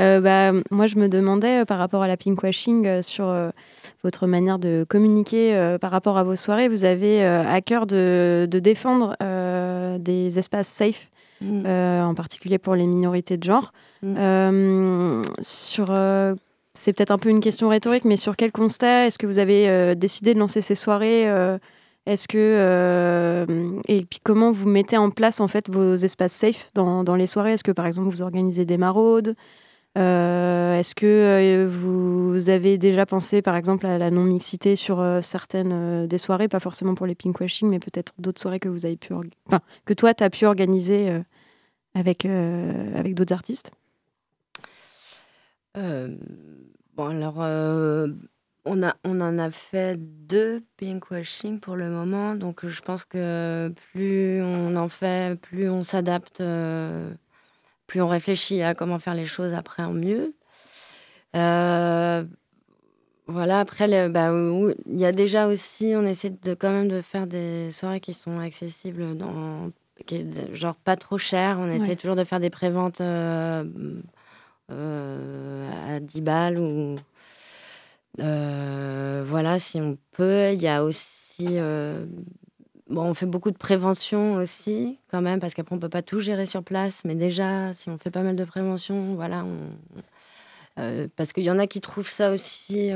Euh, 0.00 0.20
bah, 0.20 0.52
moi, 0.70 0.86
je 0.86 0.96
me 0.96 1.08
demandais 1.08 1.60
euh, 1.60 1.64
par 1.64 1.78
rapport 1.78 2.02
à 2.02 2.08
la 2.08 2.16
pinkwashing 2.16 3.02
sur 3.02 3.34
votre 4.02 4.26
manière 4.26 4.58
de 4.58 4.84
communiquer 4.88 5.76
par 5.80 5.90
rapport 5.90 6.18
à 6.18 6.24
vos 6.24 6.36
soirées. 6.36 6.68
Vous 6.68 6.84
avez 6.84 7.24
à 7.24 7.60
cœur 7.60 7.86
de, 7.86 8.48
défendre 8.50 9.16
des 9.98 10.38
espaces 10.38 10.68
safe, 10.68 11.10
mm. 11.40 11.66
en 11.66 12.14
particulier 12.14 12.58
pour 12.58 12.74
les 12.74 12.86
minorités 12.86 13.36
de 13.36 13.44
genre. 13.44 13.72
Mm. 14.02 15.22
sur 15.40 15.88
c'est 16.74 16.92
peut-être 16.92 17.10
un 17.10 17.18
peu 17.18 17.28
une 17.28 17.40
question 17.40 17.68
rhétorique, 17.68 18.04
mais 18.04 18.16
sur 18.16 18.36
quel 18.36 18.50
constat 18.50 19.06
est-ce 19.06 19.18
que 19.18 19.26
vous 19.26 19.38
avez 19.38 19.94
décidé 19.94 20.34
de 20.34 20.38
lancer 20.38 20.60
ces 20.60 20.74
soirées 20.74 21.28
est-ce 22.04 22.26
que 22.26 22.36
euh, 22.38 23.80
et 23.86 24.04
puis 24.04 24.18
comment 24.22 24.50
vous 24.50 24.68
mettez 24.68 24.96
en 24.96 25.10
place 25.10 25.38
en 25.40 25.46
fait 25.46 25.68
vos 25.70 25.94
espaces 25.94 26.32
safe 26.32 26.70
dans, 26.74 27.14
les 27.14 27.28
soirées? 27.28 27.52
Est-ce 27.52 27.62
que 27.62 27.70
par 27.70 27.86
exemple 27.86 28.08
vous 28.08 28.22
organisez 28.22 28.64
des 28.64 28.76
maraudes? 28.76 29.36
Euh, 29.98 30.78
Est-ce 30.78 30.94
que 30.96 31.06
euh, 31.06 31.68
vous 31.68 32.48
avez 32.48 32.76
déjà 32.76 33.06
pensé 33.06 33.40
par 33.40 33.54
exemple 33.56 33.86
à 33.86 33.98
la 33.98 34.10
non 34.10 34.24
mixité 34.24 34.74
sur 34.74 35.04
certaines 35.22 36.08
des 36.08 36.18
soirées, 36.18 36.48
pas 36.48 36.60
forcément 36.60 36.96
pour 36.96 37.06
les 37.06 37.14
pinkwashing, 37.14 37.68
mais 37.68 37.78
peut-être 37.78 38.14
d'autres 38.18 38.40
soirées 38.40 38.58
que 38.58 38.68
vous 38.68 38.84
avez 38.84 38.96
pu, 38.96 39.12
enfin, 39.46 39.60
que 39.84 39.94
toi 39.94 40.12
tu 40.12 40.24
as 40.24 40.30
pu 40.30 40.44
organiser 40.46 41.20
avec 41.94 42.24
avec 42.24 43.14
d'autres 43.14 43.34
artistes? 43.34 43.70
Bon 45.76 47.06
alors 47.06 47.40
on, 48.64 48.82
a, 48.82 48.96
on 49.04 49.20
en 49.20 49.38
a 49.38 49.50
fait 49.50 49.96
deux 49.98 50.62
pinkwashing 50.76 51.60
pour 51.60 51.76
le 51.76 51.88
moment, 51.90 52.34
donc 52.34 52.66
je 52.66 52.82
pense 52.82 53.04
que 53.04 53.72
plus 53.92 54.42
on 54.42 54.76
en 54.76 54.88
fait, 54.88 55.40
plus 55.40 55.68
on 55.68 55.82
s'adapte, 55.82 56.40
euh, 56.40 57.12
plus 57.86 58.00
on 58.02 58.08
réfléchit 58.08 58.62
à 58.62 58.74
comment 58.74 58.98
faire 58.98 59.14
les 59.14 59.26
choses 59.26 59.54
après 59.54 59.82
en 59.82 59.92
mieux. 59.92 60.34
Euh, 61.36 62.24
voilà, 63.26 63.60
après, 63.60 64.08
bah, 64.08 64.30
il 64.86 64.98
y 64.98 65.04
a 65.04 65.12
déjà 65.12 65.46
aussi, 65.46 65.94
on 65.96 66.04
essaie 66.04 66.30
de 66.30 66.54
quand 66.54 66.70
même 66.70 66.88
de 66.88 67.00
faire 67.00 67.26
des 67.26 67.70
soirées 67.72 68.00
qui 68.00 68.14
sont 68.14 68.38
accessibles, 68.38 69.16
dans, 69.16 69.70
genre 70.52 70.74
pas 70.76 70.96
trop 70.96 71.18
chères. 71.18 71.58
On 71.58 71.70
essaie 71.70 71.96
toujours 71.96 72.16
de 72.16 72.24
faire 72.24 72.40
des 72.40 72.50
préventes 72.50 73.00
euh, 73.00 73.64
à 74.68 76.00
10 76.00 76.20
balles 76.20 76.58
ou 76.58 76.96
voilà, 78.18 79.58
si 79.58 79.80
on 79.80 79.98
peut. 80.12 80.52
Il 80.52 80.60
y 80.60 80.68
a 80.68 80.84
aussi. 80.84 81.46
Euh, 81.50 82.06
bon, 82.88 83.02
on 83.02 83.14
fait 83.14 83.26
beaucoup 83.26 83.50
de 83.50 83.56
prévention 83.56 84.34
aussi, 84.34 84.98
quand 85.10 85.22
même, 85.22 85.40
parce 85.40 85.54
qu'après, 85.54 85.74
on 85.74 85.78
peut 85.78 85.88
pas 85.88 86.02
tout 86.02 86.20
gérer 86.20 86.46
sur 86.46 86.62
place. 86.62 87.02
Mais 87.04 87.14
déjà, 87.14 87.74
si 87.74 87.88
on 87.90 87.98
fait 87.98 88.10
pas 88.10 88.22
mal 88.22 88.36
de 88.36 88.44
prévention, 88.44 89.14
voilà. 89.14 89.44
Euh, 90.78 91.08
parce 91.16 91.32
qu'il 91.32 91.44
y 91.44 91.50
en 91.50 91.58
a 91.58 91.66
qui 91.66 91.80
trouvent 91.80 92.10
ça 92.10 92.30
aussi. 92.32 92.90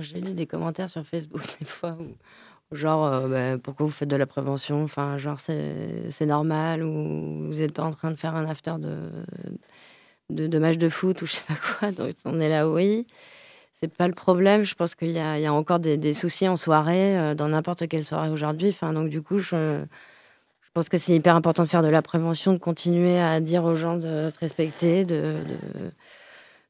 J'ai 0.00 0.20
lu 0.20 0.34
des 0.34 0.46
commentaires 0.46 0.88
sur 0.88 1.06
Facebook 1.06 1.42
des 1.60 1.66
fois 1.66 1.96
genre, 2.72 3.28
bah, 3.28 3.56
pourquoi 3.58 3.86
vous 3.86 3.92
faites 3.92 4.08
de 4.08 4.16
la 4.16 4.26
prévention? 4.26 4.82
Enfin, 4.82 5.16
genre, 5.18 5.38
c'est 5.38 6.26
normal 6.26 6.82
ou 6.82 7.46
vous 7.46 7.54
n'êtes 7.54 7.72
pas 7.72 7.84
en 7.84 7.92
train 7.92 8.10
de 8.10 8.16
faire 8.16 8.34
un 8.34 8.46
after 8.46 8.74
de, 8.80 9.10
de, 10.30 10.46
de 10.48 10.58
match 10.58 10.78
de 10.78 10.88
foot 10.88 11.22
ou 11.22 11.26
je 11.26 11.32
sais 11.32 11.42
pas 11.46 11.54
quoi. 11.78 11.92
Donc, 11.92 12.14
on 12.24 12.40
est 12.40 12.48
là, 12.48 12.68
oui 12.68 13.06
c'est 13.84 13.96
pas 13.96 14.08
le 14.08 14.14
problème. 14.14 14.62
Je 14.62 14.74
pense 14.74 14.94
qu'il 14.94 15.10
y, 15.10 15.18
a 15.18 15.52
encore 15.52 15.78
des, 15.78 16.14
soucis 16.14 16.48
en 16.48 16.56
soirée, 16.56 17.18
euh, 17.18 17.34
dans 17.34 17.48
n'importe 17.48 17.86
quelle 17.86 18.04
soirée 18.04 18.30
aujourd'hui. 18.30 18.76
Donc 18.80 19.10
du 19.10 19.20
coup, 19.20 19.38
je, 19.38 19.84
pense 20.72 20.88
que 20.88 20.96
c'est 20.96 21.14
hyper 21.14 21.36
important 21.36 21.64
de 21.64 21.68
faire 21.68 21.82
de 21.82 21.88
la 21.88 22.02
prévention, 22.02 22.52
de 22.54 22.58
continuer 22.58 23.18
à 23.18 23.40
dire 23.40 23.64
aux 23.64 23.74
gens 23.74 23.96
de 23.96 24.30
se 24.30 24.38
respecter, 24.38 25.04
de, 25.04 25.36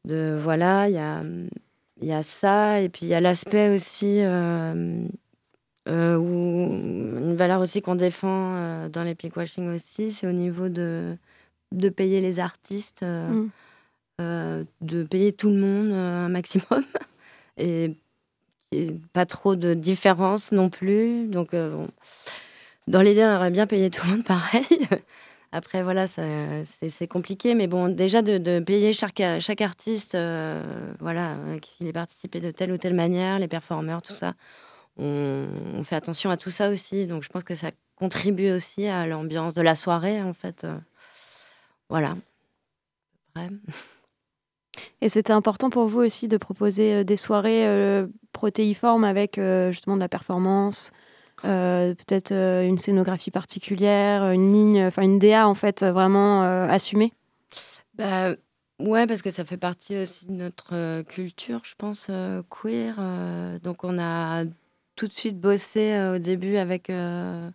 de, 0.05 0.39
voilà, 0.43 0.89
il 0.89 1.49
y 2.03 2.13
a, 2.13 2.23
ça, 2.23 2.81
et 2.81 2.89
puis 2.89 3.07
il 3.07 3.09
y 3.09 3.15
a 3.15 3.21
l'aspect 3.21 3.69
aussi 3.75 4.19
euh, 4.21 5.07
euh, 5.89 6.17
où 6.17 7.19
une 7.19 7.37
valeur 7.37 7.61
aussi 7.61 7.81
qu'on 7.81 7.95
défend 7.95 8.89
dans 8.89 9.05
les 9.05 9.15
pinkwashing 9.15 9.73
aussi, 9.73 10.11
c'est 10.11 10.27
au 10.27 10.33
niveau 10.33 10.69
de 10.69 11.17
de 11.73 11.89
payer 11.89 12.21
les 12.21 12.39
artistes. 12.39 13.03
Mmh. 13.03 13.49
Euh, 14.21 14.63
de 14.81 15.03
payer 15.03 15.33
tout 15.33 15.51
le 15.51 15.57
monde 15.57 15.91
euh, 15.91 16.27
un 16.27 16.29
maximum 16.29 16.85
et, 17.57 17.97
pas 19.13 19.27
trop 19.27 19.57
de 19.57 19.75
différence 19.75 20.53
non 20.53 20.71
plus. 20.71 21.27
Donc, 21.27 21.53
euh, 21.55 21.87
dans 22.87 23.03
l'idée, 23.03 23.25
on 23.25 23.37
aurait 23.37 23.51
bien 23.51 23.67
payé 23.67 23.91
tout 23.91 24.05
le 24.07 24.13
monde 24.13 24.25
pareil. 24.25 24.65
Après, 25.53 25.83
voilà, 25.83 26.07
c'est 26.09 27.09
compliqué, 27.09 27.55
mais 27.55 27.69
bon, 27.69 27.89
déjà 27.89 28.23
de, 28.23 28.59
payer 28.61 28.93
chaque, 28.93 29.21
artiste, 29.61 30.17
voilà, 30.99 31.37
qui 31.63 31.87
ait 31.87 31.93
participé 31.93 32.41
de 32.41 32.51
telle 32.51 32.73
ou 32.73 32.77
telle 32.77 32.95
manière, 32.95 33.39
les 33.39 33.47
performeurs, 33.47 34.03
tout 34.03 34.17
ça, 34.17 34.35
on, 34.97 35.47
fait 35.85 35.95
attention 35.95 36.31
à 36.31 36.37
tout 36.37 36.51
ça 36.51 36.71
aussi. 36.71 37.07
Donc, 37.07 37.23
je 37.23 37.29
pense 37.29 37.45
que 37.45 37.55
ça 37.55 37.71
contribue 37.95 38.51
aussi 38.51 38.89
à 38.89 39.07
l'ambiance 39.07 39.55
de 39.55 39.63
la 39.63 39.77
soirée, 39.77 40.21
en 40.21 40.35
fait. 40.35 40.67
voilà. 41.89 42.17
Et 45.01 45.09
c'était 45.09 45.33
important 45.33 45.71
pour 45.71 45.87
vous 45.87 46.01
aussi 46.01 46.29
de 46.29 46.37
proposer 46.37 46.95
euh, 46.95 47.05
des 47.05 47.17
soirées 47.17 47.67
euh, 47.67 48.07
protéiformes 48.33 49.05
avec 49.05 49.39
euh, 49.39 49.73
justement 49.73 49.97
de 49.97 50.01
la 50.01 50.09
performance, 50.09 50.93
peut-être 51.43 52.33
une 52.33 52.79
scénographie 52.79 53.31
particulière, 53.31 54.31
une 54.31 54.53
ligne, 54.53 54.87
enfin 54.87 55.03
une 55.03 55.19
DA 55.19 55.47
en 55.47 55.55
fait 55.55 55.85
vraiment 55.85 56.43
assumée? 56.43 57.13
Bah, 57.95 58.35
Ouais, 58.81 59.07
parce 59.07 59.21
que 59.21 59.31
ça 59.31 59.45
fait 59.45 59.59
partie 59.59 59.99
aussi 59.99 60.25
de 60.25 60.33
notre 60.33 61.03
culture, 61.03 61.61
je 61.65 61.75
pense, 61.77 62.11
queer. 62.49 62.97
donc 63.63 63.85
on 63.85 63.99
a 63.99 64.45
tout 64.97 65.07
de 65.07 65.13
suite 65.13 65.39
bossé 65.39 66.13
au 66.15 66.19
début 66.19 66.57
avec, 66.57 66.89
avec 66.89 67.53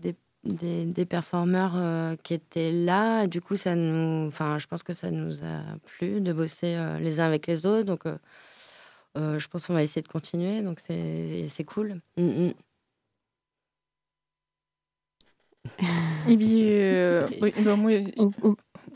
des, 0.00 0.16
des, 0.46 0.84
des 0.86 1.04
performeurs 1.04 2.16
qui 2.22 2.34
étaient 2.34 2.72
là. 2.72 3.24
Et 3.24 3.28
du 3.28 3.40
coup, 3.40 3.56
ça 3.56 3.74
nous, 3.74 4.28
enfin, 4.28 4.58
je 4.58 4.66
pense 4.66 4.82
que 4.82 4.92
ça 4.92 5.10
nous 5.10 5.42
a 5.44 5.62
plu 5.84 6.20
de 6.20 6.32
bosser 6.32 6.76
les 7.00 7.20
uns 7.20 7.26
avec 7.26 7.46
les 7.46 7.66
autres. 7.66 7.84
Donc, 7.84 8.04
je 9.16 9.46
pense 9.48 9.66
qu'on 9.66 9.74
va 9.74 9.82
essayer 9.82 10.02
de 10.02 10.08
continuer. 10.08 10.62
Donc 10.62 10.80
c'est 10.80 11.64
cool. 11.64 12.00
Mmh, 12.16 12.22
mmh. 12.22 12.52
Et 16.28 16.36
bien, 16.36 17.26
oui, 17.42 17.52
bah, 17.64 17.76
moi, 17.76 17.92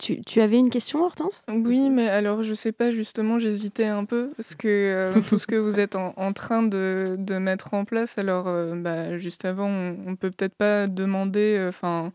tu, 0.01 0.41
avais 0.41 0.59
une 0.59 0.71
question, 0.71 1.05
Hortense? 1.05 1.45
Oui, 1.49 1.91
mais 1.91 2.09
alors 2.09 2.43
je 2.43 2.55
sais 2.55 2.73
pas, 2.73 2.91
justement, 2.91 3.39
j'hésitais 3.39 3.85
un 3.85 4.05
peu 4.05 4.31
parce 4.37 4.55
que 4.55 4.69
euh, 4.69 5.21
tout 5.29 5.39
ce 5.39 5.47
que 5.47 5.57
vous 5.57 5.79
êtes 5.79 5.95
en, 5.95 6.33
train 6.33 6.63
de, 6.63 7.17
mettre 7.39 7.75
en 7.75 7.85
place, 7.85 8.17
alors 8.17 8.49
euh, 8.49 8.75
bah, 8.75 9.19
juste 9.19 9.45
avant, 9.45 9.69
on, 9.69 10.11
ne 10.11 10.17
peut 10.17 10.31
peut-être 10.31 10.55
pas 10.55 10.87
demander 10.87 11.57
euh, 11.59 12.11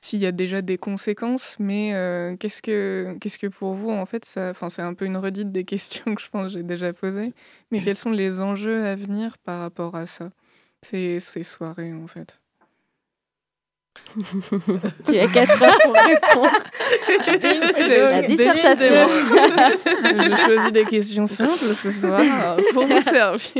s'il 0.00 0.18
y 0.18 0.26
a 0.26 0.32
déjà 0.32 0.60
des 0.60 0.76
conséquences, 0.76 1.56
mais 1.58 1.92
qu'est-ce 2.38 2.60
que 2.60 3.16
qu'est-ce 3.20 3.38
que 3.38 3.46
pour 3.46 3.74
vous, 3.74 3.90
en 3.90 4.04
fait, 4.04 4.24
ça, 4.24 4.52
c'est 4.68 4.82
un 4.82 4.94
peu 4.94 5.06
une 5.06 5.16
redite 5.16 5.50
des 5.50 5.64
questions 5.72 6.14
que 6.14 6.20
je 6.20 6.28
pense 6.28 6.48
que 6.48 6.58
j'ai 6.58 6.62
déjà 6.62 6.92
posées, 6.92 7.32
mais 7.70 7.80
quels 7.80 7.96
sont 7.96 8.10
les 8.10 8.42
enjeux 8.42 8.84
à 8.84 8.94
venir 8.94 9.38
par 9.38 9.60
rapport 9.60 9.94
à 9.94 10.06
ça, 10.06 10.30
ces 10.82 11.20
soirées, 11.20 11.94
en 11.94 12.06
fait 12.06 12.41
tu 15.06 15.18
as 15.18 15.26
4 15.26 15.62
heures 15.62 15.78
pour 15.82 15.94
répondre. 15.94 16.50
La 17.26 18.22
dissertation. 18.22 19.08
Je 20.04 20.36
choisis 20.44 20.72
des 20.72 20.84
questions 20.84 21.26
simples 21.26 21.74
ce 21.74 21.90
soir 21.90 22.22
pour 22.72 22.86
vous 22.86 23.00
servir. 23.02 23.52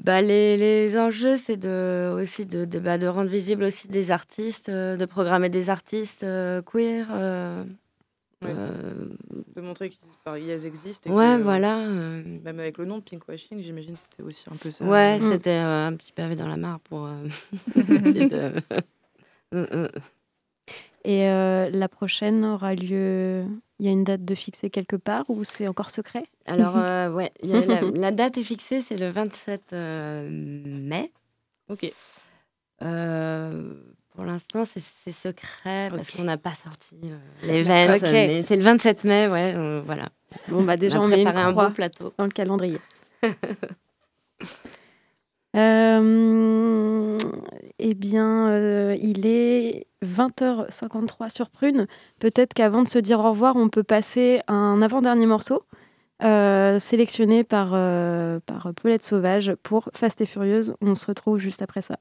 bah, 0.00 0.20
les, 0.20 0.56
les 0.56 0.98
enjeux, 0.98 1.36
c'est 1.36 1.56
de, 1.56 2.12
aussi 2.20 2.46
de, 2.46 2.64
de, 2.64 2.78
bah, 2.78 2.98
de, 2.98 3.06
rendre 3.06 3.30
visible 3.30 3.64
aussi 3.64 3.88
des 3.88 4.10
artistes, 4.10 4.68
euh, 4.68 4.96
de 4.96 5.04
programmer 5.04 5.48
des 5.48 5.70
artistes 5.70 6.24
euh, 6.24 6.62
queer. 6.62 7.06
Euh, 7.12 7.64
euh, 8.46 9.06
de 9.54 9.60
montrer 9.60 9.90
qu'elles 10.24 10.66
existent. 10.66 11.10
ouais, 11.10 11.38
voilà. 11.38 11.78
Euh, 11.78 12.22
même 12.42 12.58
avec 12.58 12.78
le 12.78 12.86
nom 12.86 12.98
de 12.98 13.02
Pinkwashing, 13.02 13.60
j'imagine 13.60 13.96
c'était 13.96 14.22
aussi 14.22 14.46
un 14.50 14.56
peu 14.56 14.70
ça. 14.70 14.84
Ouais, 14.84 15.18
mm. 15.18 15.32
c'était 15.32 15.50
euh, 15.50 15.88
un 15.88 15.94
petit 15.94 16.12
pavé 16.12 16.36
dans 16.36 16.48
la 16.48 16.56
mare 16.56 16.80
pour. 16.80 17.08
Mm, 19.52 19.62
mm. 19.62 19.88
Et 21.02 21.24
la 21.26 21.88
prochaine 21.88 22.44
aura 22.44 22.76
lieu. 22.76 23.46
Il 23.80 23.86
y 23.86 23.88
a 23.88 23.90
une 23.90 24.04
date 24.04 24.24
de 24.24 24.36
fixée 24.36 24.70
quelque 24.70 24.94
part 24.94 25.28
ou 25.28 25.42
c'est 25.42 25.66
encore 25.66 25.90
secret? 25.90 26.22
Alors, 26.46 26.76
ouais, 27.16 27.32
la, 27.42 28.12
date 28.12 28.38
est 28.38 28.44
fixée, 28.44 28.80
c'est 28.80 28.96
le 28.96 29.10
27 29.10 29.72
mai. 29.72 31.10
Ok. 31.68 31.92
Pour 34.20 34.26
l'instant, 34.26 34.64
c'est 34.66 35.12
secret 35.12 35.88
parce 35.88 36.10
qu'on 36.10 36.24
n'a 36.24 36.36
pas 36.36 36.52
sorti 36.52 36.94
euh. 37.04 37.16
Mais 37.46 38.42
c'est 38.42 38.56
le 38.56 38.62
27 38.62 39.04
mai, 39.04 39.26
ouais, 39.28 39.54
euh, 39.56 39.80
voilà. 39.82 40.10
Bon, 40.48 40.62
bah 40.62 40.76
déjà, 40.76 41.00
on, 41.00 41.08
met 41.08 41.26
un 41.26 41.52
beau 41.52 41.70
plateau 41.70 42.12
dans 42.18 42.24
le 42.24 42.30
calendrier. 42.30 42.78
Euh, 45.56 47.18
eh 47.80 47.94
bien, 47.94 48.94
il 48.94 49.26
est 49.26 49.88
20h53 50.04 51.28
sur 51.28 51.50
Prune. 51.50 51.88
Peut-être 52.20 52.54
qu'avant 52.54 52.84
de 52.84 52.88
se 52.88 53.00
dire 53.00 53.18
au 53.18 53.30
revoir, 53.30 53.56
on 53.56 53.68
peut 53.68 53.82
passer 53.82 54.42
un 54.46 54.80
avant-dernier 54.80 55.26
morceau 55.26 55.64
sélectionné 56.20 57.42
par, 57.42 57.70
par 58.42 58.72
Paulette 58.80 59.02
Sauvage 59.02 59.52
pour 59.64 59.88
Fast 59.92 60.20
et 60.20 60.26
Furieuse. 60.26 60.76
On 60.80 60.94
se 60.94 61.06
retrouve 61.06 61.38
juste 61.38 61.62
après 61.62 61.82
ça. 61.82 61.98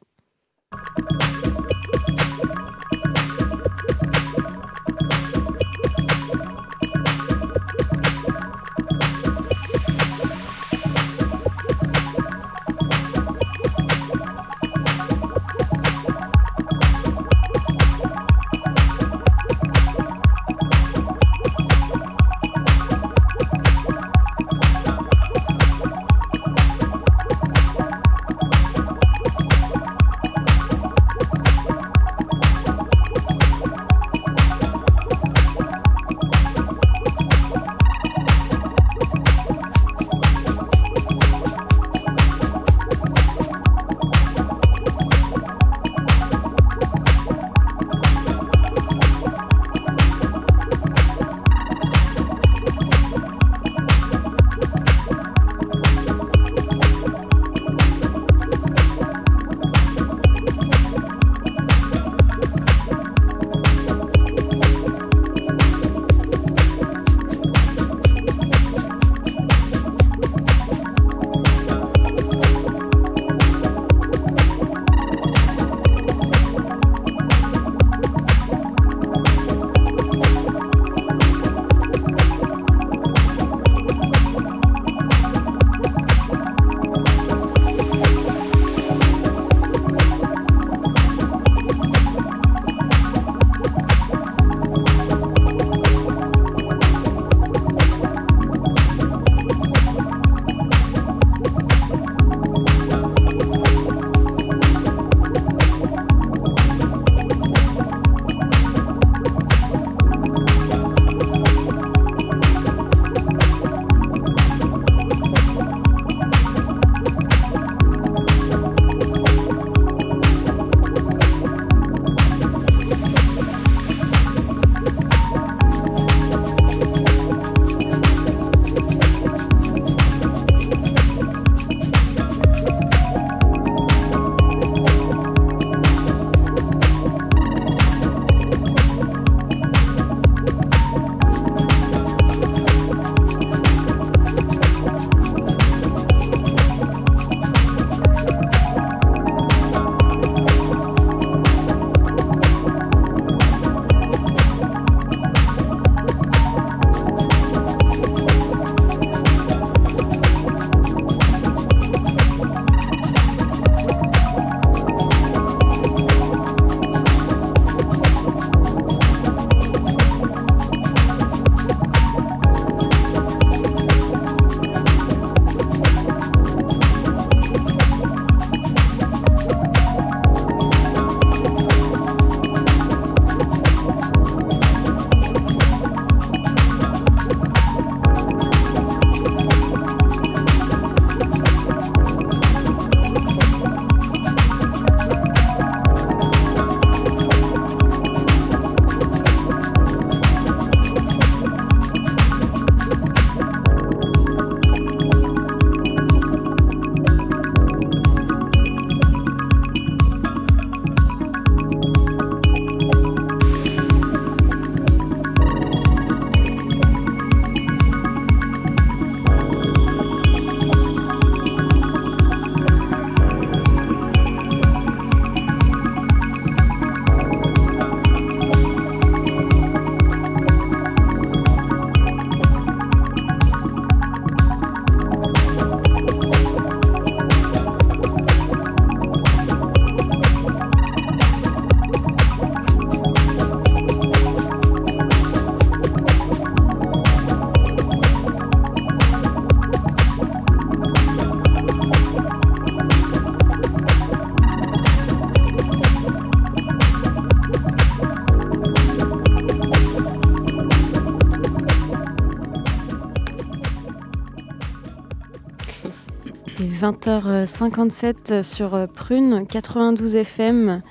20h57 266.79 268.41
sur 268.41 268.87
Prune 268.95 269.45
92 269.47 270.15
FM. 270.15 270.81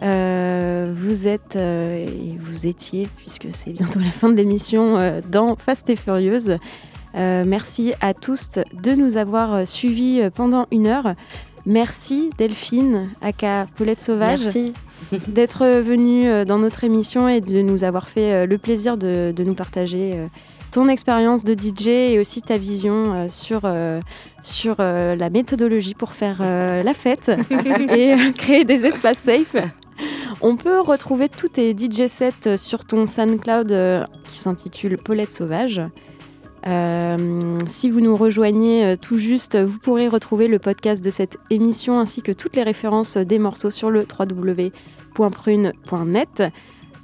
vous 0.00 1.28
êtes 1.28 1.54
et 1.54 2.36
vous 2.40 2.66
étiez, 2.66 3.08
puisque 3.16 3.46
c'est 3.52 3.70
bientôt 3.70 4.00
la 4.00 4.10
fin 4.10 4.28
de 4.28 4.34
l'émission, 4.34 5.20
dans 5.30 5.54
Fast 5.54 5.88
et 5.88 5.94
Furieuse. 5.94 6.58
merci 7.14 7.94
à 8.00 8.12
tous 8.12 8.58
de 8.72 8.92
nous 8.92 9.16
avoir 9.16 9.66
suivis 9.66 10.28
pendant 10.34 10.66
une 10.72 10.88
heure. 10.88 11.14
Merci 11.64 12.30
Delphine, 12.38 13.10
aka 13.22 13.68
Paulette 13.76 14.00
Sauvage, 14.00 14.48
d'être 15.28 15.64
venue 15.80 16.44
dans 16.44 16.58
notre 16.58 16.82
émission 16.82 17.28
et 17.28 17.40
de 17.40 17.60
nous 17.62 17.84
avoir 17.84 18.08
fait 18.08 18.46
le 18.46 18.58
plaisir 18.58 18.96
de, 18.96 19.32
de 19.34 19.44
nous 19.44 19.54
partager 19.54 20.28
ton 20.76 20.88
expérience 20.88 21.42
de 21.42 21.54
DJ 21.54 21.86
et 21.86 22.18
aussi 22.18 22.42
ta 22.42 22.58
vision 22.58 23.14
euh, 23.14 23.28
sur, 23.30 23.62
euh, 23.64 24.02
sur 24.42 24.76
euh, 24.78 25.16
la 25.16 25.30
méthodologie 25.30 25.94
pour 25.94 26.12
faire 26.12 26.42
la 26.42 26.92
fête 26.92 27.32
et 27.88 28.14
créer 28.36 28.66
des 28.66 28.84
espaces 28.84 29.20
safe. 29.20 29.56
On 30.42 30.58
peut 30.58 30.80
retrouver 30.80 31.30
tous 31.30 31.48
tes 31.48 31.74
DJ 31.74 32.08
sets 32.08 32.58
sur 32.58 32.84
ton 32.84 33.06
SoundCloud 33.06 34.06
qui 34.28 34.36
s'intitule 34.36 34.98
Paulette 34.98 35.32
Sauvage. 35.32 35.80
si 36.66 37.88
vous 37.88 38.02
nous 38.02 38.14
rejoignez 38.14 38.98
tout 39.00 39.16
juste, 39.16 39.56
vous 39.56 39.78
pourrez 39.78 40.08
retrouver 40.08 40.46
le 40.46 40.58
podcast 40.58 41.02
de 41.02 41.08
cette 41.08 41.38
émission 41.48 41.98
ainsi 41.98 42.20
que 42.20 42.32
toutes 42.32 42.54
les 42.54 42.64
références 42.64 43.16
des 43.16 43.38
morceaux 43.38 43.70
sur 43.70 43.88
le 43.88 44.00
www.prune.net. 44.00 46.42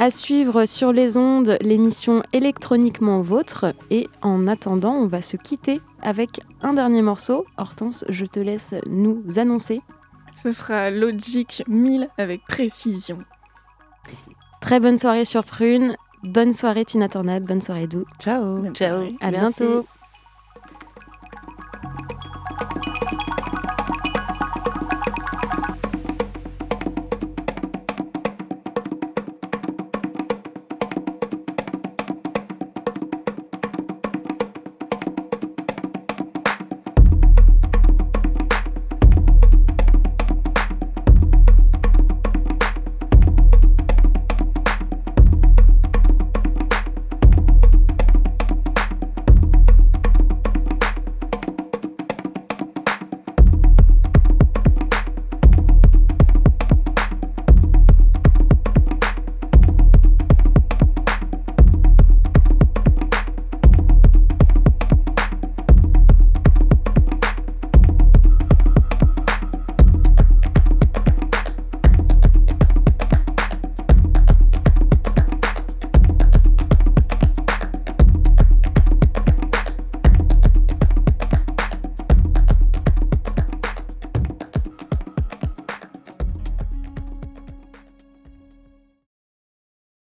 À 0.03 0.11
suivre 0.11 0.65
sur 0.65 0.93
les 0.93 1.17
ondes 1.17 1.57
l'émission 1.61 2.25
Électroniquement 2.33 3.21
Vôtre. 3.21 3.73
Et 3.89 4.09
en 4.21 4.49
attendant, 4.49 4.95
on 4.95 5.07
va 5.07 5.23
se 5.23 5.37
quitter 5.37 5.81
avec 6.01 6.41
un 6.61 6.73
dernier 6.73 7.03
morceau. 7.03 7.47
Hortense, 7.57 8.05
je 8.09 8.25
te 8.25 8.41
laisse 8.41 8.75
nous 8.89 9.23
annoncer. 9.37 9.81
Ce 10.43 10.51
sera 10.51 10.91
Logic 10.91 11.63
1000 11.69 12.09
avec 12.19 12.43
précision. 12.49 13.19
Très 14.61 14.81
bonne 14.81 14.99
soirée 14.99 15.25
sur 15.25 15.45
Prune. 15.45 15.97
Bonne 16.25 16.53
soirée 16.53 16.85
Tina 16.85 17.09
Tornade. 17.09 17.45
Bonne 17.45 17.63
soirée 17.63 17.87
Dou. 17.87 18.05
Ciao. 18.19 18.73
Ciao. 18.73 18.99
À 19.21 19.31
bientôt. 19.31 19.87